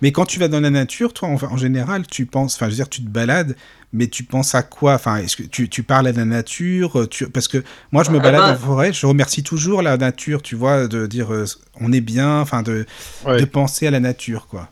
Mais 0.00 0.12
quand 0.12 0.26
tu 0.26 0.38
vas 0.38 0.48
dans 0.48 0.60
la 0.60 0.70
nature, 0.70 1.12
toi, 1.12 1.28
en, 1.28 1.56
général, 1.56 2.06
tu 2.06 2.24
penses, 2.26 2.54
enfin, 2.54 2.66
je 2.66 2.70
veux 2.70 2.76
dire, 2.76 2.88
tu 2.88 3.02
te 3.02 3.08
balades, 3.08 3.56
mais 3.92 4.06
tu 4.06 4.22
penses 4.22 4.54
à 4.54 4.62
quoi? 4.62 4.94
Enfin, 4.94 5.16
est-ce 5.16 5.36
que 5.36 5.42
tu, 5.42 5.68
tu, 5.68 5.82
parles 5.82 6.06
à 6.06 6.12
la 6.12 6.24
nature 6.24 7.08
tu, 7.10 7.28
Parce 7.28 7.48
que 7.48 7.64
moi, 7.90 8.04
je 8.04 8.10
me 8.12 8.18
ah 8.18 8.22
balade 8.22 8.40
bah 8.42 8.52
en 8.52 8.56
forêt, 8.56 8.92
je 8.92 9.06
remercie 9.06 9.42
toujours 9.42 9.82
la 9.82 9.96
nature, 9.96 10.42
tu 10.42 10.54
vois, 10.54 10.86
de 10.86 11.06
dire 11.06 11.34
euh, 11.34 11.46
on 11.80 11.92
est 11.92 12.00
bien, 12.00 12.40
enfin, 12.40 12.62
de, 12.62 12.86
de 13.26 13.44
penser 13.44 13.88
à 13.88 13.90
la 13.90 14.00
nature, 14.00 14.46
quoi. 14.46 14.70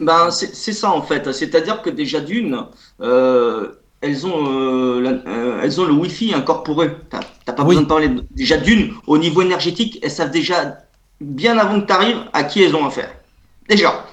Ben, 0.00 0.30
c'est 0.30 0.72
ça, 0.72 0.90
en 0.90 1.02
fait. 1.02 1.32
C'est-à-dire 1.32 1.82
que 1.82 1.90
déjà 1.90 2.20
d'une, 2.20 2.64
euh, 3.00 3.72
elles 4.00 4.26
ont, 4.26 4.46
euh, 4.48 5.20
euh, 5.26 5.60
elles 5.62 5.80
ont 5.80 5.84
le 5.84 5.92
Wi-Fi 5.92 6.34
incorporé. 6.34 6.90
T'as 7.10 7.52
pas 7.52 7.64
besoin 7.64 7.82
de 7.82 7.86
parler. 7.86 8.10
Déjà 8.30 8.56
d'une, 8.56 8.94
au 9.06 9.18
niveau 9.18 9.42
énergétique, 9.42 9.98
elles 10.02 10.10
savent 10.10 10.30
déjà 10.30 10.78
bien 11.20 11.58
avant 11.58 11.80
que 11.80 11.86
tu 11.86 11.92
arrives 11.92 12.20
à 12.32 12.44
qui 12.44 12.62
elles 12.62 12.74
ont 12.74 12.86
affaire. 12.86 13.10
Déjà. 13.68 14.04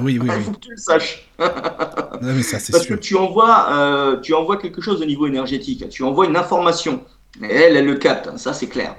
Oui, 0.00 0.18
oui. 0.20 0.28
Il 0.36 0.42
faut 0.42 0.50
que 0.52 0.60
tu 0.60 0.70
le 0.70 0.76
saches. 0.76 1.28
mais 1.38 2.42
ça, 2.42 2.58
Parce 2.70 2.86
que 2.86 2.94
tu 2.94 3.16
envoies, 3.16 4.18
tu 4.22 4.34
envoies 4.34 4.58
quelque 4.58 4.82
chose 4.82 5.00
au 5.00 5.06
niveau 5.06 5.26
énergétique. 5.26 5.88
Tu 5.88 6.02
envoies 6.02 6.26
une 6.26 6.36
information. 6.36 7.02
Et 7.42 7.54
elle, 7.54 7.76
elle 7.76 7.86
le 7.86 7.96
capte. 7.96 8.36
Ça, 8.36 8.52
c'est 8.52 8.68
clair. 8.68 8.96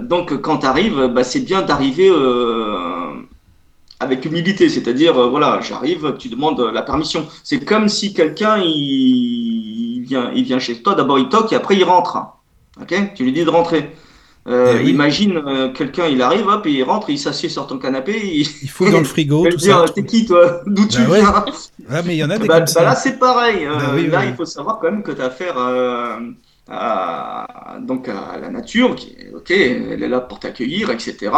donc, 0.00 0.38
quand 0.42 0.58
tu 0.58 0.66
arrives, 0.66 1.06
bah, 1.06 1.24
c'est 1.24 1.40
bien 1.40 1.62
d'arriver 1.62 2.10
avec 4.00 4.24
humilité, 4.24 4.68
c'est-à-dire, 4.68 5.18
euh, 5.18 5.28
voilà, 5.28 5.60
j'arrive, 5.60 6.14
tu 6.18 6.28
demandes 6.28 6.60
la 6.60 6.82
permission. 6.82 7.26
C'est 7.42 7.64
comme 7.64 7.88
si 7.88 8.14
quelqu'un, 8.14 8.58
il, 8.58 10.04
vient, 10.06 10.30
il 10.34 10.44
vient 10.44 10.58
chez 10.58 10.80
toi, 10.82 10.94
d'abord 10.94 11.18
il 11.18 11.28
toque 11.28 11.52
et 11.52 11.56
après 11.56 11.76
il 11.76 11.84
rentre. 11.84 12.18
Ok? 12.80 12.94
Tu 13.14 13.24
lui 13.24 13.32
dis 13.32 13.44
de 13.44 13.50
rentrer. 13.50 13.90
Euh, 14.46 14.78
eh 14.80 14.88
Imagine 14.88 15.36
euh, 15.36 15.72
quelqu'un, 15.72 16.06
il 16.06 16.22
arrive, 16.22 16.46
hop, 16.46 16.64
et 16.66 16.70
il 16.70 16.82
rentre, 16.84 17.10
il 17.10 17.18
s'assied 17.18 17.48
sur 17.48 17.66
ton 17.66 17.78
canapé. 17.78 18.18
Il, 18.22 18.46
il 18.62 18.70
fout 18.70 18.90
dans 18.90 18.98
le 18.98 19.04
frigo. 19.04 19.44
Il 19.50 19.56
dire, 19.56 19.84
t'es 19.92 20.04
qui 20.04 20.24
toi? 20.24 20.62
D'où 20.64 20.86
tu 20.86 21.02
bah 21.02 21.16
viens? 21.16 21.44
Ah, 21.90 22.02
mais 22.02 22.14
il 22.14 22.18
y 22.18 22.24
en 22.24 22.30
a 22.30 22.38
des 22.38 22.46
bah, 22.46 22.58
comme 22.58 22.66
ça. 22.66 22.80
Bah 22.80 22.86
là, 22.86 22.94
c'est 22.94 23.18
pareil. 23.18 23.66
Bah 23.66 24.20
là, 24.20 24.24
il 24.24 24.34
faut 24.34 24.46
savoir 24.46 24.78
quand 24.78 24.90
même 24.90 25.02
que 25.02 25.12
tu 25.12 25.20
as 25.20 25.26
affaire 25.26 25.56
à, 26.70 27.78
donc 27.80 28.08
à 28.08 28.38
la 28.40 28.48
nature, 28.48 28.94
qui 28.94 29.16
ok, 29.34 29.50
elle 29.50 30.02
est 30.02 30.08
là 30.08 30.20
pour 30.20 30.38
t'accueillir, 30.38 30.90
etc. 30.90 31.16
De 31.20 31.28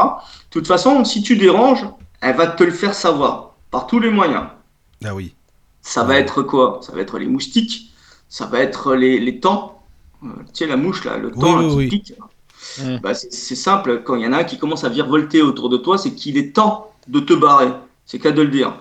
toute 0.50 0.66
façon, 0.66 1.04
si 1.04 1.22
tu 1.22 1.36
déranges, 1.36 1.86
elle 2.20 2.36
va 2.36 2.46
te 2.46 2.64
le 2.64 2.72
faire 2.72 2.94
savoir 2.94 3.54
par 3.70 3.86
tous 3.86 4.00
les 4.00 4.10
moyens. 4.10 4.46
Ah 5.04 5.14
oui. 5.14 5.34
Ça 5.82 6.04
va 6.04 6.18
être 6.18 6.42
quoi? 6.42 6.80
Ça 6.82 6.92
va 6.92 7.00
être 7.00 7.18
les 7.18 7.26
moustiques, 7.26 7.92
ça 8.28 8.46
va 8.46 8.60
être 8.60 8.94
les, 8.94 9.18
les 9.18 9.40
temps. 9.40 9.82
Euh, 10.22 10.28
tu 10.52 10.64
sais, 10.64 10.66
la 10.66 10.76
mouche, 10.76 11.04
là, 11.04 11.16
le 11.16 11.30
temps 11.30 11.76
qui 11.78 11.88
pique. 11.88 12.12
Bah, 13.02 13.14
c'est 13.14 13.56
simple, 13.56 14.02
quand 14.02 14.16
il 14.16 14.22
y 14.22 14.26
en 14.26 14.32
a 14.32 14.38
un 14.38 14.44
qui 14.44 14.58
commence 14.58 14.84
à 14.84 14.90
virevolter 14.90 15.40
autour 15.40 15.70
de 15.70 15.78
toi, 15.78 15.96
c'est 15.96 16.14
qu'il 16.14 16.36
est 16.36 16.54
temps 16.54 16.92
de 17.08 17.20
te 17.20 17.32
barrer. 17.32 17.72
C'est 18.04 18.18
qu'à 18.18 18.32
de 18.32 18.42
le 18.42 18.48
dire. 18.48 18.74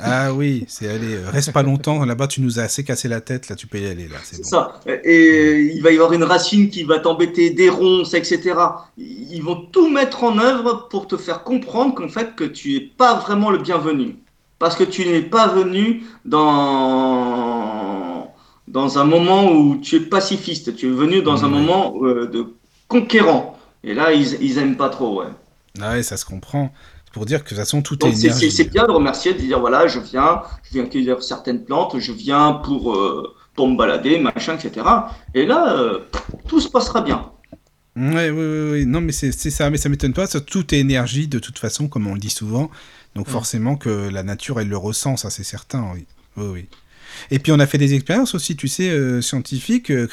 Ah 0.00 0.32
oui, 0.32 0.64
c'est 0.68 0.88
aller. 0.88 1.16
Euh, 1.16 1.30
reste 1.30 1.52
pas 1.52 1.62
longtemps 1.62 2.04
là-bas, 2.04 2.28
tu 2.28 2.40
nous 2.40 2.58
as 2.58 2.62
assez 2.62 2.84
cassé 2.84 3.08
la 3.08 3.20
tête, 3.20 3.48
là 3.48 3.56
tu 3.56 3.66
peux 3.66 3.78
y 3.78 3.86
aller. 3.86 4.08
là. 4.08 4.16
C'est 4.22 4.44
ça. 4.44 4.80
Et 5.04 5.72
il 5.74 5.82
va 5.82 5.90
y 5.90 5.94
avoir 5.94 6.12
une 6.12 6.24
racine 6.24 6.70
qui 6.70 6.84
va 6.84 6.98
t'embêter, 6.98 7.50
des 7.50 7.68
ronces, 7.68 8.14
etc. 8.14 8.54
Ils 8.96 9.42
vont 9.42 9.56
tout 9.56 9.90
mettre 9.90 10.24
en 10.24 10.38
œuvre 10.38 10.88
pour 10.90 11.06
te 11.06 11.16
faire 11.16 11.42
comprendre 11.42 11.94
qu'en 11.94 12.08
fait 12.08 12.34
que 12.36 12.44
tu 12.44 12.74
n'es 12.74 12.80
pas 12.80 13.14
vraiment 13.14 13.50
le 13.50 13.58
bienvenu. 13.58 14.16
Parce 14.58 14.74
que 14.74 14.84
tu 14.84 15.06
n'es 15.06 15.22
pas 15.22 15.46
venu 15.48 16.02
dans, 16.24 18.32
dans 18.66 18.98
un 18.98 19.04
moment 19.04 19.52
où 19.52 19.76
tu 19.76 19.96
es 19.96 20.00
pacifiste. 20.00 20.74
Tu 20.76 20.86
es 20.86 20.90
venu 20.90 21.22
dans 21.22 21.44
un 21.44 21.48
moment 21.48 21.94
euh, 22.02 22.26
de 22.26 22.46
conquérant. 22.88 23.56
Et 23.84 23.94
là, 23.94 24.12
ils, 24.12 24.42
ils 24.42 24.58
aiment 24.58 24.76
pas 24.76 24.88
trop, 24.88 25.20
ouais. 25.20 25.28
Ah 25.80 25.92
ouais, 25.92 26.02
ça 26.02 26.16
se 26.16 26.24
comprend 26.24 26.72
pour 27.12 27.26
dire 27.26 27.40
que 27.40 27.44
de 27.44 27.48
toute 27.50 27.58
façon 27.58 27.82
tout 27.82 28.04
est 28.04 28.10
énergie. 28.10 28.50
C'est 28.50 28.70
bien 28.70 28.84
de 28.84 28.92
remercier, 28.92 29.34
de 29.34 29.38
dire 29.38 29.60
voilà, 29.60 29.86
je 29.86 30.00
viens, 30.00 30.42
je 30.62 30.72
viens 30.72 30.86
cueillir 30.86 31.22
certaines 31.22 31.64
plantes, 31.64 31.98
je 31.98 32.12
viens 32.12 32.52
pour, 32.52 32.94
euh, 32.94 33.34
pour 33.54 33.68
me 33.68 33.76
balader, 33.76 34.18
machin, 34.18 34.54
etc. 34.54 34.86
Et 35.34 35.46
là, 35.46 35.76
euh, 35.76 36.00
tout 36.46 36.60
se 36.60 36.68
passera 36.68 37.00
bien. 37.00 37.30
Ouais, 37.96 38.30
oui, 38.30 38.44
oui, 38.44 38.70
oui. 38.70 38.86
Non, 38.86 39.00
mais 39.00 39.12
c'est 39.12 39.32
ça, 39.32 39.70
mais 39.70 39.76
ça 39.76 39.88
m'étonne 39.88 40.12
pas. 40.12 40.26
Ça, 40.26 40.40
tout 40.40 40.72
est 40.72 40.78
énergie 40.78 41.26
de 41.26 41.38
toute 41.38 41.58
façon, 41.58 41.88
comme 41.88 42.06
on 42.06 42.14
le 42.14 42.20
dit 42.20 42.30
souvent. 42.30 42.70
Donc 43.14 43.28
forcément 43.28 43.76
que 43.76 44.08
la 44.08 44.22
nature, 44.22 44.60
elle 44.60 44.68
le 44.68 44.76
ressent, 44.76 45.16
ça 45.16 45.30
c'est 45.30 45.42
certain, 45.42 45.90
oui. 45.92 46.06
Oui, 46.36 46.46
oui. 46.52 46.68
Et 47.30 47.38
puis 47.38 47.52
on 47.52 47.58
a 47.58 47.66
fait 47.66 47.78
des 47.78 47.94
expériences 47.94 48.34
aussi, 48.34 48.56
tu 48.56 48.68
sais, 48.68 48.90
euh, 48.90 49.20
scientifiques. 49.20 49.90
Euh, 49.90 50.08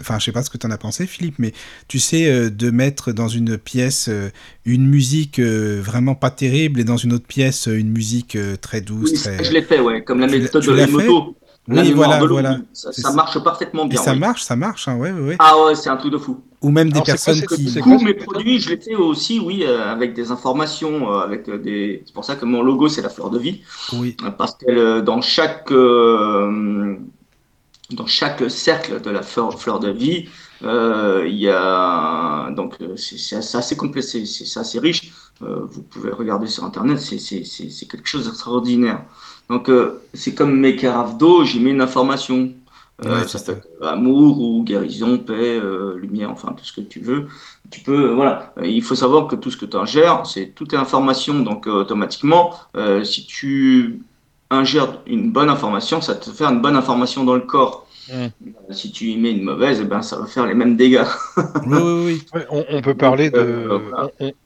enfin, 0.00 0.18
je 0.18 0.26
sais 0.26 0.32
pas 0.32 0.42
ce 0.42 0.50
que 0.50 0.58
tu 0.58 0.66
en 0.66 0.70
as 0.70 0.78
pensé, 0.78 1.06
Philippe, 1.06 1.36
mais 1.38 1.52
tu 1.88 1.98
sais, 1.98 2.30
euh, 2.30 2.50
de 2.50 2.70
mettre 2.70 3.12
dans 3.12 3.28
une 3.28 3.58
pièce 3.58 4.10
une 4.64 4.86
musique 4.86 5.40
vraiment 5.40 6.14
pas 6.14 6.30
terrible 6.30 6.80
et 6.80 6.84
dans 6.84 6.96
une 6.96 7.12
autre 7.12 7.26
pièce 7.26 7.66
une 7.66 7.90
musique 7.90 8.36
très 8.60 8.80
douce. 8.80 9.26
Oui, 9.26 9.44
Je 9.44 9.52
l'ai 9.52 9.62
fait, 9.62 9.80
ouais, 9.80 10.02
comme 10.02 10.20
la 10.20 10.26
méthode 10.26 10.64
de 10.64 10.72
la 10.72 10.86
moto. 10.86 11.36
Oui, 11.68 11.92
voilà, 11.92 12.18
voilà. 12.18 12.58
Ça, 12.72 13.12
marche 13.12 13.38
parfaitement 13.42 13.86
bien. 13.86 14.00
Et 14.00 14.02
ça 14.02 14.14
marche, 14.14 14.42
ça 14.42 14.56
marche, 14.56 14.88
hein, 14.88 14.96
ouais, 14.96 15.12
ouais, 15.12 15.36
Ah 15.38 15.64
ouais, 15.64 15.74
c'est 15.74 15.90
un 15.90 15.96
truc 15.96 16.12
de 16.12 16.18
fou. 16.18 16.40
Ou 16.62 16.70
même 16.70 16.90
des 16.90 17.02
personnes 17.02 17.40
qui. 17.42 17.64
Du 17.64 17.80
coup, 17.80 17.98
mes 17.98 18.14
produits, 18.14 18.60
je 18.60 18.70
les 18.70 18.76
fais 18.76 18.94
aussi, 18.94 19.38
oui, 19.38 19.64
euh, 19.64 19.90
avec 19.90 20.14
des 20.14 20.30
informations, 20.30 21.12
euh, 21.12 21.20
avec 21.20 21.48
euh, 21.48 21.58
des. 21.58 22.02
C'est 22.06 22.14
pour 22.14 22.24
ça 22.24 22.36
que 22.36 22.44
mon 22.44 22.62
logo, 22.62 22.88
c'est 22.88 23.02
la 23.02 23.08
fleur 23.08 23.30
de 23.30 23.38
vie. 23.38 23.62
Oui. 23.92 24.16
Parce 24.36 24.56
que 24.56 25.00
dans 25.00 25.20
chaque 25.20 25.72
dans 25.72 26.96
chaque 28.06 28.50
cercle 28.50 29.00
de 29.00 29.10
la 29.10 29.22
fleur, 29.22 29.58
fleur 29.58 29.80
de 29.80 29.90
vie, 29.90 30.28
il 30.62 31.36
y 31.36 31.48
a 31.48 32.50
donc 32.52 32.76
c'est 32.96 33.36
assez 33.36 33.76
complet, 33.76 34.02
c'est 34.02 34.58
assez 34.58 34.78
riche. 34.78 35.12
vous 35.40 35.82
pouvez 35.82 36.10
regarder 36.10 36.46
sur 36.46 36.64
internet, 36.64 37.00
c'est 37.00 37.88
quelque 37.88 38.06
chose 38.06 38.26
d'extraordinaire. 38.26 39.04
Donc, 39.50 39.68
euh, 39.68 40.00
c'est 40.14 40.32
comme 40.32 40.58
mes 40.60 40.76
carafes 40.76 41.18
d'eau, 41.18 41.44
j'y 41.44 41.58
mets 41.58 41.70
une 41.70 41.80
information. 41.80 42.52
Euh, 43.04 43.26
ça 43.26 43.38
être 43.52 43.66
amour 43.82 44.40
ou 44.40 44.62
guérison, 44.62 45.18
paix, 45.18 45.58
euh, 45.58 45.96
lumière, 45.98 46.30
enfin 46.30 46.54
tout 46.56 46.64
ce 46.64 46.72
que 46.72 46.82
tu 46.82 47.00
veux. 47.00 47.26
Tu 47.70 47.80
peux, 47.80 48.12
voilà. 48.12 48.54
Il 48.62 48.82
faut 48.82 48.94
savoir 48.94 49.26
que 49.26 49.34
tout 49.34 49.50
ce 49.50 49.56
que 49.56 49.66
tu 49.66 49.76
ingères, 49.76 50.24
c'est 50.24 50.54
tout 50.54 50.72
est 50.74 50.78
information. 50.78 51.40
Donc 51.40 51.66
automatiquement, 51.66 52.54
si 53.02 53.26
tu 53.26 54.02
ingères 54.50 55.00
une 55.06 55.32
bonne 55.32 55.48
information, 55.48 56.00
ça 56.00 56.14
te 56.14 56.30
fait 56.30 56.44
une 56.44 56.60
bonne 56.60 56.76
information 56.76 57.24
dans 57.24 57.34
le 57.34 57.40
corps. 57.40 57.86
Mmh. 58.12 58.26
Si 58.72 58.92
tu 58.92 59.06
y 59.06 59.16
mets 59.16 59.32
une 59.32 59.44
mauvaise, 59.44 59.80
eh 59.80 59.84
ben, 59.84 60.02
ça 60.02 60.18
va 60.18 60.26
faire 60.26 60.46
les 60.46 60.54
mêmes 60.54 60.76
dégâts. 60.76 61.06
oui, 61.66 61.78
oui, 61.78 62.22
oui. 62.34 62.42
on, 62.50 62.82
peut 62.82 62.94
parler 62.94 63.30
de, 63.30 63.80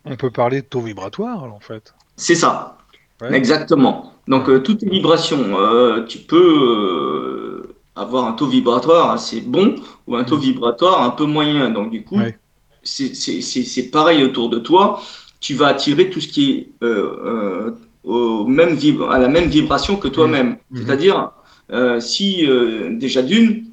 on, 0.04 0.16
peut 0.16 0.30
parler 0.30 0.62
de 0.62 0.66
taux 0.66 0.82
vibratoire, 0.82 1.42
en 1.42 1.60
fait. 1.60 1.94
C'est 2.16 2.34
ça. 2.34 2.78
Exactement. 3.22 4.12
Donc, 4.26 4.48
euh, 4.48 4.60
toutes 4.60 4.82
les 4.82 4.90
vibrations, 4.90 5.58
euh, 5.58 6.04
tu 6.06 6.18
peux 6.18 6.36
euh, 6.36 7.74
avoir 7.94 8.26
un 8.26 8.32
taux 8.32 8.46
vibratoire 8.46 9.10
assez 9.10 9.40
bon 9.40 9.76
ou 10.06 10.16
un 10.16 10.24
taux 10.24 10.38
mm. 10.38 10.40
vibratoire 10.40 11.02
un 11.02 11.10
peu 11.10 11.24
moyen. 11.24 11.70
Donc, 11.70 11.90
du 11.90 12.04
coup, 12.04 12.20
c'est 12.82 13.90
pareil 13.90 14.24
autour 14.24 14.48
de 14.48 14.58
toi. 14.58 15.02
Tu 15.40 15.54
vas 15.54 15.68
attirer 15.68 16.10
tout 16.10 16.20
ce 16.20 16.28
qui 16.28 16.50
est 16.50 16.86
au 18.02 18.46
même 18.46 18.78
à 19.10 19.18
la 19.18 19.28
même 19.28 19.48
vibration 19.48 19.96
que 19.96 20.08
toi-même. 20.08 20.56
Mm. 20.70 20.78
Mm-hmm. 20.78 20.84
C'est-à-dire, 20.84 21.30
si 22.00 22.48
déjà 22.92 23.22
d'une, 23.22 23.66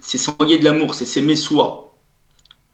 c'est 0.00 0.18
s'envoyer 0.18 0.58
de 0.58 0.64
l'amour, 0.64 0.94
c'est 0.94 1.04
s'aimer 1.04 1.36
soi. 1.36 1.94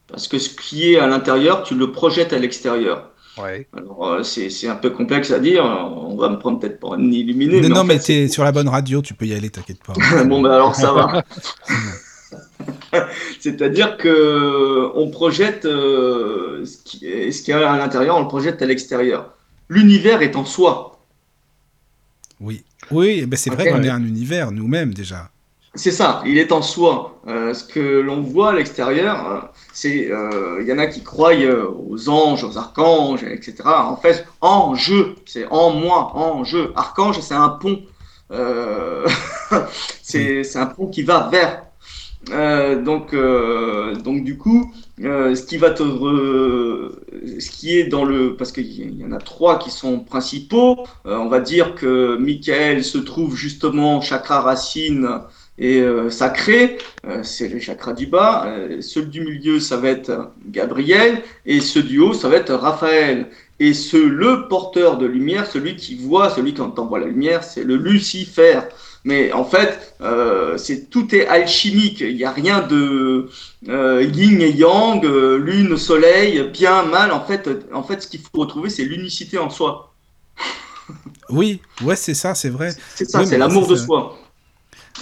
Parce 0.06 0.28
que 0.28 0.38
ce 0.38 0.50
qui 0.50 0.92
est 0.92 0.98
à 0.98 1.08
l'intérieur, 1.08 1.64
tu 1.64 1.74
le 1.74 1.90
projettes 1.90 2.32
à 2.32 2.38
l'extérieur. 2.38 3.10
Ouais. 3.38 3.66
Alors, 3.76 4.06
euh, 4.06 4.22
c'est 4.22 4.68
un 4.68 4.76
peu 4.76 4.90
complexe 4.90 5.30
à 5.30 5.38
dire. 5.38 5.64
On 5.64 6.16
va 6.16 6.28
me 6.28 6.38
prendre 6.38 6.58
peut-être 6.58 6.80
pour 6.80 6.94
un 6.94 7.10
illuminé. 7.10 7.60
Non, 7.68 7.84
mais, 7.84 7.98
tu 7.98 8.12
es 8.12 8.28
sur 8.28 8.44
la 8.44 8.52
bonne 8.52 8.68
radio, 8.68 9.02
tu 9.02 9.14
peux 9.14 9.26
y 9.26 9.34
aller, 9.34 9.50
t'inquiète 9.50 9.82
pas. 9.84 9.92
bon, 10.24 10.40
ben 10.40 10.50
alors 10.50 10.74
ça 10.74 10.92
va. 10.92 11.22
C'est-à-dire 13.40 13.96
que 13.96 14.90
on 14.94 15.10
projette 15.10 15.64
euh, 15.64 16.64
ce, 16.64 16.78
qui 16.82 17.06
est, 17.06 17.32
ce 17.32 17.42
qui 17.42 17.50
est 17.50 17.54
à 17.54 17.76
l'intérieur, 17.76 18.16
on 18.16 18.22
le 18.22 18.28
projette 18.28 18.62
à 18.62 18.66
l'extérieur. 18.66 19.34
L'univers 19.68 20.22
est 20.22 20.36
en 20.36 20.44
soi. 20.44 21.00
Oui, 22.40 22.64
oui, 22.90 23.24
ben 23.26 23.36
c'est 23.36 23.50
vrai 23.50 23.70
qu'on 23.70 23.82
est 23.82 23.88
un 23.88 24.04
univers 24.04 24.52
nous-mêmes 24.52 24.94
déjà. 24.94 25.30
C'est 25.76 25.90
ça, 25.90 26.22
il 26.24 26.38
est 26.38 26.52
en 26.52 26.62
soi. 26.62 27.20
Euh, 27.28 27.52
ce 27.52 27.64
que 27.64 28.00
l'on 28.00 28.22
voit 28.22 28.50
à 28.50 28.52
l'extérieur, 28.54 29.30
euh, 29.30 29.40
c'est 29.72 30.10
euh, 30.10 30.58
il 30.62 30.68
y 30.68 30.72
en 30.72 30.78
a 30.78 30.86
qui 30.86 31.02
croient 31.02 31.34
aux 31.34 32.08
anges, 32.08 32.44
aux 32.44 32.56
archanges, 32.56 33.24
etc. 33.24 33.56
En 33.64 33.96
fait, 33.96 34.26
en 34.40 34.74
jeu, 34.74 35.16
c'est 35.26 35.46
en 35.50 35.70
moi, 35.70 36.16
en 36.16 36.44
jeu. 36.44 36.72
Archange, 36.76 37.20
c'est 37.20 37.34
un 37.34 37.50
pont. 37.50 37.82
c'est 40.02 40.56
un 40.56 40.66
pont 40.66 40.86
qui 40.88 41.02
va 41.02 41.28
vers. 41.30 41.62
donc, 42.82 43.14
donc 43.14 44.24
du 44.24 44.38
coup, 44.38 44.72
ce 44.98 45.42
qui 45.46 45.58
va 45.58 45.70
te, 45.70 45.82
ce 47.38 47.50
qui 47.50 47.78
est 47.78 47.84
dans 47.84 48.04
le, 48.04 48.34
parce 48.34 48.50
qu'il 48.50 48.98
y 48.98 49.04
en 49.04 49.12
a 49.12 49.18
trois 49.18 49.58
qui 49.58 49.70
sont 49.70 50.00
principaux. 50.00 50.86
on 51.04 51.28
va 51.28 51.40
dire 51.40 51.74
que 51.74 52.16
Michael 52.16 52.82
se 52.82 52.98
trouve 52.98 53.36
justement 53.36 54.00
chakra 54.00 54.40
racine 54.40 55.08
et 55.58 55.80
euh, 55.80 56.10
sacré, 56.10 56.78
euh, 57.06 57.22
c'est 57.22 57.48
le 57.48 57.58
chakra 57.58 57.94
du 57.94 58.06
bas. 58.06 58.44
Euh, 58.46 58.82
celui 58.82 59.08
du 59.08 59.20
milieu, 59.22 59.58
ça 59.58 59.78
va 59.78 59.88
être 59.88 60.32
Gabriel, 60.46 61.22
et 61.46 61.60
ceux 61.60 61.82
du 61.82 61.98
haut, 61.98 62.12
ça 62.12 62.28
va 62.28 62.36
être 62.36 62.54
Raphaël. 62.54 63.28
Et 63.58 63.72
ce, 63.72 63.96
le 63.96 64.48
porteur 64.48 64.98
de 64.98 65.06
lumière, 65.06 65.46
celui 65.46 65.76
qui 65.76 65.94
voit, 65.96 66.28
celui 66.28 66.52
qui 66.52 66.60
envoie 66.60 66.98
la 66.98 67.06
lumière, 67.06 67.42
c'est 67.42 67.64
le 67.64 67.76
Lucifer. 67.76 68.60
Mais 69.04 69.32
en 69.32 69.44
fait, 69.44 69.94
euh, 70.02 70.58
c'est 70.58 70.90
tout 70.90 71.14
est 71.14 71.26
alchimique. 71.26 72.00
Il 72.00 72.16
n'y 72.16 72.24
a 72.24 72.32
rien 72.32 72.60
de 72.60 73.30
yin 73.66 74.42
et 74.42 74.50
yang, 74.50 75.02
lune, 75.02 75.78
soleil, 75.78 76.50
bien, 76.52 76.82
mal. 76.82 77.12
En 77.12 77.24
fait, 77.24 77.48
en 77.72 77.82
fait, 77.82 78.02
ce 78.02 78.08
qu'il 78.08 78.20
faut 78.20 78.40
retrouver, 78.40 78.68
c'est 78.68 78.84
l'unicité 78.84 79.38
en 79.38 79.48
soi. 79.48 79.94
oui, 81.30 81.62
ouais, 81.82 81.96
c'est 81.96 82.14
ça, 82.14 82.34
c'est 82.34 82.50
vrai. 82.50 82.74
C'est 82.94 83.08
ça, 83.08 83.24
c'est 83.24 83.38
l'amour 83.38 83.66
de 83.68 83.76
soi. 83.76 84.18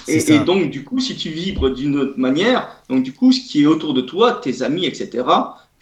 Et, 0.08 0.38
donc, 0.40 0.70
du 0.70 0.84
coup, 0.84 0.98
si 1.00 1.16
tu 1.16 1.30
vibres 1.30 1.70
d'une 1.70 1.96
autre 1.96 2.18
manière, 2.18 2.82
donc 2.88 3.02
du 3.02 3.12
coup, 3.12 3.32
ce 3.32 3.40
qui 3.40 3.62
est 3.62 3.66
autour 3.66 3.94
de 3.94 4.00
toi, 4.00 4.32
tes 4.32 4.62
amis, 4.62 4.86
etc., 4.86 5.24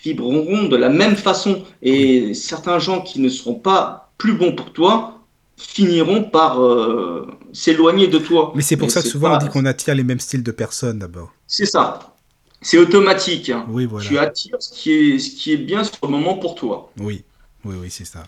vibreront 0.03 0.65
de 0.65 0.77
la 0.77 0.89
même 0.89 1.17
façon. 1.17 1.63
Et 1.83 2.35
certains 2.35 2.79
gens 2.79 3.01
qui 3.01 3.21
ne 3.21 3.29
seront 3.29 3.55
pas 3.55 4.13
plus 4.19 4.35
bons 4.35 4.53
pour 4.53 4.73
toi 4.73 5.19
finiront 5.57 6.25
par 6.25 6.63
euh, 6.63 7.27
s'éloigner 7.53 8.09
de 8.09 8.19
toi. 8.19 8.53
Mais 8.55 8.63
c'est 8.63 8.77
pour 8.77 8.91
ça 8.91 9.03
que 9.03 9.09
souvent 9.09 9.35
on 9.35 9.39
dit 9.39 9.49
qu'on 9.49 9.65
attire 9.65 9.95
les 9.95 10.05
mêmes 10.05 10.21
styles 10.21 10.43
de 10.43 10.51
personnes 10.51 10.99
d'abord. 10.99 11.33
C'est 11.47 11.67
ça. 11.67 12.15
C'est 12.61 12.79
automatique. 12.79 13.51
Hein. 13.51 13.67
Oui, 13.69 13.87
voilà. 13.87 14.09
Tu 14.09 14.19
attires 14.19 14.57
ce 14.61 14.73
qui, 14.73 14.93
est, 14.93 15.19
ce 15.19 15.31
qui 15.31 15.53
est 15.53 15.57
bien 15.57 15.85
sur 15.85 15.99
le 16.03 16.09
moment 16.09 16.37
pour 16.37 16.55
toi. 16.55 16.93
Oui, 16.99 17.25
oui, 17.65 17.77
oui, 17.81 17.91
c'est 17.91 18.05
ça. 18.05 18.25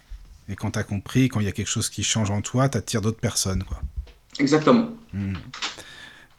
Et 0.49 0.57
quand 0.57 0.73
tu 0.73 0.79
as 0.79 0.85
compris, 0.85 1.29
quand 1.29 1.41
il 1.41 1.47
y 1.47 1.49
a 1.49 1.53
quelque 1.53 1.69
chose 1.69 1.89
qui 1.89 2.03
change 2.03 2.31
en 2.31 2.41
toi, 2.43 2.69
tu 2.69 2.77
attires 2.77 3.01
d'autres 3.01 3.21
personnes. 3.21 3.65
Quoi. 3.65 3.79
Exactement. 4.39 4.89
Hmm. 5.13 5.35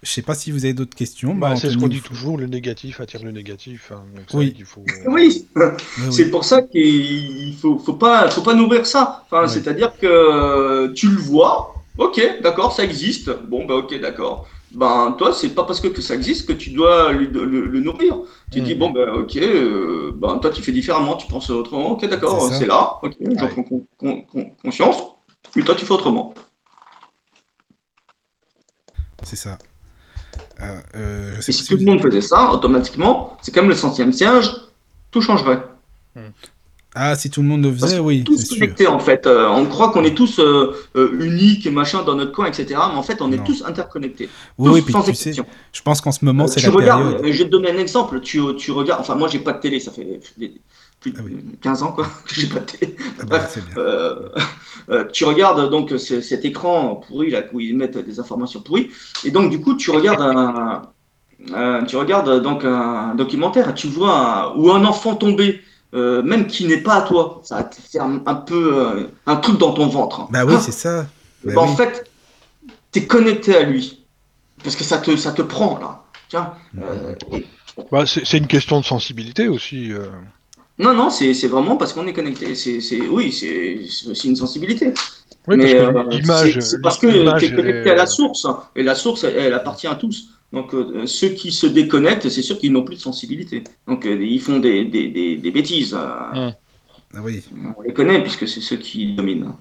Je 0.05 0.11
sais 0.11 0.21
pas 0.21 0.35
si 0.35 0.51
vous 0.51 0.65
avez 0.65 0.73
d'autres 0.75 0.95
questions. 0.95 1.33
Bah, 1.33 1.49
bah 1.49 1.55
c'est 1.55 1.71
ce 1.71 1.77
qu'on 1.77 1.87
dit 1.87 2.01
toujours, 2.01 2.37
le 2.37 2.45
négatif 2.45 3.01
attire 3.01 3.23
le 3.23 3.31
négatif. 3.31 3.91
Hein, 3.91 4.03
oui. 4.33 4.55
Euh, 4.77 4.91
oui. 5.07 5.47
c'est 6.11 6.29
pour 6.29 6.45
ça 6.45 6.61
qu'il 6.61 7.55
faut, 7.59 7.79
faut 7.79 7.93
pas, 7.93 8.29
faut 8.29 8.43
pas 8.43 8.53
nourrir 8.53 8.85
ça. 8.85 9.23
Enfin, 9.25 9.47
c'est-à-dire 9.47 9.97
que 9.97 10.93
tu 10.93 11.07
le 11.07 11.17
vois, 11.17 11.73
ok, 11.97 12.21
d'accord, 12.43 12.71
ça 12.71 12.83
existe. 12.83 13.31
Bon, 13.47 13.65
bah 13.65 13.75
ok, 13.75 13.99
d'accord. 13.99 14.47
Ben 14.71 15.15
toi, 15.17 15.33
c'est 15.33 15.49
pas 15.49 15.63
parce 15.63 15.79
que, 15.79 16.01
ça 16.01 16.13
existe 16.13 16.47
que 16.47 16.53
tu 16.53 16.69
dois 16.69 17.11
le, 17.11 17.79
nourrir. 17.79 18.19
Tu 18.51 18.61
dis 18.61 18.75
hmm. 18.75 18.79
bon, 18.79 18.89
ben 18.91 19.09
ok, 19.09 19.37
euh, 19.37 20.11
ben 20.13 20.37
toi 20.37 20.51
tu 20.51 20.61
fais 20.61 20.71
différemment, 20.71 21.15
tu 21.15 21.25
penses 21.27 21.49
autrement. 21.49 21.93
Ok, 21.93 22.07
d'accord, 22.07 22.41
c'est 22.51 22.67
là. 22.67 22.99
Ok, 23.01 23.15
j'en 23.19 23.47
prends 23.47 24.25
conscience. 24.61 24.97
Mais 25.55 25.63
toi 25.63 25.73
tu 25.73 25.85
fais 25.85 25.93
autrement. 25.93 26.35
C'est 29.25 29.35
ça. 29.35 29.57
Euh, 30.61 30.79
euh, 30.95 31.37
et 31.45 31.51
si 31.51 31.65
tout 31.65 31.77
le 31.77 31.83
monde 31.83 32.01
faisait 32.01 32.21
ça, 32.21 32.51
automatiquement, 32.51 33.37
c'est 33.41 33.53
comme 33.53 33.67
le 33.67 33.75
centième 33.75 34.13
siège, 34.13 34.51
tout 35.11 35.21
changerait. 35.21 35.61
Hmm. 36.15 36.29
Ah, 36.97 37.15
si 37.15 37.29
tout 37.29 37.41
le 37.41 37.47
monde 37.49 37.63
le 37.63 37.73
faisait, 37.73 37.99
oui. 37.99 38.23
Tous 38.23 38.49
connectés 38.49 38.87
en 38.87 38.99
fait. 38.99 39.27
Euh, 39.27 39.49
on 39.49 39.65
croit 39.65 39.91
qu'on 39.91 40.05
est 40.05 40.15
tous 40.15 40.39
uniques 40.95 41.65
et 41.65 41.71
machin 41.71 42.03
dans 42.03 42.15
notre 42.15 42.31
coin, 42.31 42.45
etc. 42.45 42.67
Mais 42.69 42.97
en 42.97 43.03
fait, 43.03 43.21
on 43.21 43.33
est 43.33 43.43
tous 43.43 43.63
interconnectés. 43.65 44.29
Oui, 44.57 44.81
puis 44.81 44.93
tu 45.03 45.13
sais, 45.13 45.33
je 45.33 45.81
pense 45.81 45.99
qu'en 45.99 46.13
ce 46.13 46.23
moment, 46.23 46.47
c'est 46.47 46.61
la 46.61 46.69
regardes, 46.69 47.19
Je 47.25 47.37
vais 47.37 47.45
te 47.45 47.49
donner 47.49 47.71
un 47.71 47.77
exemple. 47.77 48.21
Tu, 48.21 48.41
tu 48.57 48.71
regardes. 48.71 49.01
Enfin, 49.01 49.15
moi, 49.15 49.27
j'ai 49.27 49.39
pas 49.39 49.51
de 49.51 49.59
télé. 49.59 49.81
Ça 49.81 49.91
fait 49.91 50.21
plus 51.11 51.23
de 51.23 51.57
15 51.61 51.83
ah 51.83 51.85
ans 51.85 51.91
quoi 51.91 52.05
que 52.25 52.35
j'ai 52.35 52.47
pas 52.47 52.59
de 52.59 52.65
télé. 52.65 52.95
Ah 53.21 53.25
bah, 53.25 53.47
euh, 53.77 55.05
tu 55.11 55.25
regardes 55.25 55.69
donc 55.69 55.93
cet 55.99 56.45
écran 56.45 56.95
pourri 56.95 57.31
là 57.31 57.43
où 57.53 57.59
ils 57.59 57.75
mettent 57.75 57.97
des 57.97 58.19
informations 58.19 58.61
pourries, 58.61 58.89
et 59.23 59.31
donc 59.31 59.49
du 59.49 59.61
coup 59.61 59.75
tu 59.75 59.91
regardes 59.91 60.21
un, 60.21 61.83
tu 61.85 61.95
regardes 61.97 62.41
donc 62.41 62.65
un 62.65 63.15
documentaire, 63.15 63.73
tu 63.73 63.87
vois 63.87 64.55
où 64.57 64.71
un 64.71 64.85
enfant 64.85 65.15
tombé, 65.15 65.61
euh, 65.93 66.21
même 66.23 66.47
qui 66.47 66.65
n'est 66.65 66.81
pas 66.81 66.95
à 66.95 67.01
toi, 67.01 67.41
ça 67.43 67.57
va 67.57 67.63
te 67.63 67.75
faire 67.75 68.03
un, 68.03 68.35
peu 68.35 68.77
euh, 68.77 69.07
un 69.25 69.35
truc 69.37 69.57
dans 69.57 69.73
ton 69.73 69.87
ventre. 69.87 70.27
Bah 70.31 70.45
oui, 70.45 70.53
ah. 70.57 70.61
c'est 70.61 70.71
ça. 70.71 71.07
Bah 71.43 71.53
bah, 71.55 71.61
en 71.61 71.75
fait, 71.75 72.09
tu 72.91 72.99
es 72.99 73.05
connecté 73.05 73.55
à 73.55 73.63
lui 73.63 74.03
parce 74.63 74.75
que 74.75 74.83
ça 74.83 74.97
te 74.97 75.15
ça 75.15 75.31
te 75.31 75.41
prend 75.41 75.77
là. 75.79 76.03
Tiens. 76.29 76.53
Bah, 77.91 78.05
c'est 78.05 78.37
une 78.37 78.47
question 78.47 78.79
de 78.79 78.85
sensibilité 78.85 79.47
aussi. 79.47 79.91
Non, 80.77 80.93
non, 80.93 81.09
c'est 81.09 81.47
vraiment 81.47 81.77
parce 81.77 81.93
qu'on 81.93 82.05
est 82.07 82.13
connecté. 82.13 82.55
C'est 82.55 83.01
oui, 83.07 83.31
c'est 83.31 84.27
une 84.27 84.35
sensibilité. 84.35 84.93
Oui, 85.47 85.57
Mais 85.57 85.75
euh, 85.75 86.59
c'est 86.59 86.81
parce 86.81 86.97
que 86.97 87.37
tu 87.39 87.45
es 87.45 87.55
connecté 87.55 87.91
à 87.91 87.95
la 87.95 88.05
source. 88.05 88.47
Et 88.75 88.83
la 88.83 88.95
source, 88.95 89.23
elle, 89.23 89.53
appartient 89.53 89.87
à 89.87 89.95
tous. 89.95 90.29
Donc 90.51 90.73
euh, 90.73 91.05
ceux 91.05 91.29
qui 91.29 91.51
se 91.51 91.67
déconnectent, 91.67 92.29
c'est 92.29 92.41
sûr 92.41 92.57
qu'ils 92.57 92.71
n'ont 92.71 92.83
plus 92.83 92.95
de 92.95 93.01
sensibilité. 93.01 93.63
Donc 93.87 94.05
euh, 94.05 94.15
ils 94.23 94.41
font 94.41 94.59
des, 94.59 94.85
des, 94.85 95.07
des, 95.37 95.51
bêtises. 95.51 95.95
Ah 95.95 96.55
oui. 97.21 97.43
On 97.77 97.81
les 97.81 97.93
connaît 97.93 98.21
puisque 98.21 98.47
c'est 98.47 98.61
ceux 98.61 98.77
qui 98.77 99.13
dominent. 99.13 99.53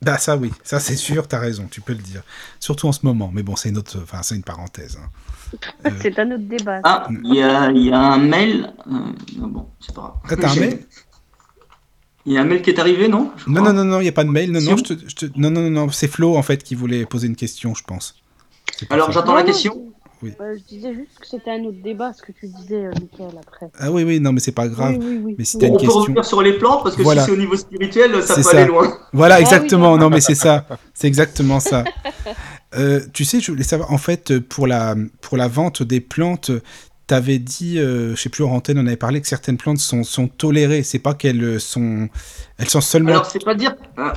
Bah 0.00 0.16
ça 0.16 0.36
oui, 0.36 0.52
ça 0.62 0.78
c'est 0.78 0.94
sûr, 0.94 1.26
t'as 1.26 1.40
raison, 1.40 1.66
tu 1.70 1.80
peux 1.80 1.92
le 1.92 1.98
dire. 1.98 2.22
Surtout 2.60 2.86
en 2.86 2.92
ce 2.92 3.00
moment, 3.02 3.30
mais 3.32 3.42
bon, 3.42 3.56
c'est 3.56 3.68
une 3.68 3.78
autre, 3.78 3.98
enfin 4.02 4.22
c'est 4.22 4.36
une 4.36 4.44
parenthèse. 4.44 4.96
Hein. 5.02 5.90
c'est 6.02 6.18
un 6.18 6.30
autre 6.30 6.44
débat. 6.44 6.80
Ah, 6.84 7.08
il 7.24 7.34
y 7.34 7.42
a, 7.42 7.70
y 7.72 7.90
a, 7.90 7.98
un 7.98 8.18
mail. 8.18 8.72
Euh, 8.86 9.12
bon, 9.38 9.68
c'est 9.80 9.94
pas 9.94 10.02
grave. 10.02 10.14
Ah, 10.30 10.36
t'as 10.36 10.52
un 10.52 10.60
mail? 10.60 10.86
Il 12.26 12.34
y 12.34 12.38
a 12.38 12.42
un 12.42 12.44
mail 12.44 12.62
qui 12.62 12.70
est 12.70 12.78
arrivé, 12.78 13.08
non? 13.08 13.32
Non, 13.46 13.62
non, 13.62 13.72
non, 13.72 13.84
non, 13.84 14.00
il 14.00 14.04
n'y 14.04 14.08
a 14.08 14.12
pas 14.12 14.24
de 14.24 14.30
mail. 14.30 14.52
Non, 14.52 14.60
non, 14.60 14.76
je 14.76 14.82
te, 14.82 15.08
je 15.08 15.14
te... 15.14 15.26
non, 15.36 15.50
non, 15.50 15.68
non, 15.70 15.88
c'est 15.90 16.08
Flo 16.08 16.36
en 16.36 16.42
fait 16.42 16.62
qui 16.62 16.74
voulait 16.74 17.06
poser 17.06 17.26
une 17.26 17.36
question, 17.36 17.74
je 17.74 17.82
pense. 17.82 18.22
Alors 18.90 19.10
j'attends 19.10 19.34
la 19.34 19.42
question. 19.42 19.92
Oui. 20.22 20.32
je 20.40 20.64
disais 20.64 20.94
juste 20.94 21.18
que 21.20 21.26
c'était 21.26 21.50
un 21.50 21.64
autre 21.64 21.80
débat, 21.82 22.12
ce 22.12 22.22
que 22.22 22.32
tu 22.32 22.48
disais, 22.48 22.86
euh, 22.86 22.92
Michael, 23.00 23.38
après. 23.40 23.70
Ah 23.78 23.90
oui, 23.90 24.02
oui, 24.02 24.20
non, 24.20 24.32
mais 24.32 24.40
c'est 24.40 24.52
pas 24.52 24.66
grave. 24.66 24.96
Oui, 24.98 25.20
oui, 25.22 25.34
mais 25.38 25.44
si 25.44 25.56
une 25.58 25.66
on 25.66 25.76
question... 25.76 25.88
peut 25.88 25.98
revenir 26.00 26.24
sur 26.24 26.42
les 26.42 26.54
plantes, 26.54 26.82
parce 26.82 26.96
que 26.96 27.04
si 27.04 27.20
c'est 27.20 27.30
au 27.30 27.36
niveau 27.36 27.56
spirituel, 27.56 28.22
ça 28.22 28.34
peut 28.34 28.56
aller 28.56 28.66
loin. 28.66 28.98
Voilà, 29.12 29.36
ah 29.36 29.40
exactement. 29.40 29.96
non, 29.96 30.10
mais 30.10 30.20
c'est 30.20 30.34
ça. 30.34 30.66
C'est 30.94 31.06
exactement 31.06 31.60
ça. 31.60 31.84
Euh, 32.76 33.00
tu 33.14 33.24
sais, 33.24 33.40
je 33.40 33.50
voulais 33.50 33.64
savoir, 33.64 33.92
en 33.92 33.98
fait, 33.98 34.40
pour 34.40 34.66
la, 34.66 34.94
pour 35.22 35.38
la 35.38 35.48
vente 35.48 35.82
des 35.82 36.00
plantes, 36.00 36.50
tu 37.06 37.14
avais 37.14 37.38
dit, 37.38 37.78
euh, 37.78 38.14
je 38.14 38.20
sais 38.20 38.28
plus, 38.28 38.44
en 38.44 38.50
antenne, 38.50 38.78
on 38.78 38.86
avait 38.86 38.96
parlé 38.96 39.22
que 39.22 39.26
certaines 39.26 39.56
plantes 39.56 39.78
sont, 39.78 40.04
sont 40.04 40.28
tolérées. 40.28 40.82
C'est 40.82 40.98
pas 40.98 41.14
qu'elles 41.14 41.60
sont, 41.60 42.08
elles 42.58 42.68
sont 42.68 42.82
seulement. 42.82 43.10
Alors, 43.10 43.26
c'est 43.26 43.42
pas 43.42 43.54
dire. 43.54 43.74
Hein, 43.96 44.12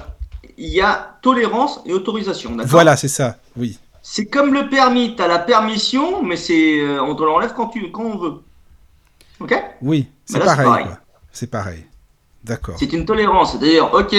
il 0.57 0.69
y 0.69 0.81
a 0.81 1.17
tolérance 1.21 1.79
et 1.85 1.93
autorisation, 1.93 2.51
d'accord? 2.51 2.69
Voilà, 2.69 2.97
c'est 2.97 3.07
ça, 3.07 3.37
oui. 3.55 3.79
C'est 4.01 4.25
comme 4.25 4.53
le 4.53 4.69
permis, 4.69 5.15
tu 5.15 5.21
as 5.21 5.27
la 5.27 5.39
permission, 5.39 6.23
mais 6.23 6.35
c'est 6.35 6.79
euh, 6.79 7.03
on 7.03 7.15
te 7.15 7.23
l'enlève 7.23 7.53
quand, 7.55 7.67
tu, 7.67 7.91
quand 7.91 8.03
on 8.03 8.17
veut. 8.17 8.33
Ok? 9.39 9.55
Oui, 9.81 10.07
c'est 10.25 10.39
pareil. 10.39 10.85
C'est 11.31 11.49
pareil. 11.49 11.85
D'accord. 12.43 12.75
C'est 12.77 12.91
une 12.93 13.05
tolérance. 13.05 13.51
C'est-à-dire, 13.51 13.93
ok, 13.93 14.15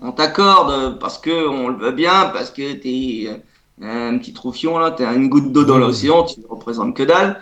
on 0.00 0.12
t'accorde 0.12 0.98
parce 0.98 1.18
que 1.18 1.48
on 1.48 1.68
le 1.68 1.76
veut 1.76 1.92
bien, 1.92 2.30
parce 2.32 2.50
que 2.50 2.72
tu 2.72 2.88
es 2.88 3.42
un 3.82 4.18
petit 4.18 4.32
troufion 4.32 4.78
là, 4.78 4.90
tu 4.90 5.04
une 5.04 5.28
goutte 5.28 5.52
d'eau 5.52 5.64
dans 5.64 5.78
l'océan, 5.78 6.24
tu 6.24 6.40
ne 6.40 6.46
représentes 6.46 6.96
que 6.96 7.02
dalle. 7.02 7.40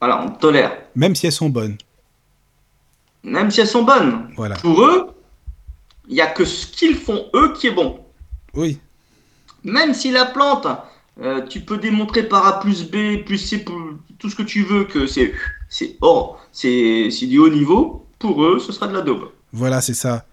Voilà, 0.00 0.22
on 0.22 0.30
te 0.30 0.40
tolère. 0.40 0.76
Même 0.94 1.14
si 1.14 1.26
elles 1.26 1.32
sont 1.32 1.48
bonnes. 1.48 1.76
Même 3.22 3.50
si 3.50 3.60
elles 3.60 3.68
sont 3.68 3.84
bonnes. 3.84 4.30
Voilà. 4.36 4.56
Pour 4.56 4.82
eux, 4.82 5.10
il 6.08 6.14
n'y 6.14 6.20
a 6.20 6.26
que 6.26 6.44
ce 6.44 6.66
qu'ils 6.66 6.96
font 6.96 7.26
eux 7.34 7.52
qui 7.52 7.68
est 7.68 7.72
bon. 7.72 8.00
Oui. 8.54 8.80
Même 9.64 9.94
si 9.94 10.10
la 10.10 10.24
plante, 10.26 10.66
euh, 11.20 11.42
tu 11.46 11.60
peux 11.60 11.76
démontrer 11.76 12.22
par 12.22 12.46
A 12.46 12.60
plus 12.60 12.84
B 12.84 13.24
plus 13.24 13.38
C, 13.38 13.64
tout 14.18 14.30
ce 14.30 14.34
que 14.34 14.42
tu 14.42 14.62
veux 14.62 14.84
que 14.84 15.06
c'est 15.06 15.34
c'est 15.68 15.96
oh, 16.00 16.36
c'est 16.52 17.08
du 17.22 17.38
haut 17.38 17.50
niveau. 17.50 18.06
Pour 18.18 18.44
eux, 18.44 18.60
ce 18.60 18.72
sera 18.72 18.86
de 18.86 18.94
la 18.94 19.00
daube. 19.00 19.30
Voilà, 19.52 19.80
c'est 19.80 19.94
ça. 19.94 20.26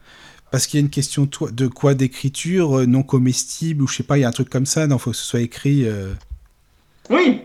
Parce 0.52 0.68
qu'il 0.68 0.80
y 0.80 0.82
a 0.82 0.86
une 0.86 0.92
question 0.92 1.28
de 1.52 1.68
quoi 1.68 1.94
d'écriture 1.96 2.80
euh, 2.80 2.86
non 2.86 3.04
comestible 3.04 3.84
ou 3.84 3.88
je 3.88 3.98
sais 3.98 4.04
pas, 4.04 4.18
il 4.18 4.22
y 4.22 4.24
a 4.24 4.28
un 4.28 4.32
truc 4.32 4.50
comme 4.50 4.66
ça. 4.66 4.88
Non, 4.88 4.98
faut 4.98 5.12
que 5.12 5.18
ce 5.18 5.24
soit 5.24 5.42
écrit. 5.42 5.88
Euh. 5.88 6.14
Oui. 7.10 7.42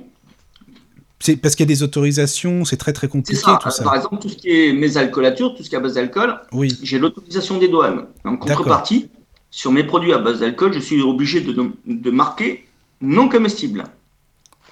C'est 1.19 1.37
parce 1.37 1.55
qu'il 1.55 1.65
y 1.65 1.73
a 1.73 1.75
des 1.75 1.83
autorisations, 1.83 2.67
c'est 2.67 2.77
très 2.77 2.93
très 2.93 3.09
compliqué 3.09 3.41
tout 3.41 3.71
ça. 3.71 3.83
Par 3.83 3.95
exemple, 3.97 4.19
tout 4.21 4.29
ce 4.29 4.37
qui 4.37 4.51
est 4.51 4.73
mésalcolature, 4.75 5.55
tout 5.55 5.63
ce 5.63 5.71
qui 5.71 5.75
est 5.75 5.79
à 5.79 5.81
base 5.81 5.95
d'alcool, 5.95 6.39
oui. 6.53 6.77
j'ai 6.83 6.99
l'autorisation 6.99 7.59
des 7.59 7.69
douanes. 7.69 8.07
En 8.25 8.37
contrepartie, 8.37 9.09
sur 9.51 9.73
mes 9.73 9.85
produits 9.85 10.13
à 10.13 10.19
base 10.19 10.41
d'alcool, 10.41 10.75
je 10.75 10.81
suis 10.81 11.01
obligé 11.01 11.41
de, 11.41 11.71
de 11.87 12.11
marquer 12.11 12.67
non 13.05 13.29
comestible. 13.29 13.85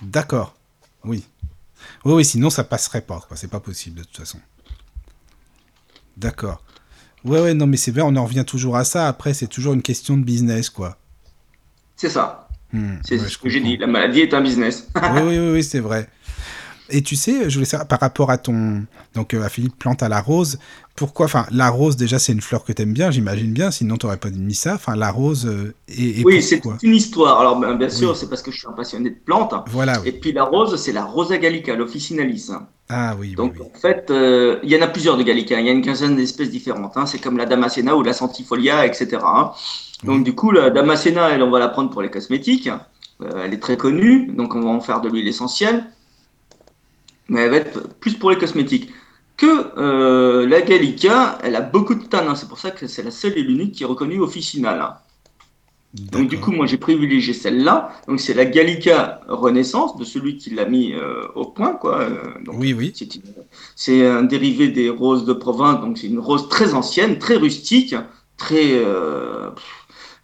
D'accord. 0.00 0.54
Oui. 1.04 1.24
Oui, 2.04 2.12
oui, 2.14 2.24
sinon 2.24 2.50
ça 2.50 2.64
passerait 2.64 3.02
pas. 3.02 3.20
C'est 3.34 3.50
pas 3.50 3.60
possible 3.60 3.98
de 3.98 4.04
toute 4.04 4.16
façon. 4.16 4.38
D'accord. 6.16 6.62
Ouais, 7.24 7.40
ouais, 7.40 7.54
non, 7.54 7.66
mais 7.66 7.76
c'est 7.76 7.92
vrai, 7.92 8.02
on 8.02 8.16
en 8.16 8.24
revient 8.24 8.44
toujours 8.44 8.76
à 8.76 8.84
ça. 8.84 9.06
Après, 9.06 9.32
c'est 9.32 9.46
toujours 9.46 9.74
une 9.74 9.82
question 9.82 10.16
de 10.16 10.24
business, 10.24 10.70
quoi. 10.70 10.98
C'est 11.96 12.10
ça. 12.10 12.48
Hmm, 12.72 12.96
c'est 13.04 13.18
ce 13.18 13.38
que 13.38 13.48
j'ai 13.48 13.60
dit. 13.60 13.76
La 13.76 13.86
maladie 13.86 14.20
est 14.20 14.34
un 14.34 14.40
business. 14.40 14.88
oui, 14.96 15.20
oui, 15.22 15.38
oui, 15.38 15.50
oui 15.52 15.64
c'est 15.64 15.80
vrai. 15.80 16.08
Et 16.90 17.02
tu 17.02 17.16
sais, 17.16 17.48
je 17.48 17.54
voulais 17.54 17.66
savoir, 17.66 17.86
par 17.86 18.00
rapport 18.00 18.30
à 18.30 18.38
ton. 18.38 18.84
Donc, 19.14 19.34
euh, 19.34 19.42
à 19.42 19.48
Philippe 19.48 19.78
Plante 19.78 20.02
à 20.02 20.08
la 20.08 20.20
rose, 20.20 20.58
pourquoi. 20.96 21.26
Enfin, 21.26 21.46
la 21.50 21.70
rose, 21.70 21.96
déjà, 21.96 22.18
c'est 22.18 22.32
une 22.32 22.40
fleur 22.40 22.64
que 22.64 22.72
tu 22.72 22.82
aimes 22.82 22.92
bien, 22.92 23.10
j'imagine 23.10 23.52
bien, 23.52 23.70
sinon 23.70 23.96
tu 23.96 24.06
n'aurais 24.06 24.18
pas 24.18 24.30
mis 24.30 24.54
ça. 24.54 24.74
Enfin, 24.74 24.96
la 24.96 25.10
rose. 25.10 25.46
Euh, 25.46 25.74
et, 25.88 26.22
oui, 26.24 26.42
c'est 26.42 26.60
une 26.82 26.94
histoire. 26.94 27.40
Alors, 27.40 27.58
ben, 27.58 27.74
bien 27.74 27.88
sûr, 27.88 28.16
c'est 28.16 28.28
parce 28.28 28.42
que 28.42 28.50
je 28.50 28.58
suis 28.58 28.68
un 28.68 28.72
passionné 28.72 29.10
de 29.10 29.16
plantes. 29.24 29.54
Voilà. 29.68 30.00
Et 30.04 30.12
puis, 30.12 30.32
la 30.32 30.44
rose, 30.44 30.76
c'est 30.76 30.92
la 30.92 31.04
Rosa 31.04 31.38
gallica, 31.38 31.74
l'officinalis. 31.74 32.50
Ah 32.88 33.14
oui. 33.18 33.34
Donc, 33.34 33.54
oui, 33.58 33.66
en 33.74 33.78
fait, 33.78 34.10
euh, 34.10 34.58
il 34.62 34.70
y 34.70 34.76
en 34.76 34.82
a 34.82 34.88
plusieurs 34.88 35.16
de 35.16 35.22
gallica. 35.22 35.58
Il 35.60 35.66
y 35.66 35.70
a 35.70 35.72
une 35.72 35.82
quinzaine 35.82 36.16
d'espèces 36.16 36.50
différentes. 36.50 36.96
Hein. 36.96 37.06
C'est 37.06 37.18
comme 37.18 37.38
la 37.38 37.46
damascena 37.46 37.96
ou 37.96 38.02
la 38.02 38.12
centifolia, 38.12 38.84
etc. 38.84 39.18
Hein. 39.24 39.52
Donc, 40.04 40.24
du 40.24 40.34
coup, 40.34 40.50
la 40.50 40.70
damascena, 40.70 41.30
elle, 41.30 41.42
on 41.42 41.50
va 41.50 41.58
la 41.58 41.68
prendre 41.68 41.90
pour 41.90 42.02
les 42.02 42.10
cosmétiques. 42.10 42.68
elle 43.20 43.54
est 43.54 43.62
très 43.62 43.76
connue. 43.76 44.26
Donc, 44.26 44.54
on 44.54 44.60
va 44.60 44.70
en 44.70 44.80
faire 44.80 45.00
de 45.00 45.08
l'huile 45.08 45.28
essentielle 45.28 45.84
mais 47.28 47.42
elle 47.42 47.50
va 47.50 47.56
être 47.58 47.88
plus 48.00 48.14
pour 48.14 48.30
les 48.30 48.38
cosmétiques. 48.38 48.90
Que 49.36 49.72
euh, 49.78 50.46
la 50.46 50.60
Gallica, 50.60 51.38
elle 51.42 51.56
a 51.56 51.60
beaucoup 51.60 51.94
de 51.94 52.04
tanins, 52.04 52.34
c'est 52.34 52.48
pour 52.48 52.58
ça 52.58 52.70
que 52.70 52.86
c'est 52.86 53.02
la 53.02 53.10
seule 53.10 53.36
et 53.36 53.42
l'unique 53.42 53.72
qui 53.74 53.82
est 53.82 53.86
reconnue 53.86 54.20
officinale. 54.20 54.80
Hein. 54.80 54.96
Donc 55.94 56.28
du 56.28 56.38
coup, 56.38 56.52
moi 56.52 56.66
j'ai 56.66 56.78
privilégié 56.78 57.34
celle-là. 57.34 57.92
Donc 58.08 58.20
c'est 58.20 58.34
la 58.34 58.44
Gallica 58.44 59.20
Renaissance 59.28 59.96
de 59.96 60.04
celui 60.04 60.36
qui 60.36 60.50
l'a 60.50 60.64
mis 60.64 60.92
euh, 60.92 61.26
au 61.34 61.46
point, 61.46 61.72
quoi. 61.74 62.00
Euh, 62.00 62.34
oui, 62.48 62.72
oui. 62.72 62.92
C'est 63.76 64.06
un 64.06 64.22
dérivé 64.22 64.68
des 64.68 64.90
roses 64.90 65.24
de 65.24 65.32
province, 65.32 65.80
donc 65.80 65.98
c'est 65.98 66.06
une 66.06 66.18
rose 66.18 66.48
très 66.48 66.74
ancienne, 66.74 67.18
très 67.18 67.36
rustique, 67.36 67.94
très 68.36 68.82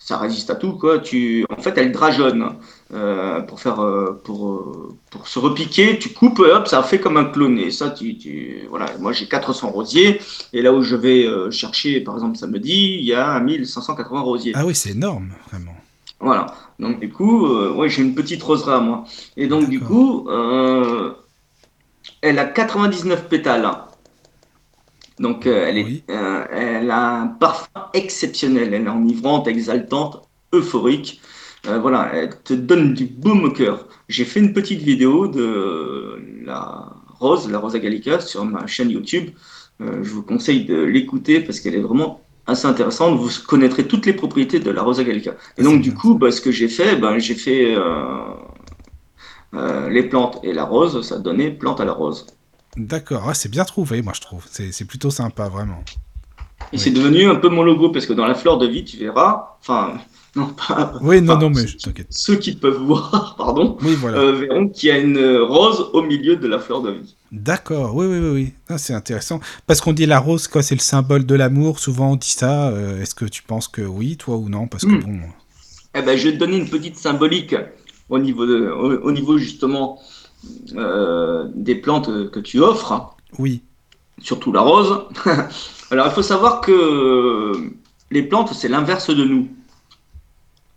ça 0.09 0.17
résiste 0.17 0.49
à 0.49 0.55
tout 0.55 0.73
quoi. 0.73 0.99
Tu, 0.99 1.45
en 1.51 1.61
fait, 1.61 1.77
elle 1.77 1.93
drageonne 1.93 2.55
euh, 2.95 3.43
pour 3.43 3.61
faire, 3.61 3.81
euh, 3.81 4.19
pour, 4.25 4.49
euh, 4.49 4.97
pour 5.11 5.29
se 5.29 5.39
repiquer. 5.39 5.99
Tu 5.99 6.09
coupes, 6.09 6.39
hop, 6.39 6.67
ça 6.67 6.83
fait 6.83 6.99
comme 6.99 7.19
un 7.19 7.27
clone. 7.27 7.59
Et 7.59 7.71
ça, 7.71 7.91
tu, 7.91 8.17
tu 8.17 8.67
voilà. 8.71 8.87
Moi, 8.99 9.13
j'ai 9.13 9.27
400 9.27 9.71
rosiers 9.71 10.23
et 10.55 10.63
là 10.63 10.73
où 10.73 10.81
je 10.83 10.97
vais 10.97 11.27
chercher, 11.51 12.01
par 12.01 12.15
exemple 12.15 12.39
samedi, 12.39 12.97
il 12.99 13.05
y 13.05 13.13
a 13.13 13.39
1580 13.41 14.21
rosiers. 14.21 14.53
Ah 14.55 14.65
oui, 14.65 14.75
c'est 14.75 14.93
énorme, 14.93 15.33
vraiment. 15.51 15.77
Voilà. 16.19 16.47
Donc 16.79 16.99
du 16.99 17.11
coup, 17.11 17.47
ouais, 17.47 17.91
j'ai 17.91 18.01
une 18.03 18.15
petite 18.15 18.43
roseraie 18.43 18.77
à 18.77 18.81
moi. 18.81 19.05
Et 19.37 19.49
donc 19.49 19.69
du 19.69 19.81
coup, 19.81 20.27
elle 22.23 22.39
a 22.39 22.47
99 22.47 23.29
pétales. 23.29 23.71
Donc, 25.19 25.47
elle, 25.47 25.79
est, 25.79 26.05
elle 26.09 26.91
a 26.91 27.11
un 27.17 27.27
parfum 27.27 27.91
exceptionnel. 27.93 28.73
Elle 28.73 28.87
est 28.87 28.89
enivrante, 28.89 29.47
exaltante, 29.47 30.23
euphorique. 30.55 31.21
Euh, 31.67 31.79
voilà, 31.79 32.11
elle 32.15 32.41
te 32.43 32.55
donne 32.55 32.95
du 32.95 33.07
baume 33.07 33.45
au 33.45 33.51
cœur. 33.51 33.87
J'ai 34.09 34.25
fait 34.25 34.41
une 34.41 34.53
petite 34.53 34.81
vidéo 34.81 35.27
de 35.27 36.21
la 36.45 36.87
rose, 37.19 37.51
la 37.51 37.59
Rosa 37.59 37.79
Gallica, 37.79 38.21
sur 38.21 38.45
ma 38.45 38.67
chaîne 38.67 38.91
YouTube. 38.91 39.31
je 39.81 40.09
vous 40.11 40.23
conseille 40.23 40.65
de 40.65 40.81
l'écouter 40.81 41.41
parce 41.41 41.61
qu'elle 41.61 41.75
est 41.75 41.81
vraiment 41.81 42.21
assez 42.47 42.67
intéressante. 42.67 43.19
Vous 43.19 43.31
connaîtrez 43.47 43.87
toutes 43.87 44.07
les 44.07 44.13
propriétés 44.13 44.61
de 44.61 44.71
la 44.71 44.83
Rosa 44.83 45.05
Gallica. 45.05 45.33
Et 45.57 45.63
donc, 45.63 45.83
du 45.83 45.95
coup, 45.95 46.15
bah, 46.15 46.31
ce 46.31 46.41
que 46.41 46.53
j'ai 46.53 46.69
fait, 46.69 46.97
ben, 46.97 47.19
j'ai 47.19 47.35
fait 47.35 47.77
les 49.53 50.03
plantes 50.05 50.39
et 50.45 50.53
la 50.53 50.65
rose. 50.65 51.07
Ça 51.07 51.19
donnait 51.19 51.51
plante 51.51 51.81
à 51.81 51.85
la 51.85 51.93
rose. 51.93 52.27
D'accord, 52.77 53.35
c'est 53.35 53.51
bien 53.51 53.65
trouvé, 53.65 54.03
moi 54.03 54.13
je 54.15 54.21
trouve. 54.21 54.45
C'est 54.49 54.85
plutôt 54.87 55.11
sympa, 55.11 55.49
vraiment. 55.49 55.83
Et 56.73 56.79
c'est 56.79 56.91
devenu 56.91 57.29
un 57.29 57.35
peu 57.35 57.49
mon 57.49 57.63
logo, 57.63 57.91
parce 57.91 58.07
que 58.07 58.13
dans 58.13 58.27
la 58.27 58.35
fleur 58.35 58.59
de 58.59 58.67
vie, 58.67 58.85
tu 58.85 58.97
verras, 58.99 59.57
enfin, 59.61 59.95
non, 60.37 60.49
pas. 60.49 60.95
Oui, 61.01 61.21
non, 61.23 61.39
non, 61.39 61.51
mais 61.51 61.65
t'inquiète. 61.65 62.09
Ceux 62.11 62.37
qui 62.37 62.55
peuvent 62.55 62.83
voir, 62.83 63.35
pardon, 63.39 63.77
oui, 63.83 63.95
voilà. 63.95 64.19
Euh, 64.19 64.33
verront 64.33 64.69
qu'il 64.69 64.89
y 64.89 64.93
a 64.93 64.99
une 64.99 65.39
rose 65.39 65.91
au 65.93 66.03
milieu 66.03 66.37
de 66.37 66.47
la 66.47 66.59
fleur 66.59 66.83
de 66.83 66.93
vie. 66.93 67.15
D'accord, 67.33 67.95
oui, 67.95 68.07
oui, 68.07 68.19
oui, 68.19 68.31
oui. 68.31 68.53
Ah, 68.69 68.79
c'est 68.79 68.95
intéressant. 68.95 69.41
Parce 69.67 69.81
qu'on 69.81 69.93
dit 69.93 70.07
la 70.07 70.19
rose, 70.19 70.49
quoi, 70.49 70.63
c'est 70.63 70.75
le 70.75 70.81
symbole 70.81 71.27
de 71.27 71.35
l'amour. 71.35 71.79
Souvent 71.79 72.13
on 72.13 72.17
dit 72.17 72.31
ça. 72.31 72.69
Euh, 72.69 73.01
est-ce 73.03 73.15
que 73.15 73.25
tu 73.25 73.43
penses 73.43 73.69
que 73.69 73.83
oui, 73.83 74.17
toi 74.17 74.37
ou 74.37 74.49
non? 74.49 74.67
Parce 74.67 74.85
que 74.85 74.91
hmm. 74.91 75.01
bon. 75.01 75.21
Eh 75.95 76.03
ben, 76.03 76.17
je 76.17 76.29
vais 76.29 76.35
te 76.35 76.39
donner 76.39 76.57
une 76.57 76.69
petite 76.69 76.97
symbolique 76.97 77.55
au 78.09 78.19
niveau, 78.19 78.47
de, 78.47 78.71
au 78.71 79.11
niveau 79.13 79.39
justement 79.39 79.99
euh, 80.75 81.49
des 81.55 81.75
plantes 81.75 82.31
que 82.31 82.41
tu 82.41 82.61
offres. 82.61 83.17
Oui. 83.39 83.63
Surtout 84.21 84.53
la 84.53 84.61
rose. 84.61 85.05
Alors 85.91 86.07
il 86.07 86.13
faut 86.13 86.23
savoir 86.23 86.61
que 86.61 87.53
les 88.11 88.23
plantes, 88.23 88.53
c'est 88.53 88.69
l'inverse 88.69 89.11
de 89.11 89.25
nous. 89.25 89.49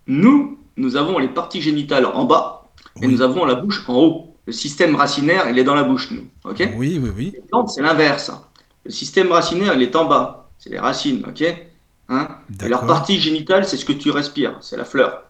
Nous, 0.07 0.57
nous 0.77 0.95
avons 0.95 1.19
les 1.19 1.27
parties 1.27 1.61
génitales 1.61 2.05
en 2.05 2.25
bas 2.25 2.69
et 3.01 3.07
nous 3.07 3.21
avons 3.21 3.45
la 3.45 3.55
bouche 3.55 3.83
en 3.87 3.95
haut. 3.95 4.35
Le 4.47 4.53
système 4.53 4.95
racinaire, 4.95 5.49
il 5.49 5.59
est 5.59 5.63
dans 5.63 5.75
la 5.75 5.83
bouche, 5.83 6.09
nous. 6.11 6.25
Ok? 6.43 6.67
Oui, 6.75 6.99
oui, 7.01 7.09
oui. 7.15 7.31
Les 7.33 7.41
plantes, 7.41 7.69
c'est 7.69 7.81
l'inverse. 7.81 8.31
Le 8.85 8.91
système 8.91 9.31
racinaire, 9.31 9.75
il 9.75 9.83
est 9.83 9.95
en 9.95 10.05
bas. 10.05 10.49
C'est 10.57 10.71
les 10.71 10.79
racines, 10.79 11.23
ok? 11.27 11.43
Hein? 12.09 12.27
Et 12.63 12.67
leur 12.67 12.85
partie 12.85 13.19
génitale, 13.19 13.65
c'est 13.65 13.77
ce 13.77 13.85
que 13.85 13.93
tu 13.93 14.11
respires, 14.11 14.57
c'est 14.61 14.77
la 14.77 14.85
fleur. 14.85 15.23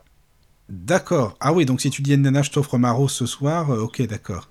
D'accord. 0.69 1.35
Ah 1.39 1.53
oui, 1.53 1.65
donc 1.65 1.81
si 1.81 1.89
tu 1.89 2.01
dis 2.01 2.17
Nana, 2.17 2.41
je 2.41 2.51
t'offre 2.51 2.77
ma 2.77 2.91
rose 2.91 3.11
ce 3.11 3.25
soir, 3.25 3.71
euh, 3.71 3.81
ok, 3.81 4.01
d'accord. 4.07 4.47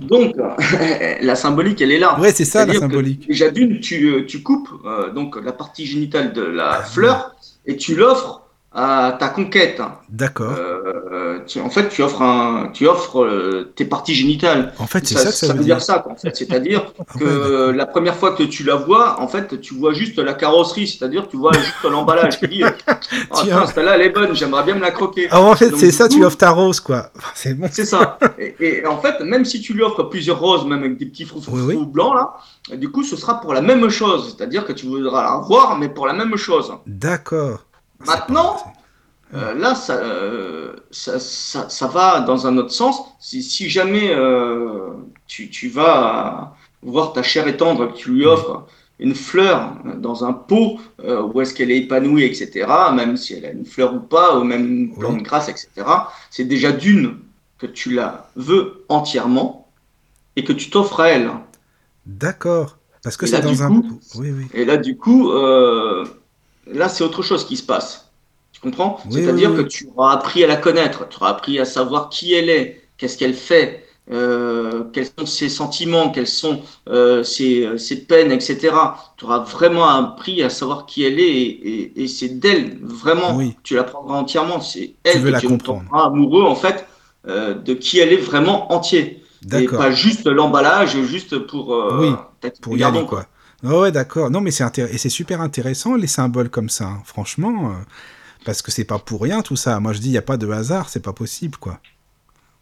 Donc, 0.00 0.34
la 1.22 1.36
symbolique, 1.36 1.80
elle 1.80 1.92
est 1.92 1.98
là. 1.98 2.18
Ouais, 2.18 2.32
c'est 2.32 2.44
ça 2.44 2.66
la 2.66 2.74
symbolique. 2.74 3.28
Déjà 3.28 3.50
d'une, 3.50 3.80
tu, 3.80 4.06
euh, 4.06 4.26
tu 4.26 4.42
coupes 4.42 4.68
euh, 4.84 5.12
donc 5.12 5.36
la 5.36 5.52
partie 5.52 5.86
génitale 5.86 6.32
de 6.32 6.42
la 6.42 6.72
ah, 6.72 6.82
fleur 6.82 7.36
et 7.66 7.76
tu 7.76 7.94
l'offres 7.94 8.39
à 8.72 9.16
ta 9.18 9.28
conquête. 9.28 9.82
D'accord. 10.08 10.54
Euh, 10.56 11.40
en 11.60 11.70
fait, 11.70 11.88
tu 11.88 12.02
offres, 12.02 12.22
un, 12.22 12.70
tu 12.72 12.86
offres 12.86 13.24
euh, 13.24 13.72
tes 13.74 13.84
parties 13.84 14.14
génitales. 14.14 14.72
En 14.78 14.86
fait, 14.86 15.04
c'est 15.06 15.16
ça, 15.16 15.24
que 15.24 15.32
ça, 15.32 15.52
veut 15.52 15.64
dire. 15.64 15.82
ça, 15.82 16.06
en 16.08 16.14
fait. 16.14 16.36
C'est-à-dire 16.36 16.92
ah 17.00 17.18
que 17.18 17.70
la 17.70 17.86
première 17.86 18.14
fois 18.14 18.32
que 18.32 18.44
tu 18.44 18.62
la 18.62 18.76
vois, 18.76 19.20
en 19.20 19.26
fait, 19.26 19.60
tu 19.60 19.74
vois 19.74 19.92
juste 19.92 20.18
la 20.18 20.34
carrosserie, 20.34 20.86
c'est-à-dire 20.86 21.26
tu 21.28 21.36
vois 21.36 21.52
juste 21.52 21.82
l'emballage. 21.82 22.38
Tu 22.38 22.46
dis, 22.46 22.62
oh, 23.30 23.36
celle-là, 23.74 23.96
elle 23.96 24.02
est 24.02 24.10
bonne, 24.10 24.36
j'aimerais 24.36 24.62
bien 24.62 24.76
me 24.76 24.80
la 24.80 24.92
croquer. 24.92 25.26
Ah, 25.30 25.40
en 25.40 25.56
fait, 25.56 25.74
c'est 25.76 25.90
ça, 25.90 26.08
tu 26.08 26.24
offres 26.24 26.38
ta 26.38 26.50
rose, 26.50 26.78
quoi. 26.78 27.10
C'est 27.34 27.54
bon. 27.54 27.68
C'est 27.70 27.86
ça. 27.86 28.18
Et, 28.60 28.86
en 28.86 28.98
fait, 29.00 29.20
même 29.20 29.44
si 29.44 29.60
tu 29.60 29.72
lui 29.72 29.82
offres 29.82 30.04
plusieurs 30.04 30.38
roses, 30.38 30.64
même 30.64 30.80
avec 30.80 30.96
des 30.96 31.06
petits 31.06 31.24
fruits 31.24 31.76
blancs, 31.86 32.14
là, 32.14 32.76
du 32.76 32.90
coup, 32.90 33.02
ce 33.02 33.16
sera 33.16 33.40
pour 33.40 33.52
la 33.52 33.62
même 33.62 33.88
chose. 33.88 34.36
C'est-à-dire 34.36 34.64
que 34.64 34.72
tu 34.72 34.86
voudras 34.86 35.22
la 35.22 35.36
voir, 35.38 35.76
mais 35.76 35.88
pour 35.88 36.06
la 36.06 36.12
même 36.12 36.36
chose. 36.36 36.72
D'accord. 36.86 37.64
Maintenant, 38.06 38.56
euh, 39.34 39.54
là, 39.54 39.74
euh, 39.90 40.74
ça, 40.90 41.20
ça, 41.20 41.68
ça, 41.68 41.86
va 41.86 42.20
dans 42.20 42.46
un 42.46 42.56
autre 42.56 42.72
sens. 42.72 43.02
Si, 43.20 43.42
si 43.42 43.68
jamais 43.68 44.10
euh, 44.12 44.94
tu, 45.26 45.50
tu, 45.50 45.68
vas 45.68 46.56
voir 46.82 47.12
ta 47.12 47.22
chère 47.22 47.46
étendre, 47.46 47.92
que 47.92 47.96
tu 47.96 48.10
lui 48.10 48.26
offres 48.26 48.66
une 48.98 49.14
fleur 49.14 49.76
dans 49.96 50.24
un 50.24 50.32
pot 50.34 50.78
où 51.02 51.40
est-ce 51.40 51.54
qu'elle 51.54 51.70
est 51.70 51.78
épanouie, 51.78 52.24
etc., 52.24 52.66
même 52.94 53.16
si 53.16 53.32
elle 53.32 53.46
a 53.46 53.50
une 53.50 53.64
fleur 53.64 53.94
ou 53.94 54.00
pas, 54.00 54.38
ou 54.38 54.44
même 54.44 54.66
une 54.66 54.94
plante 54.94 55.22
grasse, 55.22 55.48
etc., 55.48 55.68
c'est 56.30 56.44
déjà 56.44 56.70
d'une 56.70 57.16
que 57.58 57.66
tu 57.66 57.94
la 57.94 58.30
veux 58.36 58.84
entièrement 58.90 59.68
et 60.36 60.44
que 60.44 60.52
tu 60.52 60.68
t'offres 60.68 61.00
à 61.00 61.08
elle. 61.08 61.30
D'accord. 62.04 62.76
Parce 63.02 63.16
que 63.16 63.26
c'est 63.26 63.40
dans 63.40 63.62
un 63.62 63.80
pot. 63.80 63.86
Oui, 64.16 64.32
oui. 64.32 64.46
Et 64.52 64.66
là, 64.66 64.76
du 64.76 64.98
coup, 64.98 65.30
là, 66.66 66.88
c'est 66.88 67.04
autre 67.04 67.22
chose 67.22 67.46
qui 67.46 67.56
se 67.56 67.62
passe. 67.62 68.10
Tu 68.52 68.60
comprends? 68.60 68.98
C'est-à-dire 69.10 69.54
que 69.54 69.62
tu 69.62 69.88
auras 69.96 70.12
appris 70.12 70.44
à 70.44 70.46
la 70.46 70.56
connaître, 70.56 71.08
tu 71.08 71.16
auras 71.16 71.30
appris 71.30 71.58
à 71.58 71.64
savoir 71.64 72.08
qui 72.08 72.34
elle 72.34 72.50
est, 72.50 72.82
qu'est-ce 72.98 73.16
qu'elle 73.16 73.34
fait, 73.34 73.86
euh, 74.10 74.84
quels 74.92 75.06
sont 75.06 75.24
ses 75.24 75.48
sentiments, 75.48 76.10
quelles 76.10 76.26
sont 76.26 76.62
euh, 76.88 77.22
ses, 77.22 77.78
ses, 77.78 78.04
peines, 78.04 78.32
etc. 78.32 78.74
Tu 79.16 79.24
auras 79.24 79.38
vraiment 79.38 79.88
appris 79.88 80.42
à 80.42 80.50
savoir 80.50 80.86
qui 80.86 81.04
elle 81.04 81.20
est 81.20 81.30
et, 81.30 82.02
et, 82.02 82.08
c'est 82.08 82.40
d'elle, 82.40 82.78
vraiment, 82.82 83.38
tu 83.62 83.76
la 83.76 83.84
prendras 83.84 84.16
entièrement. 84.16 84.60
C'est 84.60 84.94
elle 85.04 85.22
que 85.22 85.40
tu 85.40 85.46
comprendre. 85.46 85.84
amoureux, 85.94 86.44
en 86.44 86.56
fait, 86.56 86.86
euh, 87.28 87.54
de 87.54 87.74
qui 87.74 87.98
elle 87.98 88.12
est 88.12 88.16
vraiment 88.16 88.72
entier. 88.72 89.22
Et 89.52 89.66
pas 89.66 89.90
juste 89.90 90.26
l'emballage, 90.26 91.00
juste 91.02 91.38
pour, 91.38 91.74
euh, 91.74 91.98
oui, 92.00 92.50
pour 92.60 92.76
y 92.76 92.82
aller, 92.82 93.04
quoi. 93.04 93.26
Oh 93.62 93.82
ouais, 93.82 93.92
d'accord. 93.92 94.30
Non, 94.30 94.40
mais 94.40 94.50
c'est 94.50 94.78
et 94.78 94.98
c'est 94.98 95.08
super 95.08 95.40
intéressant 95.40 95.94
les 95.96 96.06
symboles 96.06 96.48
comme 96.48 96.68
ça. 96.68 96.84
Hein. 96.86 97.02
Franchement, 97.04 97.70
euh, 97.70 97.74
parce 98.44 98.62
que 98.62 98.70
c'est 98.70 98.84
pas 98.84 98.98
pour 98.98 99.22
rien 99.22 99.42
tout 99.42 99.56
ça. 99.56 99.78
Moi, 99.80 99.92
je 99.92 99.98
dis, 99.98 100.08
il 100.08 100.12
y 100.12 100.18
a 100.18 100.22
pas 100.22 100.36
de 100.36 100.50
hasard, 100.50 100.88
c'est 100.88 101.00
pas 101.00 101.12
possible, 101.12 101.56
quoi. 101.58 101.80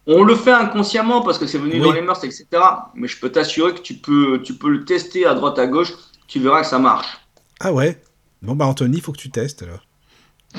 On 0.07 0.23
le 0.23 0.35
fait 0.35 0.51
inconsciemment 0.51 1.21
parce 1.21 1.37
que 1.37 1.45
c'est 1.45 1.59
venu 1.59 1.79
dans 1.79 1.91
les 1.91 2.01
mœurs, 2.01 2.23
etc. 2.23 2.47
Mais 2.95 3.07
je 3.07 3.19
peux 3.19 3.31
t'assurer 3.31 3.75
que 3.75 3.79
tu 3.79 3.93
peux, 3.93 4.41
tu 4.41 4.55
peux 4.55 4.69
le 4.69 4.83
tester 4.83 5.25
à 5.25 5.35
droite 5.35 5.59
à 5.59 5.67
gauche. 5.67 5.93
Tu 6.27 6.39
verras 6.39 6.61
que 6.61 6.67
ça 6.67 6.79
marche. 6.79 7.19
Ah 7.59 7.71
ouais. 7.71 8.01
Bon 8.41 8.55
bah 8.55 8.65
Anthony, 8.65 8.97
il 8.97 9.01
faut 9.01 9.11
que 9.11 9.19
tu 9.19 9.29
testes 9.29 9.61
alors. 9.63 9.85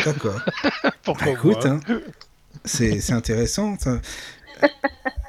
D'accord. 0.04 0.40
Pourquoi 1.02 1.26
bah, 1.26 1.32
écoute, 1.32 1.66
hein, 1.66 1.80
c'est 2.64 3.12
intéressant. 3.12 3.76
Ça. 3.78 4.00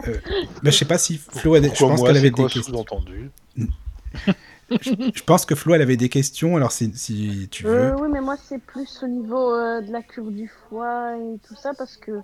Euh, 0.07 0.17
je 0.63 0.71
sais 0.71 0.85
pas 0.85 0.97
si 0.97 1.17
Flo 1.17 1.55
a 1.55 1.59
des... 1.59 1.69
Je 1.69 1.79
pense 1.79 2.01
qu'elle 2.01 2.17
avait 2.17 2.31
des 2.31 2.45
questions. 2.45 2.85
je, 4.81 5.23
pense 5.23 5.45
que 5.45 5.55
Flo, 5.55 5.73
elle 5.73 5.81
avait 5.81 5.97
des 5.97 6.09
questions, 6.09 6.55
alors 6.55 6.71
si, 6.71 6.91
si 6.95 7.47
tu 7.51 7.63
veux. 7.63 7.71
Euh, 7.71 7.95
oui, 7.99 8.09
mais 8.11 8.21
moi, 8.21 8.35
c'est 8.37 8.61
plus 8.61 9.03
au 9.03 9.07
niveau 9.07 9.53
euh, 9.53 9.81
de 9.81 9.91
la 9.91 10.01
cure 10.01 10.31
du 10.31 10.47
foie 10.47 11.17
et 11.17 11.39
tout 11.47 11.55
ça, 11.55 11.71
parce 11.77 11.97
que 11.97 12.21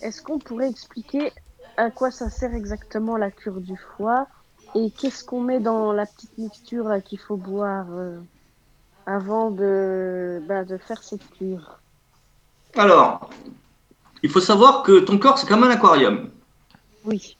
est-ce 0.00 0.22
qu'on 0.22 0.38
pourrait 0.38 0.68
expliquer 0.68 1.32
à 1.76 1.90
quoi 1.90 2.10
ça 2.10 2.30
sert 2.30 2.54
exactement 2.54 3.16
la 3.16 3.30
cure 3.30 3.60
du 3.60 3.76
foie 3.96 4.26
et 4.74 4.90
qu'est-ce 4.90 5.24
qu'on 5.24 5.40
met 5.40 5.60
dans 5.60 5.92
la 5.92 6.06
petite 6.06 6.36
mixture 6.38 7.02
qu'il 7.04 7.18
faut 7.18 7.36
boire 7.36 7.86
avant 9.06 9.50
de, 9.50 10.42
bah, 10.46 10.64
de 10.64 10.78
faire 10.78 11.02
cette 11.02 11.28
cure? 11.30 11.80
Alors, 12.76 13.30
il 14.22 14.30
faut 14.30 14.40
savoir 14.40 14.82
que 14.82 15.00
ton 15.00 15.18
corps, 15.18 15.38
c'est 15.38 15.46
comme 15.46 15.64
un 15.64 15.70
aquarium. 15.70 16.30
Oui. 17.04 17.36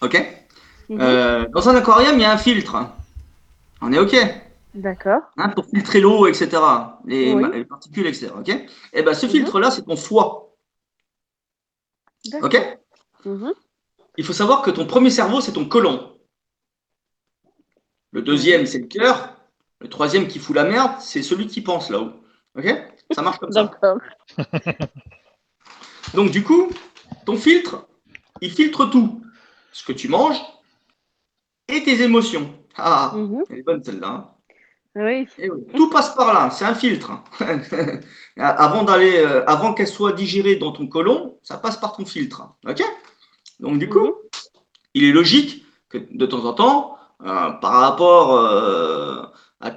Ok? 0.00 0.14
Mhm. 0.88 0.98
euh, 1.00 1.46
Dans 1.52 1.68
un 1.68 1.76
aquarium, 1.76 2.14
il 2.16 2.22
y 2.22 2.24
a 2.24 2.32
un 2.32 2.38
filtre. 2.38 2.76
On 3.80 3.92
est 3.92 3.98
OK 3.98 4.16
D'accord. 4.74 5.22
Hein, 5.36 5.50
pour 5.50 5.66
filtrer 5.66 6.00
l'eau, 6.00 6.26
etc. 6.26 6.60
Les, 7.04 7.64
particules, 7.64 8.06
etc. 8.08 8.32
OK 8.36 8.48
Et 8.48 8.66
eh 8.92 9.02
ben, 9.02 9.14
ce 9.14 9.26
mhm. 9.26 9.32
filtre-là, 9.32 9.70
c'est 9.70 9.82
ton 9.82 9.96
foie. 9.96 10.56
OK 12.42 12.78
mhm. 13.24 13.52
Il 14.16 14.24
faut 14.24 14.32
savoir 14.32 14.62
que 14.62 14.70
ton 14.70 14.86
premier 14.86 15.10
cerveau, 15.10 15.40
c'est 15.40 15.52
ton 15.52 15.66
côlon. 15.66 16.18
Le 18.10 18.22
deuxième, 18.22 18.66
c'est 18.66 18.78
le 18.78 18.86
cœur. 18.86 19.36
Le 19.80 19.88
troisième 19.88 20.26
qui 20.26 20.38
fout 20.38 20.56
la 20.56 20.64
merde, 20.64 21.00
c'est 21.00 21.22
celui 21.22 21.46
qui 21.46 21.60
pense 21.60 21.90
là-haut. 21.90 22.12
OK 22.56 22.66
Ça 23.10 23.22
marche 23.22 23.38
comme 23.38 23.52
ça. 23.52 23.72
Donc, 26.14 26.30
du 26.30 26.42
coup, 26.42 26.70
ton 27.26 27.36
filtre, 27.36 27.86
il 28.40 28.50
filtre 28.50 28.86
tout. 28.86 29.20
Ce 29.72 29.84
que 29.84 29.92
tu 29.92 30.08
manges 30.08 30.40
et 31.68 31.82
tes 31.82 32.02
émotions. 32.02 32.52
Ah, 32.76 33.12
mhm. 33.14 33.44
elle 33.50 33.58
est 33.58 33.62
bonne 33.62 33.82
celle-là. 33.82 34.08
Hein. 34.08 34.30
Oui. 34.96 35.26
Tout 35.74 35.90
passe 35.90 36.14
par 36.14 36.32
là, 36.32 36.50
c'est 36.50 36.64
un 36.64 36.74
filtre. 36.74 37.10
avant 38.36 38.84
d'aller, 38.84 39.16
euh, 39.16 39.44
avant 39.46 39.74
qu'elle 39.74 39.88
soit 39.88 40.12
digérée 40.12 40.56
dans 40.56 40.70
ton 40.70 40.86
côlon, 40.86 41.38
ça 41.42 41.58
passe 41.58 41.76
par 41.76 41.96
ton 41.96 42.04
filtre. 42.04 42.54
Ok? 42.68 42.82
Donc 43.58 43.78
du 43.78 43.88
coup, 43.88 44.06
mhm. 44.06 44.12
il 44.94 45.04
est 45.04 45.12
logique 45.12 45.64
que 45.88 45.98
de 46.10 46.26
temps 46.26 46.44
en 46.44 46.52
temps, 46.52 46.96
euh, 47.22 47.50
par 47.52 47.72
rapport 47.80 48.34
euh, 48.34 49.22
à, 49.60 49.70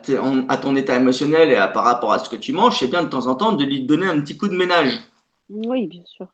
ton 0.58 0.76
état 0.76 0.96
émotionnel 0.96 1.52
et 1.52 1.74
par 1.74 1.84
rapport 1.84 2.12
à 2.12 2.20
ce 2.20 2.30
que 2.30 2.36
tu 2.36 2.52
manges, 2.52 2.80
c'est 2.80 2.88
bien 2.88 3.04
de 3.04 3.10
temps 3.10 3.28
en 3.28 3.36
temps 3.36 3.54
de 3.54 3.64
lui 3.64 3.86
donner 3.86 4.08
un 4.08 4.20
petit 4.22 4.38
coup 4.38 4.48
de 4.48 4.56
ménage. 4.56 5.00
Oui, 5.50 5.88
bien 5.88 6.04
sûr. 6.06 6.28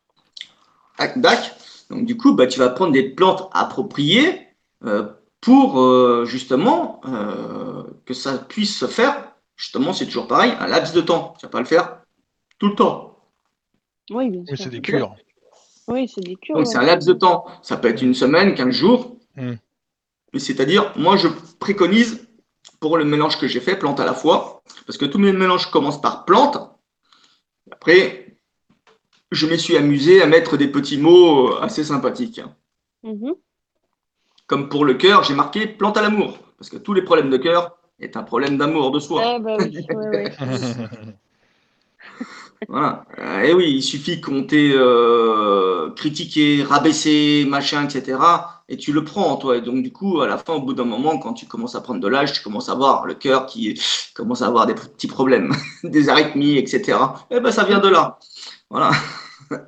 D'accord. 1.16 1.56
Donc 1.90 2.04
du 2.04 2.16
coup, 2.16 2.34
bah, 2.34 2.46
tu 2.46 2.58
vas 2.58 2.70
prendre 2.70 2.92
des 2.92 3.10
plantes 3.10 3.48
appropriées 3.52 4.48
euh, 4.84 5.06
pour 5.44 5.78
euh, 5.78 6.24
justement 6.24 7.02
euh, 7.04 7.82
que 8.06 8.14
ça 8.14 8.38
puisse 8.38 8.78
se 8.78 8.86
faire. 8.86 9.34
Justement, 9.56 9.92
c'est 9.92 10.06
toujours 10.06 10.26
pareil, 10.26 10.54
un 10.58 10.66
laps 10.66 10.94
de 10.94 11.02
temps. 11.02 11.34
Tu 11.38 11.44
vas 11.44 11.50
pas 11.50 11.60
le 11.60 11.66
faire 11.66 11.98
tout 12.58 12.68
le 12.68 12.74
temps. 12.74 13.18
Oui, 14.10 14.30
bien 14.30 14.44
sûr. 14.46 14.56
c'est 14.56 14.70
des 14.70 14.80
cures. 14.80 15.14
Oui, 15.86 16.08
c'est 16.08 16.22
des 16.22 16.36
cures. 16.36 16.56
Donc 16.56 16.66
c'est 16.66 16.78
un 16.78 16.82
laps 16.82 17.06
de 17.06 17.12
temps. 17.12 17.44
Ça 17.62 17.76
peut 17.76 17.88
être 17.88 18.00
une 18.00 18.14
semaine, 18.14 18.54
15 18.54 18.70
jours. 18.70 19.18
Hmm. 19.36 19.56
Mais 20.32 20.38
c'est-à-dire, 20.38 20.92
moi, 20.96 21.18
je 21.18 21.28
préconise 21.60 22.26
pour 22.80 22.96
le 22.96 23.04
mélange 23.04 23.38
que 23.38 23.46
j'ai 23.46 23.60
fait, 23.60 23.78
plante 23.78 24.00
à 24.00 24.06
la 24.06 24.14
fois, 24.14 24.62
parce 24.86 24.96
que 24.96 25.04
tous 25.04 25.18
mes 25.18 25.32
mélanges 25.34 25.70
commencent 25.70 26.00
par 26.00 26.24
plante. 26.24 26.56
Après, 27.70 28.38
je 29.30 29.46
me 29.46 29.58
suis 29.58 29.76
amusé 29.76 30.22
à 30.22 30.26
mettre 30.26 30.56
des 30.56 30.68
petits 30.68 30.96
mots 30.96 31.50
euh, 31.50 31.60
assez 31.60 31.84
sympathiques. 31.84 32.40
Mhm. 33.02 33.34
Comme 34.46 34.68
pour 34.68 34.84
le 34.84 34.94
cœur, 34.94 35.24
j'ai 35.24 35.34
marqué 35.34 35.66
plante 35.66 35.96
à 35.96 36.02
l'amour, 36.02 36.38
parce 36.58 36.70
que 36.70 36.76
tous 36.76 36.92
les 36.92 37.02
problèmes 37.02 37.30
de 37.30 37.38
cœur 37.38 37.76
est 38.00 38.16
un 38.16 38.22
problème 38.22 38.58
d'amour 38.58 38.90
de 38.90 39.00
soi. 39.00 39.36
Eh 39.36 39.40
ben 39.40 39.56
oui, 39.58 39.86
voilà. 42.68 43.04
Euh, 43.18 43.40
et 43.40 43.54
oui, 43.54 43.72
il 43.76 43.82
suffit 43.82 44.20
qu'on 44.20 44.44
t'ait 44.44 44.72
euh, 44.74 45.90
critiqué, 45.90 46.62
rabaissé, 46.62 47.46
machin, 47.48 47.84
etc. 47.84 48.18
Et 48.68 48.76
tu 48.76 48.92
le 48.92 49.04
prends, 49.04 49.36
toi. 49.36 49.56
Et 49.56 49.60
donc, 49.60 49.82
du 49.82 49.92
coup, 49.92 50.20
à 50.20 50.28
la 50.28 50.38
fin, 50.38 50.54
au 50.54 50.60
bout 50.60 50.74
d'un 50.74 50.84
moment, 50.84 51.18
quand 51.18 51.34
tu 51.34 51.46
commences 51.46 51.74
à 51.74 51.80
prendre 51.80 52.00
de 52.00 52.08
l'âge, 52.08 52.32
tu 52.32 52.42
commences 52.42 52.68
à 52.68 52.74
voir 52.74 53.06
le 53.06 53.14
cœur 53.14 53.46
qui 53.46 53.80
commence 54.14 54.42
à 54.42 54.46
avoir 54.46 54.66
des 54.66 54.74
petits 54.74 55.06
problèmes, 55.06 55.52
des 55.84 56.08
arythmies, 56.08 56.58
etc. 56.58 56.98
Et 57.30 57.36
eh 57.36 57.40
ben, 57.40 57.50
ça 57.50 57.64
vient 57.64 57.80
de 57.80 57.88
là. 57.88 58.18
Voilà. 58.70 58.90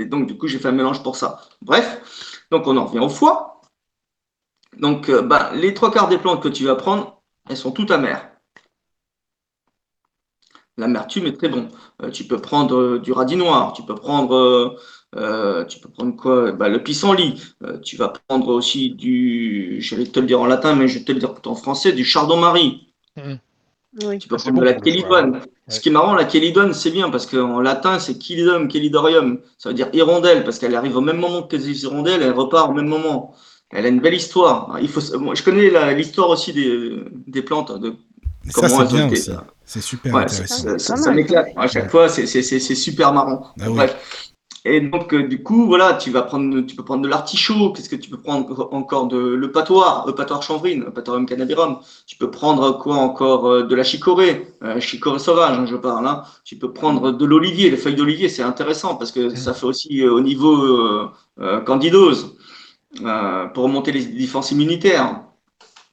Et 0.00 0.06
donc, 0.06 0.26
du 0.26 0.36
coup, 0.36 0.46
j'ai 0.46 0.58
fait 0.58 0.68
un 0.68 0.72
mélange 0.72 1.02
pour 1.02 1.16
ça. 1.16 1.40
Bref, 1.62 2.44
donc 2.50 2.66
on 2.66 2.76
en 2.76 2.86
revient 2.86 3.00
au 3.00 3.08
foie. 3.08 3.55
Donc, 4.76 5.08
euh, 5.08 5.22
bah, 5.22 5.50
les 5.54 5.74
trois 5.74 5.90
quarts 5.90 6.08
des 6.08 6.18
plantes 6.18 6.42
que 6.42 6.48
tu 6.48 6.64
vas 6.64 6.76
prendre, 6.76 7.22
elles 7.48 7.56
sont 7.56 7.72
toutes 7.72 7.90
amères. 7.90 8.30
L'amertume 10.76 11.26
est 11.26 11.32
très 11.32 11.48
bon. 11.48 11.68
Euh, 12.02 12.10
tu 12.10 12.24
peux 12.24 12.38
prendre 12.38 12.76
euh, 12.76 12.98
du 12.98 13.12
radis 13.12 13.36
noir, 13.36 13.72
tu 13.72 13.82
peux 13.82 13.94
prendre, 13.94 14.76
tu 15.68 15.80
peux 15.80 15.88
prendre 15.88 16.14
quoi? 16.16 16.52
Bah, 16.52 16.68
Le 16.68 16.82
pissenlit. 16.82 17.42
tu 17.82 17.96
vas 17.96 18.12
prendre 18.28 18.48
aussi 18.48 18.90
du, 18.90 19.78
je 19.80 19.94
vais 19.94 20.04
te 20.04 20.20
le 20.20 20.26
dire 20.26 20.40
en 20.40 20.46
latin, 20.46 20.74
mais 20.74 20.88
je 20.88 20.98
vais 20.98 21.04
te 21.04 21.12
le 21.12 21.18
dire 21.18 21.34
en 21.46 21.54
français, 21.54 21.92
du 21.92 22.04
chardon-marie. 22.04 22.92
Mmh. 23.16 23.36
Tu 24.20 24.28
peux 24.28 24.36
prendre 24.36 24.60
de 24.60 24.64
la 24.64 24.78
chelidone. 24.78 25.40
Ce 25.68 25.80
qui 25.80 25.88
est 25.88 25.92
marrant, 25.92 26.14
la 26.14 26.28
chelidone, 26.28 26.74
c'est 26.74 26.90
bien 26.90 27.08
parce 27.08 27.24
qu'en 27.24 27.60
latin, 27.60 27.98
c'est 27.98 28.22
chelidum, 28.22 28.70
chelidorium. 28.70 29.40
Ça 29.56 29.70
veut 29.70 29.74
dire 29.74 29.88
hirondelle 29.94 30.44
parce 30.44 30.58
qu'elle 30.58 30.74
arrive 30.74 30.96
au 30.96 31.00
même 31.00 31.18
moment 31.18 31.44
que 31.44 31.56
les 31.56 31.82
hirondelles, 31.82 32.22
elle 32.22 32.32
repart 32.32 32.68
au 32.68 32.74
même 32.74 32.88
moment. 32.88 33.34
Elle 33.70 33.86
a 33.86 33.88
une 33.88 34.00
belle 34.00 34.14
histoire. 34.14 34.78
Il 34.80 34.88
faut, 34.88 35.00
je 35.00 35.42
connais 35.42 35.94
l'histoire 35.94 36.30
aussi 36.30 36.52
des, 36.52 37.02
des 37.26 37.42
plantes. 37.42 37.78
De, 37.80 37.94
ça, 38.48 38.68
c'est 38.68 38.86
bien 38.86 39.10
aussi. 39.10 39.30
C'est 39.64 39.80
super 39.80 40.16
intéressant. 40.16 40.78
Ça, 40.78 41.12
m'éclate. 41.12 41.48
À 41.56 41.66
chaque 41.66 41.90
fois, 41.90 42.08
c'est 42.08 42.60
super 42.60 43.12
marrant. 43.12 43.48
Ah 43.60 43.68
Bref. 43.68 44.32
Et 44.68 44.80
donc, 44.80 45.14
euh, 45.14 45.28
du 45.28 45.44
coup, 45.44 45.66
voilà, 45.66 45.94
tu 45.94 46.10
vas 46.10 46.22
prendre, 46.22 46.60
tu 46.62 46.74
peux 46.74 46.84
prendre 46.84 47.02
de 47.02 47.08
l'artichaut. 47.08 47.70
Qu'est-ce 47.70 47.88
que 47.88 47.94
tu 47.94 48.10
peux 48.10 48.18
prendre 48.18 48.68
encore 48.72 49.06
de 49.06 49.16
le 49.16 49.52
patoir, 49.52 50.04
le 50.08 50.12
patoir 50.12 50.42
chanvrine, 50.42 50.82
le 50.86 50.90
patorum 50.90 51.24
cannabirum. 51.24 51.78
Tu 52.04 52.16
peux 52.16 52.32
prendre 52.32 52.76
quoi 52.76 52.96
encore 52.96 53.46
euh, 53.46 53.62
de 53.62 53.74
la 53.76 53.84
chicorée, 53.84 54.48
euh, 54.64 54.80
chicorée 54.80 55.20
sauvage, 55.20 55.56
hein, 55.56 55.66
je 55.66 55.76
parle. 55.76 56.08
Hein. 56.08 56.24
Tu 56.44 56.56
peux 56.56 56.72
prendre 56.72 57.12
de 57.12 57.24
l'olivier, 57.24 57.70
les 57.70 57.76
feuilles 57.76 57.94
d'olivier, 57.94 58.28
c'est 58.28 58.42
intéressant 58.42 58.96
parce 58.96 59.12
que 59.12 59.30
ça 59.36 59.54
fait 59.54 59.66
aussi 59.66 60.04
au 60.04 60.20
niveau 60.20 61.08
candidose 61.64 62.35
pour 63.54 63.64
remonter 63.64 63.92
les 63.92 64.04
défenses 64.04 64.50
immunitaires. 64.50 65.22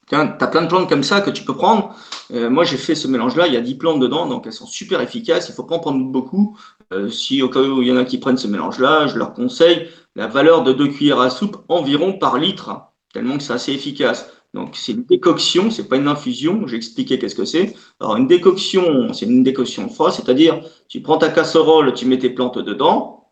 Tu 0.07 0.15
as 0.15 0.25
plein 0.25 0.61
de 0.61 0.67
plantes 0.67 0.89
comme 0.89 1.03
ça 1.03 1.21
que 1.21 1.31
tu 1.31 1.43
peux 1.43 1.55
prendre. 1.55 1.95
moi, 2.29 2.63
j'ai 2.63 2.77
fait 2.77 2.95
ce 2.95 3.07
mélange-là. 3.07 3.47
Il 3.47 3.53
y 3.53 3.57
a 3.57 3.61
10 3.61 3.75
plantes 3.75 3.99
dedans, 3.99 4.27
donc 4.27 4.45
elles 4.45 4.53
sont 4.53 4.67
super 4.67 5.01
efficaces. 5.01 5.49
Il 5.49 5.55
faut 5.55 5.63
pas 5.63 5.75
en 5.75 5.79
prendre 5.79 6.03
beaucoup. 6.05 6.57
Euh, 6.93 7.09
si 7.09 7.41
au 7.41 7.49
cas 7.49 7.61
où 7.61 7.81
il 7.81 7.87
y 7.87 7.91
en 7.91 7.97
a 7.97 8.05
qui 8.05 8.17
prennent 8.17 8.37
ce 8.37 8.47
mélange-là, 8.47 9.07
je 9.07 9.17
leur 9.17 9.33
conseille 9.33 9.87
la 10.15 10.27
valeur 10.27 10.63
de 10.63 10.73
2 10.73 10.89
cuillères 10.89 11.19
à 11.19 11.29
soupe 11.29 11.57
environ 11.67 12.13
par 12.13 12.37
litre, 12.37 12.71
tellement 13.13 13.37
que 13.37 13.43
c'est 13.43 13.53
assez 13.53 13.73
efficace. 13.73 14.29
Donc 14.53 14.75
c'est 14.75 14.91
une 14.91 15.05
décoction, 15.05 15.71
c'est 15.71 15.87
pas 15.87 15.95
une 15.95 16.07
infusion. 16.07 16.67
J'ai 16.67 16.75
expliqué 16.75 17.17
qu'est-ce 17.17 17.35
que 17.35 17.45
c'est. 17.45 17.75
Alors 17.99 18.17
une 18.17 18.27
décoction, 18.27 19.11
c'est 19.13 19.25
une 19.25 19.43
décoction 19.43 19.89
froide, 19.89 20.13
c'est-à-dire 20.13 20.61
tu 20.87 21.01
prends 21.01 21.17
ta 21.17 21.29
casserole, 21.29 21.93
tu 21.95 22.05
mets 22.05 22.19
tes 22.19 22.29
plantes 22.29 22.59
dedans, 22.59 23.31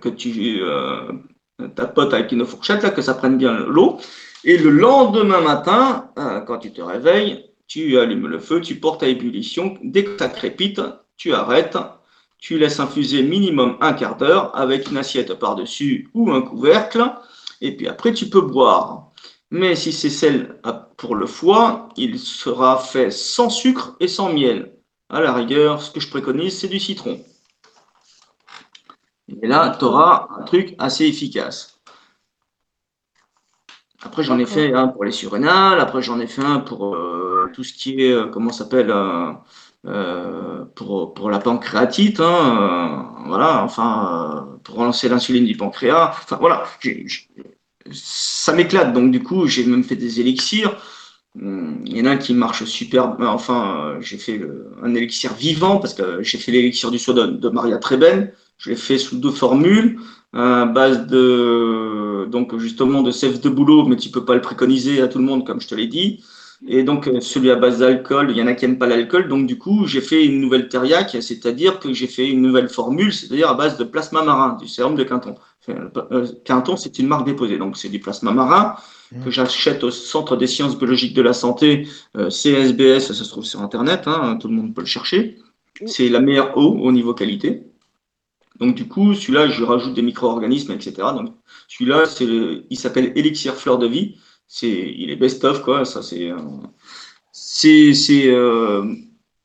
que 0.00 0.08
tu 0.08 0.62
euh, 0.62 1.12
tapotes 1.68 2.14
avec 2.14 2.32
une 2.32 2.44
fourchette 2.44 2.82
là, 2.82 2.90
que 2.90 3.02
ça 3.02 3.14
prenne 3.14 3.36
bien 3.36 3.58
l'eau. 3.66 3.98
Et 4.44 4.58
le 4.58 4.70
lendemain 4.70 5.40
matin, 5.40 6.10
euh, 6.18 6.40
quand 6.40 6.58
tu 6.58 6.72
te 6.72 6.82
réveilles, 6.82 7.44
tu 7.68 7.98
allumes 7.98 8.26
le 8.26 8.38
feu, 8.38 8.60
tu 8.60 8.76
portes 8.76 9.02
à 9.02 9.08
ébullition. 9.08 9.74
Dès 9.82 10.04
que 10.04 10.18
ça 10.18 10.28
crépite, 10.28 10.80
tu 11.16 11.32
arrêtes 11.32 11.76
tu 12.42 12.58
laisses 12.58 12.80
infuser 12.80 13.22
minimum 13.22 13.76
un 13.80 13.92
quart 13.92 14.16
d'heure 14.16 14.54
avec 14.58 14.90
une 14.90 14.96
assiette 14.98 15.32
par-dessus 15.34 16.10
ou 16.12 16.32
un 16.32 16.42
couvercle, 16.42 17.14
et 17.60 17.74
puis 17.76 17.86
après 17.86 18.12
tu 18.12 18.28
peux 18.28 18.40
boire. 18.40 19.12
Mais 19.52 19.76
si 19.76 19.92
c'est 19.92 20.10
celle 20.10 20.60
pour 20.96 21.14
le 21.14 21.26
foie, 21.26 21.88
il 21.96 22.18
sera 22.18 22.78
fait 22.78 23.12
sans 23.12 23.48
sucre 23.48 23.94
et 24.00 24.08
sans 24.08 24.32
miel. 24.32 24.72
À 25.08 25.20
la 25.20 25.32
rigueur, 25.32 25.80
ce 25.80 25.92
que 25.92 26.00
je 26.00 26.10
préconise, 26.10 26.58
c'est 26.58 26.68
du 26.68 26.80
citron. 26.80 27.20
Et 29.28 29.46
là, 29.46 29.76
tu 29.78 29.84
auras 29.84 30.28
un 30.38 30.42
truc 30.42 30.74
assez 30.78 31.06
efficace. 31.06 31.80
Après, 34.04 34.22
j'en 34.22 34.38
ai 34.38 34.46
fait 34.46 34.74
un 34.74 34.88
pour 34.88 35.04
les 35.04 35.12
surrénales, 35.12 35.78
après 35.78 36.02
j'en 36.02 36.18
ai 36.18 36.26
fait 36.26 36.42
un 36.42 36.58
pour 36.58 36.94
euh, 36.96 37.50
tout 37.54 37.62
ce 37.62 37.72
qui 37.72 38.02
est, 38.02 38.12
euh, 38.12 38.26
comment 38.26 38.50
s'appelle, 38.50 38.90
euh, 38.90 39.32
euh, 39.86 40.64
pour, 40.74 41.14
pour 41.14 41.30
la 41.30 41.38
pancréatite, 41.38 42.20
hein, 42.20 43.14
voilà, 43.26 43.62
enfin, 43.62 44.58
pour 44.64 44.76
relancer 44.76 45.08
l'insuline 45.08 45.44
du 45.44 45.56
pancréas. 45.56 46.10
Enfin, 46.10 46.36
voilà, 46.40 46.64
ça 47.92 48.52
m'éclate. 48.52 48.92
Donc, 48.92 49.10
du 49.12 49.22
coup, 49.22 49.46
j'ai 49.46 49.64
même 49.64 49.84
fait 49.84 49.96
des 49.96 50.20
élixirs. 50.20 50.76
Il 51.34 51.96
y 51.96 52.02
en 52.02 52.06
a 52.06 52.10
un 52.10 52.16
qui 52.16 52.34
marche 52.34 52.64
super. 52.64 53.16
Enfin, 53.20 53.96
j'ai 54.00 54.18
fait 54.18 54.40
un 54.82 54.94
élixir 54.94 55.32
vivant 55.34 55.78
parce 55.78 55.94
que 55.94 56.22
j'ai 56.22 56.38
fait 56.38 56.52
l'élixir 56.52 56.90
du 56.90 56.98
soin 56.98 57.14
de, 57.14 57.48
Maria 57.48 57.78
Treben. 57.78 58.30
Je 58.58 58.70
l'ai 58.70 58.76
fait 58.76 58.98
sous 58.98 59.16
deux 59.18 59.30
formules, 59.30 59.98
à 60.32 60.66
base 60.66 61.06
de 61.06 62.26
donc 62.30 62.56
justement 62.58 63.02
de 63.02 63.10
sève 63.10 63.40
de 63.40 63.48
boulot, 63.48 63.86
mais 63.86 63.96
tu 63.96 64.10
peux 64.10 64.24
pas 64.24 64.34
le 64.34 64.40
préconiser 64.40 65.00
à 65.02 65.08
tout 65.08 65.18
le 65.18 65.24
monde 65.24 65.46
comme 65.46 65.60
je 65.60 65.68
te 65.68 65.74
l'ai 65.74 65.86
dit. 65.86 66.22
Et 66.66 66.84
donc, 66.84 67.08
euh, 67.08 67.20
celui 67.20 67.50
à 67.50 67.56
base 67.56 67.80
d'alcool, 67.80 68.30
il 68.30 68.36
y 68.36 68.42
en 68.42 68.46
a 68.46 68.54
qui 68.54 68.66
n'aiment 68.66 68.78
pas 68.78 68.86
l'alcool. 68.86 69.28
Donc, 69.28 69.46
du 69.46 69.58
coup, 69.58 69.86
j'ai 69.86 70.00
fait 70.00 70.24
une 70.24 70.40
nouvelle 70.40 70.68
terriac, 70.68 71.16
c'est-à-dire 71.20 71.80
que 71.80 71.92
j'ai 71.92 72.06
fait 72.06 72.28
une 72.28 72.40
nouvelle 72.40 72.68
formule, 72.68 73.12
c'est-à-dire 73.12 73.48
à 73.48 73.54
base 73.54 73.76
de 73.78 73.84
plasma 73.84 74.22
marin, 74.22 74.56
du 74.60 74.68
sérum 74.68 74.94
de 74.94 75.02
Quinton. 75.02 75.34
Euh, 75.68 76.26
Quinton, 76.44 76.76
c'est 76.76 76.98
une 77.00 77.08
marque 77.08 77.26
déposée. 77.26 77.58
Donc, 77.58 77.76
c'est 77.76 77.88
du 77.88 77.98
plasma 77.98 78.30
marin 78.30 78.76
que 79.24 79.30
j'achète 79.30 79.84
au 79.84 79.90
Centre 79.90 80.36
des 80.36 80.46
sciences 80.46 80.78
biologiques 80.78 81.14
de 81.14 81.22
la 81.22 81.32
santé, 81.32 81.88
euh, 82.16 82.30
CSBS, 82.30 83.06
ça 83.06 83.14
se 83.14 83.24
trouve 83.24 83.44
sur 83.44 83.60
Internet, 83.60 84.02
hein, 84.06 84.36
tout 84.40 84.48
le 84.48 84.54
monde 84.54 84.74
peut 84.74 84.82
le 84.82 84.86
chercher. 84.86 85.38
C'est 85.86 86.08
la 86.08 86.20
meilleure 86.20 86.56
eau 86.56 86.78
au 86.78 86.92
niveau 86.92 87.14
qualité. 87.14 87.64
Donc, 88.60 88.74
du 88.74 88.86
coup, 88.86 89.14
celui-là, 89.14 89.48
je 89.48 89.64
rajoute 89.64 89.94
des 89.94 90.02
micro-organismes, 90.02 90.72
etc. 90.72 90.92
Donc, 91.14 91.34
celui-là, 91.66 92.04
il 92.70 92.78
s'appelle 92.78 93.12
Elixir 93.16 93.54
Fleur 93.54 93.78
de 93.78 93.86
Vie 93.86 94.16
c'est, 94.52 94.68
il 94.68 95.08
est 95.10 95.16
best-of, 95.16 95.62
quoi. 95.62 95.86
Ça, 95.86 96.02
c'est, 96.02 96.30
euh, 96.30 96.36
c'est, 97.32 97.94
c'est 97.94 98.28
euh, 98.28 98.94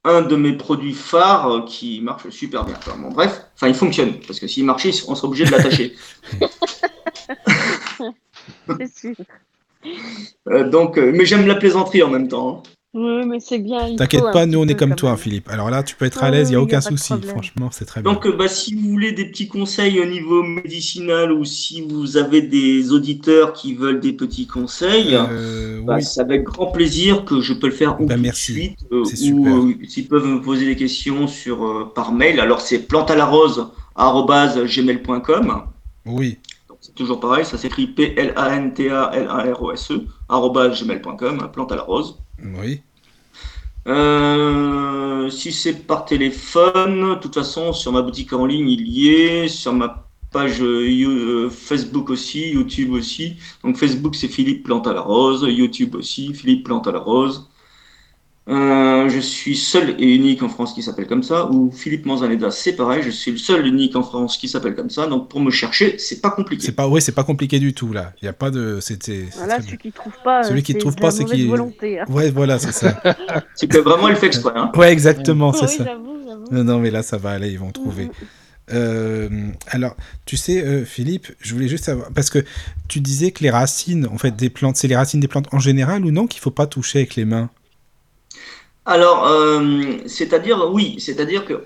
un 0.03 0.22
de 0.22 0.36
mes 0.36 0.51
produits 0.51 0.93
phares 0.93 1.63
qui 1.65 2.01
marche 2.01 2.28
super 2.30 2.65
bien. 2.65 2.78
Bon, 2.97 3.07
bref, 3.11 3.45
enfin, 3.55 3.70
il 3.70 3.74
fonctionne, 3.74 4.20
parce 4.28 4.38
que 4.38 4.47
s'il 4.47 4.65
marchait, 4.65 4.91
on 5.07 5.15
serait 5.15 5.30
obligé 5.30 5.45
de 5.45 5.51
l'attacher. 5.51 5.95
c'est 8.78 8.97
sûr. 8.97 9.15
Euh, 10.49 10.69
donc, 10.69 10.97
mais 10.97 11.25
j'aime 11.25 11.47
la 11.47 11.55
plaisanterie 11.55 12.03
en 12.03 12.09
même 12.09 12.28
temps. 12.28 12.63
Hein. 12.65 12.69
Oui, 12.93 13.25
mais 13.28 13.39
c'est 13.39 13.59
bien. 13.59 13.95
T'inquiète 13.95 14.23
pas, 14.34 14.47
nous 14.47 14.59
on 14.59 14.67
est 14.67 14.73
comme 14.73 14.95
toi, 14.95 15.15
Philippe. 15.17 15.49
Alors 15.49 15.69
là, 15.69 15.84
tu 15.84 15.95
peux 15.95 16.05
être 16.05 16.23
à 16.23 16.32
l'aise, 16.32 16.49
il 16.49 16.53
n'y 16.53 16.55
a 16.55 16.61
aucun 16.61 16.82
souci. 16.82 17.13
Franchement, 17.21 17.69
c'est 17.71 17.86
très 17.86 18.01
bien. 18.01 18.11
Donc, 18.11 18.28
bah, 18.38 18.47
si 18.47 18.73
vous 18.73 18.89
voulez 18.89 19.11
des 19.11 19.25
petits 19.25 19.47
conseils 19.47 19.99
au 19.99 20.05
niveau 20.05 20.41
médicinal 20.41 21.32
ou 21.32 21.45
si 21.45 21.82
vous 21.82 22.17
avez 22.17 22.41
des 22.41 22.91
auditeurs 22.91 23.53
qui 23.53 23.75
veulent 23.75 23.99
des 23.99 24.13
petits 24.13 24.47
conseils, 24.47 25.15
euh, 25.15 25.80
bah, 25.84 26.01
c'est 26.01 26.21
avec 26.21 26.45
grand 26.45 26.71
plaisir 26.71 27.23
que 27.23 27.39
je 27.41 27.53
peux 27.53 27.67
le 27.67 27.73
faire 27.73 27.99
bah, 27.99 28.15
tout 28.15 28.21
merci. 28.21 28.53
de 28.53 28.57
suite. 28.57 28.80
Euh, 28.91 29.03
ou 29.32 29.47
euh, 29.47 29.75
s'ils 29.88 30.07
peuvent 30.07 30.25
me 30.25 30.41
poser 30.41 30.65
des 30.65 30.75
questions 30.75 31.28
sur, 31.28 31.93
par 31.93 32.13
mail, 32.13 32.39
alors 32.39 32.61
c'est 32.61 32.80
plantalarose.gmail.com. 32.80 35.61
Oui. 36.07 36.39
Toujours 36.98 37.20
pareil, 37.20 37.45
ça 37.45 37.60
s'écrit 37.60 37.86
P-L-A-N-T-A-L-A-R-O-S-E, 37.86 40.08
gmail.com, 40.30 41.50
plante 41.54 41.72
à 41.72 41.76
la 41.76 41.84
rose. 41.84 42.18
Oui. 42.43 42.82
Euh, 43.88 45.30
si 45.30 45.52
c'est 45.52 45.86
par 45.86 46.06
téléphone, 46.06 47.14
de 47.14 47.20
toute 47.20 47.36
façon, 47.36 47.72
sur 47.72 47.91
ma 47.91 48.02
boutique 48.02 48.34
en 48.34 48.48
ligne, 48.48 48.68
il 48.68 48.88
y 48.88 49.10
est. 49.10 49.48
Sur 49.48 49.74
ma 49.74 50.08
page 50.32 50.60
euh, 50.62 51.52
Facebook 51.52 52.10
aussi, 52.10 52.50
YouTube 52.50 52.93
aussi. 52.93 53.36
Donc 53.64 53.78
Facebook, 53.78 54.16
c'est 54.16 54.28
Philippe 54.28 54.64
Plante 54.64 54.88
à 54.88 54.93
la 54.93 55.02
Rose. 55.02 55.45
YouTube 55.48 55.93
aussi, 55.93 56.34
Philippe 56.34 56.66
Plante 56.66 56.88
à 56.88 56.91
la 56.91 57.00
Rose. 57.00 57.48
Euh, 58.50 59.10
je 59.10 59.20
suis 59.20 59.58
seul 59.58 59.95
et 60.00 60.16
unique 60.16 60.41
en 60.41 60.48
France 60.48 60.74
qui 60.74 60.82
s'appelle 60.82 61.08
comme 61.08 61.24
ça, 61.24 61.52
ou 61.52 61.70
Philippe 61.70 62.06
Manzaneda, 62.06 62.50
c'est 62.50 62.78
pareil, 62.78 63.04
je 63.04 63.10
suis 63.10 63.32
le 63.32 63.38
seul 63.38 63.66
et 63.66 63.70
unique 63.70 63.95
en 63.98 64.04
France 64.04 64.38
qui 64.38 64.48
s'appelle 64.48 64.74
comme 64.74 64.89
ça, 64.89 65.08
donc 65.08 65.28
pour 65.28 65.41
me 65.41 65.52
chercher, 65.52 65.98
c'est 65.98 66.22
pas 66.22 66.30
compliqué. 66.30 66.66
C'est 66.66 66.72
pas, 66.72 66.88
oui, 66.88 67.02
c'est 67.02 67.12
pas 67.12 67.26
compliqué 67.26 67.60
du 67.60 67.74
tout 67.74 67.91
là. 67.91 68.14
Il 68.22 68.26
y 68.26 68.30
a 68.30 68.34
pas 68.34 68.50
de, 68.50 68.80
c'était. 68.80 69.26
Voilà, 69.36 69.62
celui 69.62 69.78
qui 69.78 69.91
trouve 69.91 70.14
pas. 70.24 70.43
Celui 70.43 70.64
qui 70.64 70.76
trouve 70.76 70.95
pas, 70.95 71.12
c'est 71.12 71.26
qui. 71.26 71.45
Volonté, 71.45 72.00
hein. 72.00 72.06
Ouais, 72.08 72.32
voilà, 72.32 72.58
c'est 72.58 72.72
ça. 72.72 73.02
c'est 73.56 73.68
que 73.68 73.80
vraiment 73.80 74.08
il 74.08 74.16
fait 74.16 74.28
exprès. 74.28 74.54
Hein. 74.56 74.72
Ouais, 74.76 74.93
exactement, 74.93 75.52
c'est 75.52 75.68
ça. 75.68 75.84
Non, 76.50 76.64
non, 76.64 76.80
mais 76.80 76.91
là 76.91 77.04
ça 77.04 77.18
va 77.18 77.32
aller, 77.32 77.52
ils 77.52 77.60
vont 77.60 77.72
trouver. 77.72 78.06
Mm, 78.06 78.08
mm. 78.08 78.28
Euh, 78.74 79.30
alors, 79.68 79.95
tu 80.26 80.38
sais, 80.38 80.64
euh, 80.64 80.86
Philippe, 80.86 81.28
je 81.39 81.54
voulais 81.54 81.68
juste 81.68 81.86
savoir, 81.86 82.10
parce 82.14 82.30
que 82.30 82.43
tu 82.88 83.00
disais 83.02 83.32
que 83.32 83.43
les 83.43 83.50
racines, 83.50 84.08
en 84.08 84.18
fait, 84.18 84.36
des 84.36 84.50
plantes, 84.50 84.78
c'est 84.78 84.88
les 84.88 84.95
racines 84.95 85.20
des 85.20 85.28
plantes 85.28 85.48
en 85.54 85.60
général 85.60 86.06
ou 86.06 86.12
non 86.12 86.28
qu'il 86.28 86.41
faut 86.41 86.52
pas 86.52 86.68
toucher 86.68 87.00
avec 87.00 87.16
les 87.16 87.26
mains? 87.26 87.50
Alors, 88.88 89.28
euh, 89.28 89.98
c'est-à-dire, 90.06 90.72
oui, 90.72 90.96
c'est-à-dire 90.98 91.44
que, 91.44 91.66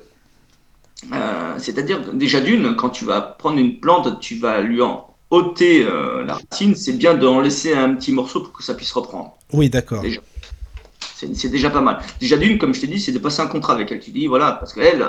euh, 1.13 1.53
c'est-à-dire 1.59 2.13
déjà 2.13 2.41
d'une, 2.41 2.75
quand 2.75 2.89
tu 2.89 3.05
vas 3.05 3.21
prendre 3.21 3.59
une 3.59 3.79
plante, 3.79 4.19
tu 4.19 4.39
vas 4.39 4.61
lui 4.61 4.81
en 4.81 5.05
ôter 5.29 5.85
euh, 5.85 6.25
la 6.25 6.33
racine, 6.33 6.73
c'est 6.75 6.93
bien 6.93 7.13
d'en 7.13 7.39
laisser 7.39 7.73
un 7.73 7.93
petit 7.93 8.11
morceau 8.11 8.41
pour 8.41 8.53
que 8.53 8.63
ça 8.63 8.73
puisse 8.73 8.91
reprendre. 8.91 9.37
Oui, 9.53 9.69
d'accord. 9.69 10.03
C'est 11.15 11.49
déjà 11.49 11.69
pas 11.69 11.81
mal. 11.81 11.99
Déjà 12.19 12.35
d'une, 12.35 12.57
comme 12.57 12.73
je 12.73 12.81
t'ai 12.81 12.87
dit, 12.87 12.99
c'est 12.99 13.11
de 13.11 13.19
passer 13.19 13.43
un 13.43 13.47
contrat 13.47 13.73
avec 13.73 13.91
elle. 13.91 13.99
Tu 13.99 14.09
dis, 14.09 14.25
voilà, 14.25 14.53
parce 14.53 14.73
qu'elle, 14.73 15.05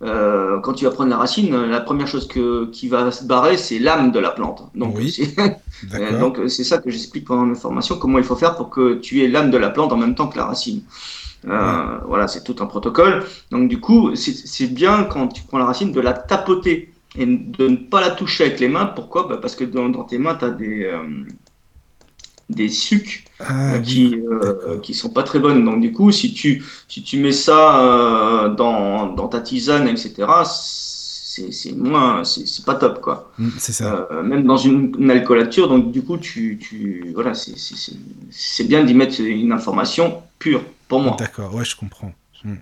quand 0.00 0.72
tu 0.72 0.84
vas 0.84 0.90
prendre 0.90 1.10
la 1.10 1.18
racine, 1.18 1.54
la 1.66 1.80
première 1.80 2.08
chose 2.08 2.26
que, 2.26 2.66
qui 2.72 2.88
va 2.88 3.12
se 3.12 3.22
barrer, 3.22 3.56
c'est 3.56 3.78
l'âme 3.78 4.10
de 4.10 4.18
la 4.18 4.32
plante. 4.32 4.68
Donc, 4.74 4.96
oui. 4.96 5.16
donc 6.18 6.40
c'est 6.48 6.64
ça 6.64 6.78
que 6.78 6.90
j'explique 6.90 7.24
pendant 7.24 7.46
mes 7.46 7.54
formations, 7.54 7.96
comment 7.96 8.18
il 8.18 8.24
faut 8.24 8.34
faire 8.34 8.56
pour 8.56 8.68
que 8.70 8.94
tu 8.94 9.22
aies 9.22 9.28
l'âme 9.28 9.52
de 9.52 9.58
la 9.58 9.70
plante 9.70 9.92
en 9.92 9.96
même 9.96 10.16
temps 10.16 10.26
que 10.26 10.36
la 10.36 10.46
racine. 10.46 10.82
Euh, 11.48 11.98
voilà, 12.06 12.28
c'est 12.28 12.42
tout 12.42 12.56
un 12.60 12.66
protocole. 12.66 13.24
Donc 13.50 13.68
du 13.68 13.80
coup, 13.80 14.14
c'est 14.16 14.66
bien 14.66 15.04
quand 15.04 15.28
tu 15.28 15.42
prends 15.42 15.58
la 15.58 15.66
racine 15.66 15.92
de 15.92 16.00
la 16.00 16.12
tapoter 16.12 16.92
et 17.16 17.26
de 17.26 17.68
ne 17.68 17.76
pas 17.76 18.00
la 18.00 18.10
toucher 18.10 18.44
avec 18.44 18.60
les 18.60 18.68
mains. 18.68 18.86
Pourquoi? 18.86 19.28
Bah, 19.28 19.38
Parce 19.40 19.54
que 19.54 19.64
dans, 19.64 20.04
tes 20.04 20.18
mains, 20.18 20.34
tu 20.34 20.44
as 20.44 20.50
des, 20.50 20.84
euh, 20.84 21.02
des 22.50 22.68
sucs 22.68 23.24
ah 23.40 23.74
euh, 23.74 23.78
qui, 23.80 24.16
qui 24.82 24.94
sont 24.94 25.10
pas 25.10 25.22
très 25.22 25.38
bonnes. 25.38 25.64
Donc 25.64 25.80
du 25.80 25.92
coup, 25.92 26.10
si 26.10 26.34
tu, 26.34 26.64
si 26.88 27.02
tu 27.02 27.18
mets 27.18 27.32
ça 27.32 28.54
dans, 28.56 29.06
dans 29.06 29.28
ta 29.28 29.40
tisane, 29.40 29.88
etc., 29.88 30.26
c'est 30.44 31.72
moins, 31.76 32.24
c'est 32.24 32.64
pas 32.64 32.76
top 32.76 33.02
quoi. 33.02 33.30
Mm, 33.38 33.48
c'est 33.58 33.72
ça. 33.72 34.08
même 34.24 34.44
dans 34.44 34.56
une, 34.56 34.96
une, 34.98 35.10
alcoolature, 35.10 35.68
donc 35.68 35.92
du 35.92 36.02
coup, 36.02 36.16
tu, 36.16 36.58
tu 36.58 37.12
voilà, 37.14 37.34
c'est 37.34 38.64
bien 38.64 38.82
d'y 38.82 38.94
mettre 38.94 39.20
une 39.20 39.52
information 39.52 40.22
pure 40.38 40.62
pour 40.88 41.00
moi. 41.00 41.16
D'accord, 41.18 41.54
ouais, 41.54 41.64
je 41.64 41.76
comprends. 41.76 42.12
Hmm. 42.44 42.56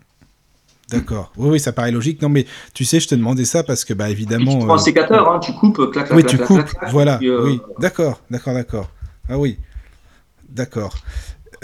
D'accord. 0.90 1.32
Oui, 1.36 1.50
oui, 1.50 1.60
ça 1.60 1.72
paraît 1.72 1.90
logique. 1.90 2.20
Non, 2.20 2.28
mais 2.28 2.46
tu 2.74 2.84
sais, 2.84 3.00
je 3.00 3.08
te 3.08 3.14
demandais 3.14 3.44
ça 3.44 3.62
parce 3.62 3.84
que, 3.84 3.94
bah, 3.94 4.10
évidemment. 4.10 4.52
tu 4.52 4.58
prends 4.58 4.74
un 4.74 4.78
euh, 4.78 4.78
sécateur, 4.78 5.32
hein, 5.32 5.38
tu 5.38 5.52
coupes, 5.54 5.90
clac, 5.90 6.06
clac, 6.06 6.16
Oui, 6.16 6.24
tu 6.24 6.38
coupes, 6.38 6.68
voilà. 6.90 7.18
Euh, 7.22 7.44
oui, 7.44 7.60
d'accord, 7.78 8.20
d'accord, 8.30 8.54
d'accord. 8.54 8.90
Ah 9.28 9.38
oui, 9.38 9.58
d'accord. 10.48 10.94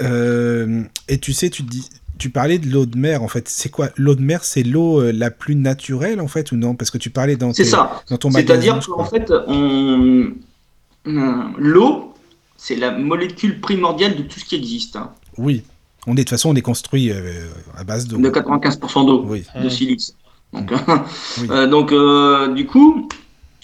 Euh, 0.00 0.82
et 1.08 1.18
tu 1.18 1.32
sais, 1.32 1.50
tu 1.50 1.62
dis, 1.62 1.88
tu 2.18 2.30
parlais 2.30 2.58
de 2.58 2.68
l'eau 2.68 2.86
de 2.86 2.96
mer, 2.96 3.22
en 3.22 3.28
fait. 3.28 3.48
C'est 3.48 3.68
quoi? 3.68 3.90
L'eau 3.96 4.14
de 4.14 4.22
mer, 4.22 4.44
c'est 4.44 4.62
l'eau 4.62 5.10
la 5.12 5.30
plus 5.30 5.54
naturelle, 5.54 6.20
en 6.20 6.28
fait, 6.28 6.52
ou 6.52 6.56
non? 6.56 6.74
Parce 6.74 6.90
que 6.90 6.98
tu 6.98 7.10
parlais 7.10 7.36
dans, 7.36 7.52
ça. 7.52 8.02
dans 8.08 8.16
ton 8.16 8.30
C'est-à-dire 8.30 8.80
qu'en 8.80 9.04
fait, 9.04 9.30
on... 9.46 10.32
l'eau, 11.04 12.14
c'est 12.56 12.76
la 12.76 12.90
molécule 12.90 13.60
primordiale 13.60 14.16
de 14.16 14.22
tout 14.22 14.40
ce 14.40 14.44
qui 14.44 14.56
existe. 14.56 14.96
Hein. 14.96 15.12
Oui. 15.36 15.62
On 16.06 16.12
est, 16.12 16.16
de 16.16 16.20
toute 16.22 16.30
façon, 16.30 16.50
on 16.50 16.54
est 16.54 16.62
construit 16.62 17.10
euh, 17.10 17.48
à 17.76 17.84
base 17.84 18.06
d'eau. 18.06 18.18
De 18.18 18.30
95% 18.30 19.06
d'eau, 19.06 19.26
de 19.62 19.68
silice. 19.68 20.14
Donc, 20.52 20.72
euh, 21.50 21.66
donc 21.66 21.92
euh, 21.92 22.48
du 22.48 22.66
coup, 22.66 23.08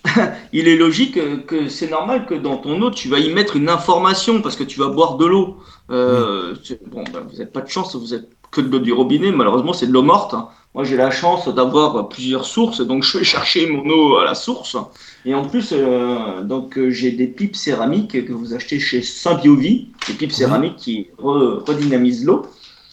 il 0.53 0.68
est 0.68 0.76
logique 0.76 1.47
que 1.47 1.68
c'est 1.68 1.91
normal 1.91 2.26
que 2.26 2.34
dans 2.34 2.59
ton 2.59 2.80
eau, 2.82 2.91
tu 2.91 3.09
vas 3.09 3.18
y 3.18 3.32
mettre 3.32 3.57
une 3.57 3.68
information 3.68 4.43
parce 4.43 4.57
que 4.57 4.64
tu 4.64 4.78
vas 4.78 4.89
boire 4.89 5.16
de 5.16 5.26
l'eau. 5.26 5.59
Bon, 5.89 7.05
ben, 7.12 7.20
vous 7.26 7.32
n'avez 7.32 7.47
pas 7.47 7.62
de 7.62 7.68
chance, 7.68 7.97
vous 7.97 8.14
êtes 8.14 8.28
que 8.51 8.61
de 8.61 8.68
l'eau 8.68 8.78
du 8.78 8.93
robinet, 8.93 9.32
malheureusement, 9.32 9.72
c'est 9.72 9.87
de 9.87 9.93
l'eau 9.93 10.03
morte. 10.03 10.34
Moi, 10.77 10.85
j'ai 10.85 10.99
la 10.99 11.11
chance 11.11 11.49
d'avoir 11.49 12.07
plusieurs 12.11 12.45
sources, 12.45 12.83
donc 12.83 13.03
je 13.03 13.16
vais 13.16 13.24
chercher 13.35 13.66
mon 13.66 13.89
eau 13.89 14.18
à 14.18 14.27
la 14.27 14.35
source. 14.35 14.77
Et 15.24 15.35
en 15.35 15.49
plus, 15.49 15.72
euh, 15.72 16.43
donc 16.43 16.77
euh, 16.77 16.91
j'ai 16.91 17.12
des 17.12 17.29
pipes 17.29 17.57
céramiques 17.57 18.27
que 18.27 18.33
vous 18.35 18.53
achetez 18.53 18.79
chez 18.79 19.01
Symbiovie, 19.01 19.89
des 20.07 20.12
pipes 20.12 20.33
céramiques 20.33 20.77
qui 20.77 21.09
redynamisent 21.16 22.27
l'eau. 22.27 22.45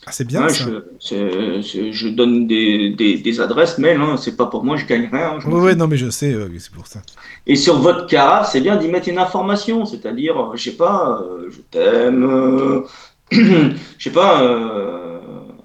Ah, 0.05 0.13
c'est 0.13 0.25
bien 0.25 0.47
ça. 0.47 0.63
Je, 1.01 1.91
je, 1.91 2.07
donne 2.07 2.47
des, 2.47 2.89
des, 2.91 3.41
adresses 3.41 3.77
mail, 3.77 3.99
hein, 3.99 4.15
c'est 4.15 4.37
pas 4.37 4.45
pour 4.45 4.63
moi, 4.63 4.77
je 4.77 4.85
gagne 4.85 5.09
rien. 5.11 5.37
oui, 5.45 5.59
ouais, 5.59 5.75
non, 5.75 5.87
mais 5.87 5.97
je 5.97 6.09
sais, 6.09 6.33
c'est 6.59 6.71
pour 6.71 6.87
ça. 6.87 7.01
Et 7.47 7.57
sur 7.57 7.79
votre 7.79 8.07
carafe, 8.07 8.49
c'est 8.49 8.61
bien 8.61 8.77
d'y 8.77 8.87
mettre 8.87 9.09
une 9.09 9.19
information, 9.19 9.85
c'est-à-dire, 9.85 10.51
je 10.55 10.63
sais 10.63 10.77
pas, 10.77 11.21
euh, 11.21 11.49
je 11.51 11.59
t'aime, 11.69 12.83
je 13.97 14.03
sais 14.03 14.09
pas, 14.09 14.41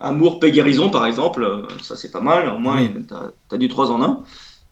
amour, 0.00 0.40
paix, 0.40 0.50
guérison, 0.50 0.90
par 0.90 1.06
exemple, 1.06 1.66
ça 1.82 1.96
c'est 1.96 2.10
pas 2.10 2.20
mal, 2.20 2.48
au 2.48 2.58
moins 2.58 2.86
tu 2.86 3.54
as, 3.54 3.58
du 3.58 3.68
3 3.68 3.90
en 3.90 4.02
1. 4.02 4.22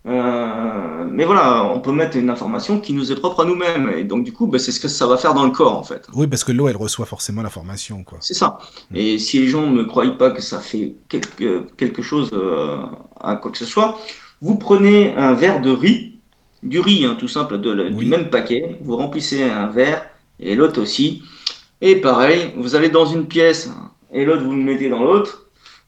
Euh, 0.09 1.05
mais 1.11 1.25
voilà, 1.25 1.65
on 1.65 1.81
peut 1.81 1.91
mettre 1.91 2.17
une 2.17 2.31
information 2.31 2.79
qui 2.79 2.93
nous 2.93 3.11
est 3.11 3.17
propre 3.17 3.41
à 3.41 3.45
nous-mêmes. 3.45 3.93
Et 3.97 4.05
donc, 4.05 4.25
du 4.25 4.33
coup, 4.33 4.47
bah, 4.47 4.59
c'est 4.59 4.71
ce 4.71 4.79
que 4.79 4.89
ça 4.89 5.07
va 5.07 5.17
faire 5.17 5.35
dans 5.35 5.45
le 5.45 5.51
corps, 5.51 5.77
en 5.77 5.83
fait. 5.83 6.07
Oui, 6.15 6.29
parce 6.29 6.45
que 6.45 6.53
l'eau, 6.53 6.69
elle 6.69 6.77
reçoit 6.77 7.07
forcément 7.07 7.43
l'information. 7.43 8.05
quoi. 8.05 8.19
C'est 8.21 8.35
ça. 8.35 8.59
Mm. 8.91 8.97
Et 8.97 9.19
si 9.19 9.41
les 9.41 9.49
gens 9.49 9.69
ne 9.69 9.83
croient 9.83 10.17
pas 10.17 10.31
que 10.31 10.43
ça 10.43 10.61
fait 10.61 10.95
quelque, 11.09 11.67
quelque 11.77 12.03
chose 12.03 12.31
euh, 12.35 12.77
à 13.21 13.37
quoi 13.37 13.51
que 13.51 13.59
ce 13.59 13.65
soit, 13.65 13.99
vous 14.41 14.57
prenez 14.57 15.15
un 15.17 15.33
verre 15.33 15.61
de 15.61 15.71
riz, 15.71 16.21
du 16.63 16.79
riz, 16.79 17.05
hein, 17.05 17.17
tout 17.19 17.29
simple, 17.29 17.59
de, 17.61 17.89
du 17.89 18.07
même 18.07 18.31
paquet, 18.31 18.79
vous 18.83 18.97
remplissez 18.97 19.43
un 19.43 19.67
verre, 19.67 20.07
et 20.39 20.55
l'autre 20.55 20.81
aussi. 20.81 21.23
Et 21.81 21.97
pareil, 21.97 22.53
vous 22.57 22.75
allez 22.75 22.89
dans 22.91 23.07
une 23.07 23.27
pièce 23.27 23.71
et 24.17 24.25
l'autre 24.25 24.43
vous 24.43 24.53
le 24.53 24.63
mettez 24.63 24.89
dans 24.89 25.03
l'autre. 25.03 25.43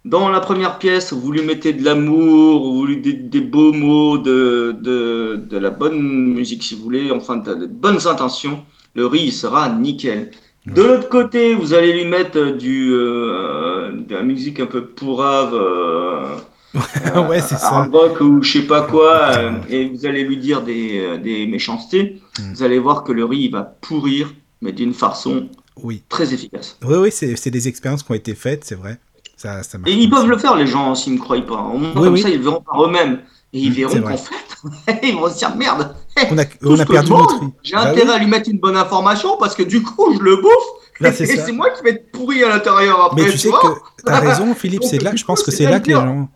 Dans 0.04 0.28
la 0.28 0.40
première 0.40 0.78
pièce, 0.78 1.12
vous 1.12 1.32
lui 1.32 1.42
mettez 1.42 1.72
de 1.72 1.84
l'amour, 1.84 2.72
vous 2.72 2.86
lui 2.86 2.98
des, 2.98 3.12
des 3.14 3.40
beaux 3.40 3.72
mots, 3.72 4.16
de, 4.16 4.76
de, 4.80 5.36
de, 5.36 5.58
la 5.58 5.70
bonne 5.70 6.00
musique 6.00 6.62
si 6.62 6.76
vous 6.76 6.82
voulez, 6.84 7.10
enfin 7.10 7.36
de, 7.36 7.66
bonnes 7.66 8.06
intentions. 8.06 8.64
Le 8.94 9.06
riz 9.06 9.24
il 9.24 9.32
sera 9.32 9.68
nickel. 9.68 10.30
De 10.66 10.82
l'autre 10.82 11.08
côté, 11.08 11.54
vous 11.54 11.74
allez 11.74 11.92
lui 11.92 12.04
mettre 12.04 12.56
du, 12.56 12.92
euh, 12.92 13.90
de 13.92 14.14
la 14.14 14.22
musique 14.22 14.60
un 14.60 14.66
peu 14.66 14.84
pourrave, 14.86 15.54
euh, 15.54 16.36
ouais, 17.28 17.40
c'est 17.40 17.56
ça. 17.56 17.84
rock 17.84 18.20
ou 18.20 18.42
je 18.42 18.52
sais 18.52 18.66
pas 18.66 18.82
quoi, 18.82 19.30
euh, 19.36 19.52
et 19.70 19.88
vous 19.88 20.04
allez 20.06 20.22
lui 20.22 20.36
dire 20.36 20.62
des, 20.62 21.00
euh, 21.00 21.16
des 21.16 21.46
méchancetés. 21.46 22.20
Mm. 22.38 22.52
Vous 22.54 22.62
allez 22.62 22.78
voir 22.78 23.04
que 23.04 23.12
le 23.12 23.24
riz 23.24 23.44
il 23.44 23.52
va 23.52 23.62
pourrir, 23.62 24.32
mais 24.60 24.72
d'une 24.72 24.92
façon 24.92 25.48
Oui, 25.82 26.02
très 26.08 26.32
efficace. 26.34 26.76
oui, 26.84 26.96
oui 26.96 27.08
c'est 27.12 27.36
c'est 27.36 27.50
des 27.50 27.68
expériences 27.68 28.02
qui 28.02 28.10
ont 28.12 28.14
été 28.16 28.34
faites, 28.34 28.64
c'est 28.64 28.74
vrai. 28.74 28.98
Ça, 29.36 29.62
ça 29.62 29.78
Et 29.86 29.92
ils 29.92 30.10
peuvent 30.10 30.22
ça. 30.22 30.26
le 30.26 30.36
faire, 30.38 30.56
les 30.56 30.66
gens, 30.66 30.94
s'ils 30.96 31.14
ne 31.14 31.18
croient 31.18 31.40
pas. 31.46 31.54
Au 31.72 31.78
moins, 31.78 31.92
Oui, 31.94 32.02
comme 32.04 32.12
oui. 32.14 32.20
ça, 32.22 32.28
ils 32.28 32.38
le 32.38 32.42
verront 32.44 32.60
par 32.62 32.82
eux-mêmes. 32.84 33.20
Et 33.52 33.60
ils 33.60 33.70
Mm, 33.70 33.74
c'est 33.74 33.80
verront 34.00 34.00
qu'en 34.02 34.16
fait, 34.16 35.00
ils 35.04 35.14
vont 35.14 35.30
se 35.30 35.38
dire 35.38 35.54
merde. 35.56 35.94
On 36.30 36.36
a, 36.38 36.44
tout 36.44 36.56
on 36.64 36.78
a 36.78 36.84
perdu 36.84 37.10
notre. 37.12 37.40
J'ai 37.62 37.74
Bah 37.76 37.82
intérêt 37.90 38.08
oui. 38.08 38.14
à 38.14 38.18
lui 38.18 38.26
mettre 38.26 38.50
une 38.50 38.58
bonne 38.58 38.76
information 38.76 39.36
parce 39.38 39.54
que 39.54 39.62
du 39.62 39.82
coup, 39.82 40.12
je 40.14 40.18
le 40.18 40.36
bouffe. 40.36 40.52
Là, 41.00 41.12
c'est 41.12 41.24
et 41.30 41.36
ça. 41.36 41.46
c'est 41.46 41.52
moi 41.52 41.70
qui 41.70 41.82
vais 41.84 41.90
être 41.90 42.10
pourri 42.10 42.42
à 42.42 42.48
l'intérieur 42.48 43.00
après. 43.00 43.22
Mais 43.22 43.30
tu 43.30 43.38
sais 43.38 43.48
vois 43.48 43.60
que 43.96 44.02
t'as 44.04 44.18
raison, 44.18 44.54
Philippe, 44.56 44.82
c'est 44.90 45.00
là, 45.00 45.12
je 45.14 45.24
pense 45.24 45.42
que 45.44 45.52
c'est 45.52 45.64
là 45.70 45.78
que 45.78 45.86
les 45.86 45.94
gens, 45.94 46.28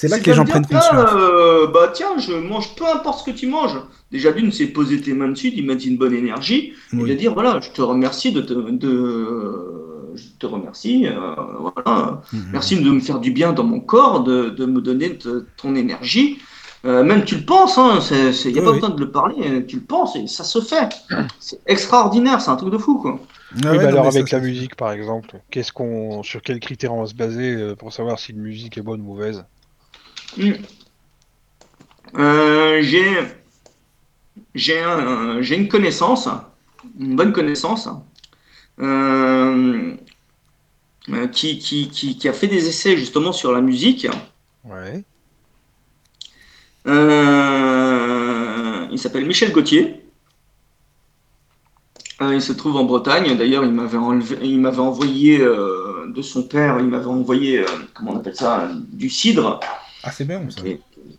c'est 0.00 0.08
là 0.08 0.18
que 0.18 0.24
les 0.30 0.34
gens 0.34 0.44
prennent 0.44 0.66
conscience. 0.66 1.10
euh, 1.14 1.66
bah 1.68 1.90
tiens, 1.92 2.18
je 2.18 2.32
mange 2.32 2.74
peu 2.76 2.84
importe 2.86 3.20
ce 3.20 3.30
que 3.30 3.36
tu 3.36 3.46
manges. 3.46 3.78
Déjà 4.10 4.32
d'une, 4.32 4.50
c'est 4.50 4.66
poser 4.66 5.00
tes 5.00 5.12
mains 5.12 5.28
dessus, 5.28 5.50
d'y 5.50 5.62
mettre 5.62 5.86
une 5.86 5.96
bonne 5.96 6.14
énergie 6.14 6.72
et 6.92 6.96
de 6.96 7.14
dire 7.14 7.34
voilà, 7.34 7.60
je 7.60 7.70
te 7.70 7.82
remercie 7.82 8.32
de 8.32 8.40
te, 8.40 8.54
de, 8.54 10.14
je 10.14 10.24
te 10.38 10.46
remercie, 10.46 11.06
euh, 11.06 11.34
voilà, 11.60 12.22
Mhm. 12.32 12.48
merci 12.52 12.80
de 12.80 12.90
me 12.90 13.00
faire 13.00 13.20
du 13.20 13.30
bien 13.30 13.52
dans 13.52 13.64
mon 13.64 13.80
corps, 13.80 14.24
de, 14.24 14.48
de 14.50 14.66
me 14.66 14.80
donner 14.80 15.10
de- 15.10 15.46
ton 15.56 15.74
énergie. 15.76 16.38
Euh, 16.86 17.04
même 17.04 17.24
tu 17.24 17.36
le 17.36 17.44
penses, 17.44 17.76
il 17.76 17.80
hein, 17.80 18.00
c'est- 18.00 18.32
c'est- 18.32 18.50
y 18.50 18.58
a 18.58 18.60
Oui, 18.60 18.64
pas 18.64 18.70
oui. 18.72 18.80
besoin 18.80 18.94
de 18.96 19.00
le 19.00 19.10
parler, 19.10 19.66
tu 19.66 19.76
le 19.76 19.82
penses 19.82 20.16
et 20.16 20.26
ça 20.26 20.44
se 20.44 20.60
fait. 20.60 20.88
C'est 21.38 21.60
extraordinaire, 21.66 22.40
c'est 22.40 22.50
un 22.50 22.56
truc 22.56 22.72
de 22.72 22.78
fou 22.78 22.96
quoi. 22.98 23.20
Ah 23.64 23.72
Oui, 23.72 23.78
ouais, 23.78 23.84
alors 23.84 24.10
ça, 24.10 24.18
avec 24.18 24.30
la 24.30 24.40
musique, 24.40 24.76
par 24.76 24.90
exemple, 24.92 25.40
qu'est-ce 25.50 25.72
qu'on, 25.72 26.22
sur 26.22 26.40
quels 26.40 26.58
critères 26.60 26.94
on 26.94 27.02
va 27.02 27.06
se 27.06 27.14
baser 27.14 27.74
pour 27.78 27.92
savoir 27.92 28.18
si 28.18 28.32
une 28.32 28.40
musique 28.40 28.78
est 28.78 28.82
bonne 28.82 29.00
ou 29.02 29.04
mauvaise? 29.04 29.44
Euh, 32.16 32.82
j'ai 32.82 33.04
j'ai 34.54 34.80
un- 34.80 35.40
j'ai 35.42 35.56
une 35.56 35.68
connaissance, 35.68 36.28
une 36.98 37.16
bonne 37.16 37.32
connaissance, 37.32 37.88
euh, 38.80 39.94
euh, 41.10 41.28
qui, 41.28 41.58
qui, 41.58 41.88
qui, 41.90 42.16
qui 42.18 42.28
a 42.28 42.32
fait 42.32 42.46
des 42.48 42.68
essais 42.68 42.96
justement 42.96 43.32
sur 43.32 43.52
la 43.52 43.60
musique. 43.60 44.08
Ouais. 44.64 45.04
Euh, 46.86 48.86
il 48.90 48.98
s'appelle 48.98 49.26
Michel 49.26 49.52
Gauthier. 49.52 49.96
Il 52.22 52.42
se 52.42 52.52
trouve 52.52 52.76
en 52.76 52.84
Bretagne. 52.84 53.36
D'ailleurs, 53.36 53.64
il 53.64 53.72
m'avait 53.72 53.96
il 54.42 54.60
m'avait 54.60 54.78
envoyé 54.80 55.38
de 55.38 56.22
son 56.22 56.42
père, 56.42 56.78
il 56.78 56.86
m'avait 56.86 57.06
envoyé, 57.06 57.64
comment 57.94 58.12
on 58.12 58.16
appelle 58.18 58.36
ça, 58.36 58.68
du 58.92 59.08
cidre, 59.08 59.58
Ah, 60.02 60.10
c'est 60.12 60.24
bien, 60.24 60.48
ça. 60.48 60.62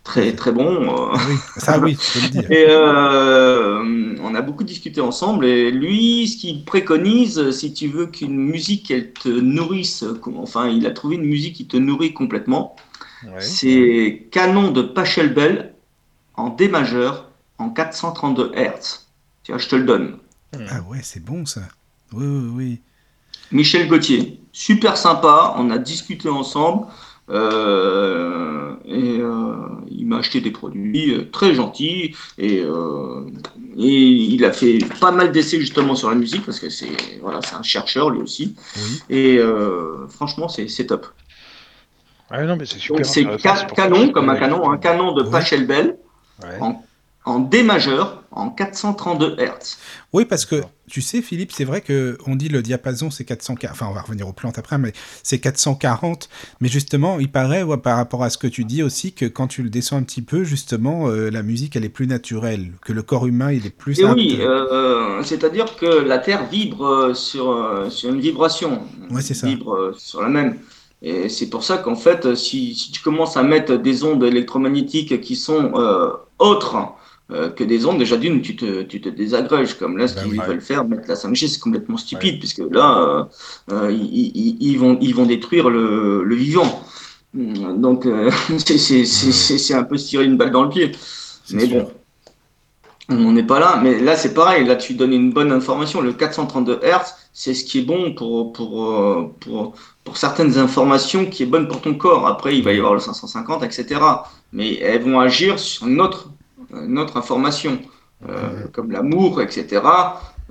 très 0.03 0.35
très 0.35 0.51
bon. 0.51 0.65
euh. 0.65 1.17
Oui, 1.29 1.35
ça, 1.57 1.77
oui, 1.79 1.95
tu 1.95 2.11
peux 2.19 2.25
le 2.25 2.29
dire. 2.29 2.51
Et 2.51 2.65
euh, 2.69 4.15
on 4.21 4.33
a 4.33 4.41
beaucoup 4.41 4.63
discuté 4.63 5.01
ensemble. 5.01 5.45
Et 5.45 5.69
lui, 5.71 6.27
ce 6.27 6.37
qu'il 6.37 6.65
préconise, 6.65 7.51
si 7.51 7.73
tu 7.73 7.87
veux 7.87 8.07
qu'une 8.07 8.37
musique 8.37 8.89
elle 8.89 9.13
te 9.13 9.29
nourrisse, 9.29 10.03
enfin, 10.35 10.67
il 10.67 10.85
a 10.87 10.91
trouvé 10.91 11.15
une 11.15 11.25
musique 11.25 11.55
qui 11.55 11.67
te 11.67 11.77
nourrit 11.77 12.13
complètement. 12.13 12.75
Ouais. 13.23 13.39
C'est 13.39 14.27
Canon 14.31 14.71
de 14.71 14.81
Pachelbel 14.81 15.73
en 16.35 16.49
D 16.49 16.67
majeur 16.67 17.29
en 17.59 17.69
432 17.69 18.51
Hz. 18.55 19.05
Tiens, 19.43 19.57
je 19.59 19.67
te 19.67 19.75
le 19.75 19.83
donne. 19.83 20.17
Ah 20.69 20.81
ouais, 20.89 20.99
c'est 21.03 21.23
bon, 21.23 21.45
ça. 21.45 21.61
Oui, 22.13 22.25
oui, 22.25 22.49
oui. 22.55 22.79
Michel 23.51 23.87
Gauthier, 23.87 24.39
super 24.51 24.97
sympa. 24.97 25.53
On 25.57 25.69
a 25.69 25.77
discuté 25.77 26.29
ensemble. 26.29 26.87
Euh, 27.29 28.73
et 28.85 29.19
euh, 29.19 29.53
il 29.89 30.05
m'a 30.07 30.17
acheté 30.17 30.41
des 30.41 30.51
produits 30.51 31.13
euh, 31.13 31.29
très 31.31 31.53
gentils 31.53 32.15
et, 32.37 32.59
euh, 32.63 33.21
et 33.77 33.87
il 34.33 34.43
a 34.45 34.51
fait 34.51 34.79
pas 34.99 35.11
mal 35.11 35.31
d'essais 35.31 35.59
justement 35.59 35.95
sur 35.95 36.09
la 36.09 36.15
musique 36.15 36.45
parce 36.45 36.59
que 36.59 36.69
c'est 36.69 37.19
voilà 37.21 37.41
c'est 37.41 37.55
un 37.55 37.63
chercheur 37.63 38.09
lui 38.09 38.21
aussi 38.21 38.55
Oui. 38.77 38.99
et 39.09 39.39
franchement 40.09 40.47
c'est 40.49 40.85
top 40.85 41.07
Ouais, 42.31 42.45
non, 42.45 42.55
mais 42.55 42.65
c'est 42.65 42.79
super 42.79 43.05
c'est 43.05 43.25
ca- 43.39 43.65
canon 43.75 44.09
comme 44.11 44.29
un 44.29 44.37
canon 44.37 44.71
un 44.71 44.77
canon 44.77 45.13
de. 45.13 45.23
Pachelbel 45.23 45.97
Ouais. 46.41 46.57
en, 46.59 46.83
en 47.25 47.39
D 47.39 47.61
majeur 47.61 48.20
en 48.31 48.49
432 48.49 49.35
Hz 49.37 49.77
Oui, 50.13 50.25
parce 50.25 50.45
que 50.45 50.61
tu 50.89 51.01
sais, 51.01 51.21
Philippe, 51.21 51.51
c'est 51.53 51.63
vrai 51.63 51.81
que 51.81 52.17
on 52.27 52.35
dit 52.35 52.49
le 52.49 52.61
diapason 52.61 53.09
c'est 53.09 53.23
440. 53.23 53.71
Enfin, 53.71 53.87
on 53.89 53.93
va 53.93 54.01
revenir 54.01 54.27
aux 54.27 54.33
plantes 54.33 54.57
après, 54.57 54.77
mais 54.77 54.93
c'est 55.23 55.39
440. 55.39 56.29
Mais 56.59 56.67
justement, 56.67 57.19
il 57.19 57.31
paraît, 57.31 57.63
ouais, 57.63 57.77
par 57.77 57.97
rapport 57.97 58.23
à 58.23 58.29
ce 58.29 58.37
que 58.37 58.47
tu 58.47 58.65
dis 58.65 58.83
aussi, 58.83 59.13
que 59.13 59.25
quand 59.25 59.47
tu 59.47 59.63
le 59.63 59.69
descends 59.69 59.97
un 59.97 60.03
petit 60.03 60.21
peu, 60.21 60.43
justement, 60.43 61.07
euh, 61.07 61.29
la 61.29 61.43
musique 61.43 61.75
elle 61.75 61.85
est 61.85 61.89
plus 61.89 62.07
naturelle, 62.07 62.71
que 62.81 62.93
le 62.93 63.03
corps 63.03 63.27
humain 63.27 63.51
il 63.51 63.65
est 63.65 63.69
plus. 63.75 63.99
Et 63.99 64.03
apte- 64.03 64.15
oui, 64.15 64.37
euh, 64.41 65.23
c'est-à-dire 65.23 65.75
que 65.75 65.85
la 65.85 66.17
Terre 66.17 66.45
vibre 66.49 66.85
euh, 66.85 67.13
sur, 67.13 67.85
sur 67.89 68.09
une 68.09 68.19
vibration. 68.19 68.81
Ouais, 69.11 69.21
c'est 69.21 69.33
ça. 69.33 69.47
Vibre 69.47 69.93
sur 69.97 70.21
la 70.21 70.29
même. 70.29 70.57
Et 71.01 71.29
c'est 71.29 71.49
pour 71.49 71.63
ça 71.63 71.77
qu'en 71.79 71.95
fait, 71.95 72.35
si, 72.35 72.75
si 72.75 72.91
tu 72.91 73.01
commences 73.01 73.35
à 73.35 73.43
mettre 73.43 73.75
des 73.75 74.03
ondes 74.03 74.23
électromagnétiques 74.23 75.19
qui 75.21 75.35
sont 75.35 75.71
euh, 75.75 76.11
autres 76.37 76.75
euh, 77.31 77.49
que 77.49 77.63
des 77.63 77.85
ondes, 77.85 77.97
déjà 77.99 78.17
d'une, 78.17 78.41
tu 78.41 78.55
te, 78.55 78.83
tu 78.83 79.01
te 79.01 79.09
désagrèges. 79.09 79.75
Comme 79.77 79.97
là, 79.97 80.07
ce 80.07 80.15
Bah 80.15 80.21
qu'ils 80.21 80.43
veulent 80.43 80.61
faire, 80.61 80.85
mettre 80.85 81.07
la 81.07 81.15
5G, 81.15 81.47
c'est 81.47 81.59
complètement 81.59 81.97
stupide, 81.97 82.39
puisque 82.39 82.59
là, 82.71 83.27
euh, 83.69 83.73
euh, 83.87 83.91
ils, 83.91 84.31
ils- 84.35 84.57
ils 84.61 84.77
vont, 84.79 84.97
ils 85.01 85.15
vont 85.15 85.25
détruire 85.25 85.69
le, 85.69 86.23
le 86.23 86.35
vivant. 86.35 86.83
Donc, 87.33 88.05
euh, 88.05 88.31
c'est 88.59 89.73
un 89.73 89.83
peu 89.83 89.97
se 89.97 90.07
tirer 90.09 90.25
une 90.25 90.37
balle 90.37 90.51
dans 90.51 90.63
le 90.63 90.69
pied. 90.69 90.91
Mais 91.49 91.65
sûr. 91.65 91.67
bon, 91.67 91.91
on 93.09 93.31
n'est 93.33 93.43
pas 93.43 93.59
là. 93.59 93.79
Mais 93.83 93.99
là, 93.99 94.15
c'est 94.15 94.33
pareil. 94.33 94.65
Là, 94.65 94.75
tu 94.75 94.93
donnes 94.93 95.13
une 95.13 95.31
bonne 95.33 95.51
information. 95.51 96.01
Le 96.01 96.13
432 96.13 96.79
Hz, 96.81 97.13
c'est 97.33 97.53
ce 97.53 97.65
qui 97.65 97.79
est 97.79 97.81
bon 97.81 98.13
pour, 98.13 98.53
pour, 98.53 99.33
pour, 99.39 99.73
pour 100.03 100.17
certaines 100.17 100.57
informations 100.57 101.25
qui 101.25 101.43
est 101.43 101.45
bonne 101.45 101.67
pour 101.67 101.81
ton 101.81 101.93
corps. 101.95 102.27
Après, 102.27 102.57
il 102.57 102.63
va 102.63 102.71
y 102.73 102.77
avoir 102.77 102.93
le 102.93 102.99
550, 102.99 103.63
etc. 103.63 104.23
Mais 104.53 104.75
elles 104.75 105.01
vont 105.03 105.19
agir 105.19 105.59
sur 105.59 105.87
une 105.87 105.99
une 106.73 106.97
autre 106.99 107.17
information, 107.17 107.79
euh, 108.27 108.67
comme 108.71 108.91
l'amour, 108.91 109.41
etc. 109.41 109.81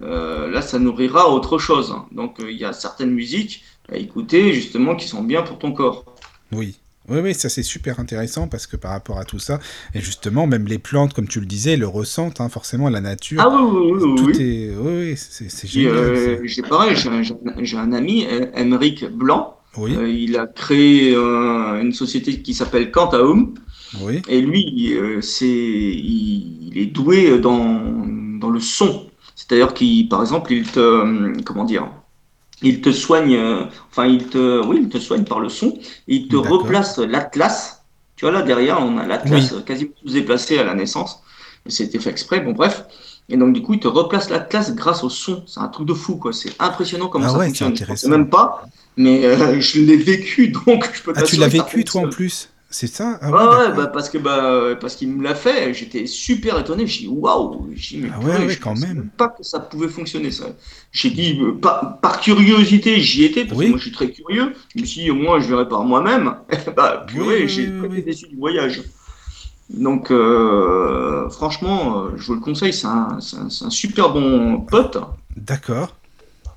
Euh, 0.03 0.51
là, 0.51 0.63
ça 0.63 0.79
nourrira 0.79 1.31
autre 1.31 1.59
chose. 1.59 1.95
Donc, 2.13 2.41
euh, 2.41 2.51
il 2.51 2.59
y 2.59 2.65
a 2.65 2.73
certaines 2.73 3.11
musiques 3.13 3.63
à 3.93 3.97
écouter, 3.97 4.53
justement, 4.53 4.97
qui 4.97 5.07
sont 5.09 5.23
bien 5.23 5.43
pour 5.43 5.59
ton 5.59 5.73
corps. 5.73 6.05
Oui. 6.53 6.77
Oui, 7.09 7.19
oui, 7.23 7.35
ça 7.35 7.49
c'est 7.49 7.65
super 7.65 7.99
intéressant 7.99 8.47
parce 8.47 8.69
que 8.69 8.77
par 8.77 8.93
rapport 8.93 9.19
à 9.19 9.25
tout 9.25 9.41
ça, 9.41 9.59
et 9.95 10.01
justement, 10.01 10.47
même 10.47 10.67
les 10.67 10.79
plantes, 10.79 11.13
comme 11.13 11.27
tu 11.27 11.41
le 11.41 11.47
disais, 11.47 11.77
le 11.77 11.89
ressentent, 11.89 12.41
hein, 12.41 12.49
forcément, 12.49 12.89
la 12.89 13.01
nature. 13.01 13.41
Ah 13.45 13.49
oui, 13.49 13.63
oui, 13.63 13.93
oui, 13.93 14.11
oui, 14.13 14.17
tout 14.17 14.27
oui. 14.39 14.43
est. 14.43 14.77
Oui, 14.77 14.93
oui, 15.11 15.15
c'est 15.17 15.67
génial. 15.67 15.93
euh, 15.97 16.41
j'ai 16.45 16.63
pareil, 16.63 16.95
j'ai 17.63 17.77
un, 17.79 17.93
ami, 17.93 18.27
euh, 18.31 18.47
Émeric 18.55 19.07
Blanc. 19.11 19.57
Oui, 19.77 19.97
Euh, 19.97 20.09
il 20.09 20.37
a 20.37 20.47
créé 20.47 21.15
euh, 21.17 21.81
une 21.81 21.93
société 21.93 22.43
qui 22.43 22.55
s'appelle 22.55 22.93
Quantaum. 22.93 23.55
Oui, 23.95 24.23
Et 24.29 24.41
lui, 24.41 24.95
euh, 24.95 25.21
c'est, 25.21 25.47
il, 25.49 26.69
il 26.73 26.79
est 26.79 26.87
doué 26.87 27.39
dans, 27.39 27.83
dans 28.39 28.51
le 28.51 28.61
son. 28.61 29.11
C'est-à-dire 29.35 29.75
qu'il, 29.75 30.09
par 30.09 30.21
exemple, 30.21 30.53
il 30.53 30.71
te, 30.71 30.79
euh, 30.81 31.33
comment 31.45 31.65
dire, 31.65 31.89
il 32.63 32.81
te 32.83 32.93
soigne, 32.93 33.37
euh, 33.37 33.65
enfin, 33.91 34.07
il 34.07 34.29
te, 34.29 34.65
oui, 34.67 34.81
il 34.83 34.89
te 34.89 34.99
soigne 34.99 35.25
par 35.25 35.41
le 35.41 35.49
son. 35.49 35.79
Il 36.09 36.29
te 36.29 36.37
replace 36.37 36.99
l'atlas. 36.99 37.85
Tu 38.17 38.25
vois, 38.27 38.33
là, 38.33 38.43
derrière, 38.43 38.81
on 38.83 38.99
a 38.99 39.07
l'atlas 39.07 39.53
euh, 39.53 39.63
quasiment 39.63 39.93
tout 40.03 40.13
déplacé 40.13 40.59
à 40.59 40.65
la 40.65 40.75
naissance. 40.75 41.23
C'était 41.67 41.99
fait 41.99 42.11
exprès, 42.11 42.41
bon, 42.41 42.53
bref. 42.53 42.85
Et 43.29 43.37
donc, 43.37 43.53
du 43.55 43.63
coup, 43.63 43.75
il 43.75 43.81
te 43.81 43.89
replace 43.89 44.31
l'atlas 44.31 44.75
grâce 44.75 45.05
au 45.05 45.11
son. 45.11 45.45
C'est 45.47 45.61
un 45.61 45.69
truc 45.69 45.87
de 45.87 45.95
fou, 45.95 46.17
quoi. 46.17 46.33
C'est 46.33 46.53
impressionnant 46.59 47.09
comment 47.09 47.27
Ah 47.27 47.31
ça 47.31 47.39
ouais, 47.39 47.47
fonctionne. 47.47 47.77
Je 47.77 47.83
intéressant. 47.85 48.09
même 48.09 48.29
pas, 48.29 48.67
mais 48.97 49.25
euh, 49.25 49.61
je 49.61 49.81
l'ai 49.81 49.97
vécu, 49.97 50.49
donc 50.49 50.91
je 50.93 51.03
peux 51.03 51.13
Ah, 51.15 51.23
tu 51.23 51.37
l'as 51.37 51.49
t'assurer 51.49 51.51
que 51.51 51.57
ça 51.57 51.65
vécu 51.65 51.85
toi 51.85 52.03
en 52.03 52.09
plus 52.09 52.50
C'est 52.73 52.87
ça 52.87 53.19
Ah 53.21 53.31
Ouais, 53.33 53.73
bah, 53.77 53.89
parce 53.89 54.09
que 54.09 54.17
bah, 54.19 54.77
parce 54.81 54.95
qu'il 54.95 55.09
me 55.13 55.25
l'a 55.25 55.35
fait, 55.35 55.75
j'étais 55.75 56.07
super 56.07 56.59
étonné. 56.59 56.87
J'ai 56.87 57.01
dit 57.01 57.09
waouh, 57.09 57.69
j'ai 57.75 57.97
dit 57.97 58.03
mais 58.05 58.11
Ah 58.15 58.21
ouais, 58.21 58.37
purée, 58.37 58.47
ouais, 58.47 58.49
je 58.49 58.61
quand 58.61 58.77
même. 58.79 59.11
pas 59.17 59.29
que 59.29 59.43
ça 59.43 59.59
pouvait 59.59 59.89
fonctionner 59.89 60.31
ça. 60.31 60.47
J'ai 60.93 61.11
dit 61.11 61.39
euh, 61.41 61.53
par, 61.61 61.99
par 62.01 62.21
curiosité, 62.21 63.01
j'y 63.01 63.25
étais 63.25 63.45
parce 63.45 63.59
Oui. 63.59 63.67
que 63.67 63.71
moi 63.71 63.79
je 63.79 63.83
suis 63.83 63.93
très 63.93 64.11
curieux. 64.13 64.55
Je 64.77 64.81
me 64.83 64.87
suis 64.87 65.03
dit 65.03 65.11
au 65.11 65.17
moins 65.17 65.41
je 65.41 65.49
verrai 65.49 65.69
par 65.69 65.83
moi-même. 65.85 66.37
bah 66.77 67.05
purée, 67.09 67.43
Oui, 67.43 67.49
j'ai 67.49 67.67
pas 67.73 67.87
oui. 67.89 67.99
été 67.99 68.03
déçu 68.03 68.29
du 68.29 68.37
voyage. 68.37 68.83
Donc 69.69 70.11
euh, 70.11 71.29
franchement, 71.31 72.05
euh, 72.07 72.11
je 72.17 72.27
vous 72.27 72.35
le 72.35 72.41
conseille, 72.41 72.73
c'est 72.73 72.87
un, 72.87 73.19
super 73.71 74.11
bon 74.11 74.61
pote. 74.63 74.99
D'accord. 75.37 75.97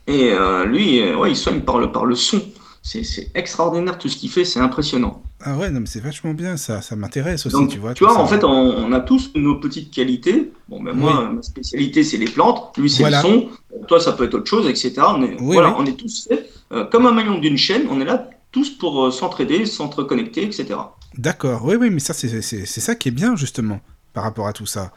Et 0.07 0.32
euh, 0.34 0.66
lui, 0.66 1.01
euh, 1.01 1.16
ouais, 1.18 1.32
il 1.32 1.36
soigne 1.38 1.61
par 1.61 1.78
le, 1.80 1.91
par 1.91 2.05
le 2.05 2.16
son. 2.16 2.41
C'est 2.86 3.32
extraordinaire 3.34 3.98
tout 3.98 4.10
ce 4.10 4.18
qu'il 4.18 4.30
fait, 4.30 4.44
c'est 4.44 4.60
impressionnant. 4.60 5.24
Ah 5.40 5.58
ouais, 5.58 5.70
non, 5.70 5.80
mais 5.80 5.86
c'est 5.86 6.02
vachement 6.02 6.34
bien 6.34 6.58
ça, 6.58 6.82
ça 6.82 6.98
m'intéresse 6.98 7.46
aussi, 7.46 7.56
Donc, 7.56 7.70
tu 7.70 7.80
vois. 7.80 7.94
Tu 7.94 8.04
vois, 8.04 8.18
en 8.18 8.28
fait, 8.28 8.44
on, 8.44 8.50
on, 8.50 8.92
a 8.92 9.00
tous 9.00 9.32
nos 9.36 9.56
petites 9.56 9.90
qualités. 9.90 10.52
Bon, 10.68 10.84
ben 10.84 10.94
moi, 10.94 11.32
ma 11.32 11.42
spécialité, 11.42 12.04
c'est 12.04 12.18
les 12.18 12.26
plantes. 12.26 12.78
Lui, 12.78 12.90
c'est 12.90 13.10
le 13.10 13.16
son. 13.22 13.50
Toi, 13.88 14.02
ça 14.02 14.12
peut 14.12 14.26
être 14.26 14.34
autre 14.34 14.48
chose, 14.48 14.68
etc. 14.68 14.94
On 15.00 15.24
est, 15.24 15.36
voilà, 15.40 15.76
on 15.78 15.86
est 15.86 15.98
tous 15.98 16.28
euh, 16.74 16.86
comme 16.86 17.06
un 17.06 17.12
maillon 17.12 17.40
d'une 17.40 17.58
chaîne. 17.58 17.88
On 17.90 18.02
est 18.02 18.06
là 18.06 18.30
tous 18.52 18.70
pour 18.70 19.06
euh, 19.06 19.12
s'entraider, 19.12 19.66
s'entreconnecter, 19.66 20.44
etc. 20.44 20.76
D'accord, 21.18 21.64
oui, 21.66 21.76
oui, 21.76 21.90
mais 21.90 22.00
ça, 22.00 22.14
c'est 22.14 22.66
ça 22.66 22.96
qui 22.96 23.10
est 23.10 23.12
bien, 23.12 23.36
justement, 23.36 23.80
par 24.14 24.24
rapport 24.24 24.48
à 24.48 24.54
tout 24.54 24.66
ça. 24.66 24.92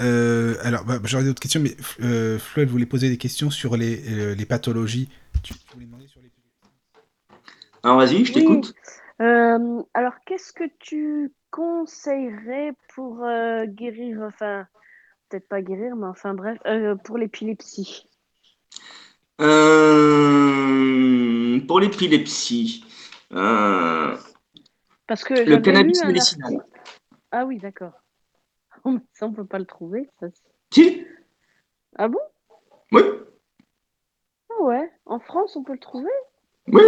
Euh, 0.00 0.54
alors, 0.62 0.84
bah, 0.84 0.98
j'aurais 1.04 1.24
d'autres 1.24 1.40
questions, 1.40 1.60
mais 1.60 1.76
Flo, 1.78 2.62
elle 2.62 2.68
voulait 2.68 2.86
poser 2.86 3.10
des 3.10 3.18
questions 3.18 3.50
sur 3.50 3.76
les, 3.76 4.34
les 4.34 4.46
pathologies. 4.46 5.08
Tu 5.42 5.54
voulais 5.74 5.86
demander 5.86 6.06
sur 6.06 6.20
les... 6.20 6.31
Alors, 7.82 7.98
vas-y, 7.98 8.24
je 8.24 8.32
t'écoute. 8.32 8.74
Euh, 9.20 9.82
alors, 9.94 10.14
qu'est-ce 10.26 10.52
que 10.52 10.64
tu 10.78 11.32
conseillerais 11.50 12.72
pour 12.94 13.26
guérir, 13.66 14.22
enfin, 14.22 14.66
peut-être 15.28 15.48
pas 15.48 15.62
guérir, 15.62 15.96
mais 15.96 16.06
enfin, 16.06 16.34
bref, 16.34 16.58
pour 17.04 17.18
l'épilepsie? 17.18 18.08
Pour 21.66 21.80
l'épilepsie. 21.80 22.84
Parce 25.06 25.24
que 25.24 25.34
le 25.34 25.58
cannabis 25.58 26.04
médicinal. 26.04 26.64
Ah 27.32 27.44
oui, 27.44 27.58
d'accord. 27.58 27.92
Ça, 29.12 29.26
on 29.26 29.32
peut 29.32 29.44
pas 29.44 29.58
le 29.58 29.66
trouver. 29.66 30.08
Ça. 30.20 30.26
Si 30.72 31.06
Ah 31.96 32.08
bon? 32.08 32.20
Oui. 32.92 33.02
Ah 34.50 34.62
ouais. 34.62 34.92
En 35.06 35.18
France, 35.18 35.56
on 35.56 35.62
peut 35.62 35.72
le 35.72 35.78
trouver? 35.78 36.10
Oui. 36.68 36.82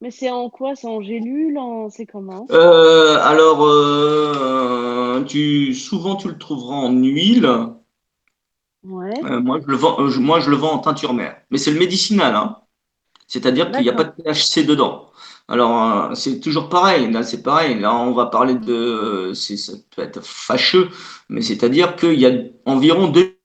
Mais 0.00 0.10
c'est 0.10 0.30
en 0.30 0.48
quoi? 0.48 0.74
C'est 0.76 0.86
en 0.86 1.00
gélule? 1.00 1.58
En... 1.58 1.90
C'est 1.90 2.06
comment? 2.06 2.46
Euh, 2.50 3.18
Alors, 3.20 3.64
euh, 3.64 5.24
tu... 5.24 5.74
souvent, 5.74 6.16
tu 6.16 6.28
le 6.28 6.38
trouveras 6.38 6.76
en 6.76 6.92
huile. 6.92 7.48
Ouais. 8.84 9.12
Euh, 9.24 9.40
moi, 9.40 9.58
je 9.60 9.66
le 9.66 9.76
vends, 9.76 10.00
euh, 10.00 10.18
moi, 10.18 10.40
je 10.40 10.50
le 10.50 10.56
vends 10.56 10.72
en 10.72 10.78
teinture 10.78 11.14
mère. 11.14 11.36
Mais 11.50 11.58
c'est 11.58 11.72
le 11.72 11.78
médicinal. 11.78 12.34
Hein. 12.34 12.58
C'est-à-dire 13.26 13.70
qu'il 13.70 13.82
n'y 13.82 13.90
a 13.90 13.92
pas 13.92 14.04
de 14.04 14.12
THC 14.22 14.64
dedans. 14.64 15.10
Alors, 15.48 16.10
euh, 16.10 16.14
c'est 16.14 16.40
toujours 16.40 16.68
pareil. 16.68 17.10
Là, 17.10 17.22
c'est 17.22 17.42
pareil. 17.42 17.78
Là, 17.80 17.94
on 17.94 18.12
va 18.12 18.26
parler 18.26 18.54
de. 18.54 19.32
Ça 19.34 19.72
peut 19.94 20.02
être 20.02 20.24
fâcheux, 20.24 20.90
mais 21.28 21.42
c'est-à-dire 21.42 21.96
qu'il 21.96 22.20
y 22.20 22.26
a 22.26 22.32
environ 22.66 23.08
deux. 23.08 23.37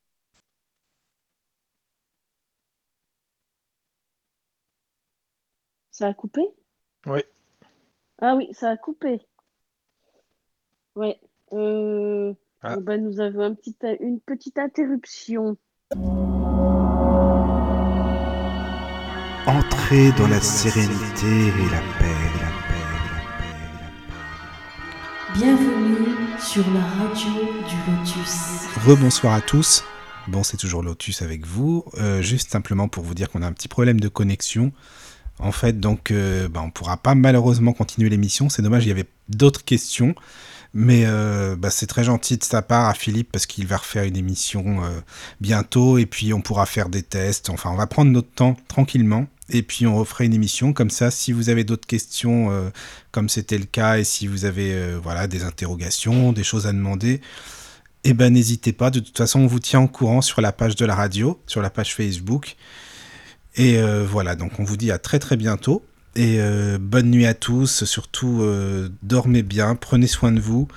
Ça 6.03 6.09
a 6.09 6.13
coupé? 6.13 6.41
Oui. 7.05 7.21
Ah 8.21 8.35
oui, 8.35 8.49
ça 8.51 8.71
a 8.71 8.75
coupé. 8.75 9.21
Ouais. 10.97 11.17
Euh... 11.53 12.33
Ah. 12.61 12.75
ben, 12.81 13.01
nous 13.01 13.21
avons 13.21 13.43
un 13.43 13.53
petit, 13.53 13.73
une 14.01 14.19
petite 14.19 14.59
interruption. 14.59 15.55
Entrez 19.47 20.11
dans 20.17 20.27
la 20.27 20.41
sérénité 20.41 21.25
et 21.25 21.69
la 21.71 21.79
paix, 21.99 22.17
la 22.41 22.51
paix, 22.67 22.83
la 22.91 23.07
paix, 23.47 23.63
la 23.79 23.87
paix. 24.09 25.39
Bienvenue 25.39 26.37
sur 26.37 26.65
la 26.73 26.81
radio 26.81 27.31
du 27.63 27.77
Lotus. 27.89 28.67
Rebonsoir 28.85 29.35
à 29.35 29.39
tous. 29.41 29.85
Bon, 30.27 30.43
c'est 30.43 30.57
toujours 30.57 30.83
Lotus 30.83 31.21
avec 31.21 31.45
vous. 31.45 31.85
Euh, 31.93 32.21
juste 32.21 32.51
simplement 32.51 32.89
pour 32.89 33.05
vous 33.05 33.13
dire 33.13 33.29
qu'on 33.29 33.41
a 33.41 33.47
un 33.47 33.53
petit 33.53 33.69
problème 33.69 34.01
de 34.01 34.09
connexion. 34.09 34.73
En 35.39 35.51
fait, 35.51 35.79
donc, 35.79 36.11
euh, 36.11 36.47
bah, 36.47 36.61
on 36.63 36.67
ne 36.67 36.71
pourra 36.71 36.97
pas 36.97 37.15
malheureusement 37.15 37.73
continuer 37.73 38.09
l'émission. 38.09 38.49
C'est 38.49 38.61
dommage, 38.61 38.86
il 38.86 38.89
y 38.89 38.91
avait 38.91 39.07
d'autres 39.29 39.63
questions. 39.63 40.15
Mais 40.75 41.03
euh, 41.05 41.55
bah, 41.55 41.69
c'est 41.69 41.86
très 41.86 42.03
gentil 42.03 42.38
de 42.38 42.43
sa 42.43 42.63
part 42.63 42.89
à 42.89 42.95
Philippe 42.95 43.31
parce 43.31 43.45
qu'il 43.45 43.67
va 43.67 43.77
refaire 43.77 44.05
une 44.05 44.17
émission 44.17 44.84
euh, 44.84 45.01
bientôt 45.39 45.99
et 45.99 46.07
puis 46.07 46.34
on 46.34 46.41
pourra 46.41 46.65
faire 46.65 46.89
des 46.89 47.03
tests. 47.03 47.51
Enfin, 47.51 47.69
on 47.69 47.75
va 47.75 47.86
prendre 47.86 48.11
notre 48.11 48.31
temps 48.31 48.57
tranquillement 48.67 49.27
et 49.49 49.61
puis 49.61 49.86
on 49.86 49.95
refera 49.95 50.23
une 50.23 50.34
émission 50.34 50.73
comme 50.73 50.89
ça. 50.89 51.11
Si 51.11 51.31
vous 51.31 51.49
avez 51.49 51.63
d'autres 51.63 51.86
questions, 51.86 52.49
comme 53.11 53.29
c'était 53.29 53.59
le 53.59 53.65
cas, 53.65 53.99
et 53.99 54.03
si 54.03 54.25
vous 54.25 54.45
avez 54.45 54.95
voilà 54.95 55.27
des 55.27 55.43
interrogations, 55.43 56.31
des 56.31 56.43
choses 56.43 56.65
à 56.65 56.71
demander, 56.71 57.21
eh 58.03 58.13
ben 58.13 58.34
n'hésitez 58.34 58.73
pas. 58.73 58.89
De 58.89 58.99
toute 58.99 59.17
façon, 59.17 59.41
on 59.41 59.47
vous 59.47 59.59
tient 59.59 59.81
au 59.81 59.88
courant 59.88 60.21
sur 60.21 60.41
la 60.41 60.51
page 60.51 60.75
de 60.75 60.86
la 60.86 60.95
radio, 60.95 61.39
sur 61.45 61.61
la 61.61 61.69
page 61.69 61.93
Facebook. 61.93 62.55
Et 63.55 63.77
euh, 63.77 64.05
voilà, 64.05 64.35
donc 64.35 64.59
on 64.59 64.63
vous 64.63 64.77
dit 64.77 64.91
à 64.91 64.97
très 64.97 65.19
très 65.19 65.37
bientôt. 65.37 65.83
Et 66.15 66.37
bonne 66.79 67.09
nuit 67.09 67.25
à 67.25 67.33
tous. 67.33 67.85
Surtout, 67.85 68.45
dormez 69.01 69.41
bien, 69.41 69.73
prenez 69.73 70.05
soin 70.05 70.31
de 70.31 70.39
vous. 70.39 70.67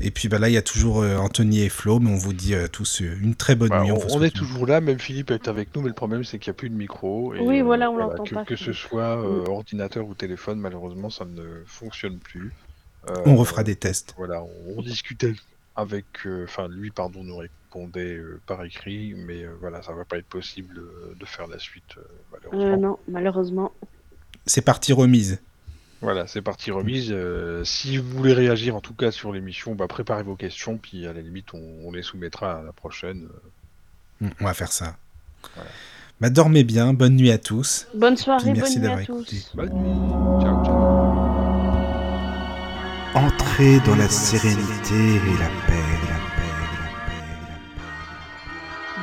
Et 0.00 0.10
puis 0.10 0.28
bah, 0.28 0.38
là, 0.38 0.48
il 0.48 0.52
y 0.52 0.56
a 0.58 0.62
toujours 0.62 1.02
euh, 1.02 1.16
Anthony 1.16 1.62
et 1.62 1.68
Flo, 1.68 2.00
mais 2.00 2.10
on 2.10 2.16
vous 2.16 2.32
dit 2.32 2.54
euh, 2.54 2.66
tous 2.66 3.00
euh, 3.00 3.16
une 3.22 3.36
très 3.36 3.54
bonne 3.54 3.68
bah, 3.68 3.84
nuit. 3.84 3.92
On, 3.92 4.22
est 4.22 4.34
toujours 4.34 4.66
là, 4.66 4.80
même 4.80 4.98
Philippe 4.98 5.30
est 5.30 5.46
avec 5.46 5.74
nous, 5.74 5.82
mais 5.82 5.88
le 5.88 5.94
problème 5.94 6.24
c'est 6.24 6.38
qu'il 6.38 6.50
n'y 6.50 6.56
a 6.56 6.58
plus 6.58 6.68
de 6.68 6.74
micro. 6.74 7.32
oui, 7.40 7.60
voilà, 7.60 7.90
on 7.90 7.96
l'entend 7.96 8.24
que, 8.24 8.34
pas. 8.34 8.44
Que 8.44 8.56
ce 8.56 8.72
soit 8.72 9.16
mm. 9.16 9.48
ordinateur 9.48 10.06
ou 10.06 10.14
téléphone, 10.14 10.58
malheureusement, 10.58 11.10
ça 11.10 11.24
ne 11.24 11.44
fonctionne 11.66 12.18
plus. 12.18 12.52
on 13.24 13.36
refera 13.36 13.62
des 13.62 13.76
tests. 13.76 14.14
Voilà, 14.16 14.42
on, 14.76 14.82
discutait 14.82 15.34
avec, 15.76 16.06
enfin 16.44 16.68
lui, 16.68 16.90
pardon, 16.90 17.22
nous 17.22 17.36
répondait 17.74 18.20
par 18.46 18.64
écrit, 18.64 19.14
mais 19.14 19.44
voilà, 19.60 19.82
ça 19.82 19.92
va 19.92 20.04
pas 20.04 20.18
être 20.18 20.26
possible 20.26 20.80
de 21.18 21.24
faire 21.24 21.46
la 21.46 21.58
suite, 21.58 21.96
malheureusement. 22.32 22.76
non, 22.76 22.98
malheureusement. 23.08 23.72
C'est 24.46 24.62
parti 24.62 24.92
remise. 24.92 25.40
Voilà, 26.04 26.26
c'est 26.26 26.42
parti 26.42 26.70
remise. 26.70 27.08
Euh, 27.10 27.64
si 27.64 27.96
vous 27.96 28.10
voulez 28.10 28.34
réagir 28.34 28.76
en 28.76 28.80
tout 28.82 28.92
cas 28.92 29.10
sur 29.10 29.32
l'émission, 29.32 29.74
bah, 29.74 29.88
préparez 29.88 30.22
vos 30.22 30.36
questions, 30.36 30.76
puis 30.76 31.06
à 31.06 31.14
la 31.14 31.22
limite 31.22 31.54
on, 31.54 31.90
les 31.92 32.02
soumettra 32.02 32.58
à 32.58 32.62
la 32.62 32.72
prochaine. 32.72 33.28
Mm, 34.20 34.28
on 34.40 34.44
va 34.44 34.52
faire 34.52 34.70
ça. 34.70 34.96
Bah, 36.20 36.28
dormez 36.28 36.62
bien, 36.62 36.92
bonne 36.92 37.16
nuit 37.16 37.30
à 37.30 37.38
tous. 37.38 37.88
Bonne 37.94 38.18
soirée, 38.18 38.52
merci 38.52 38.80
d'avoir 38.80 39.00
écouté. 39.00 39.38
Bonne 39.54 39.72
nuit. 39.72 40.42
Ciao, 40.42 40.64
ciao. 40.64 40.84
Entrez 43.14 43.80
dans 43.86 43.96
la 43.96 44.08
sérénité 44.08 44.94
et 44.94 45.38
la 45.38 45.48
paix, 45.66 45.73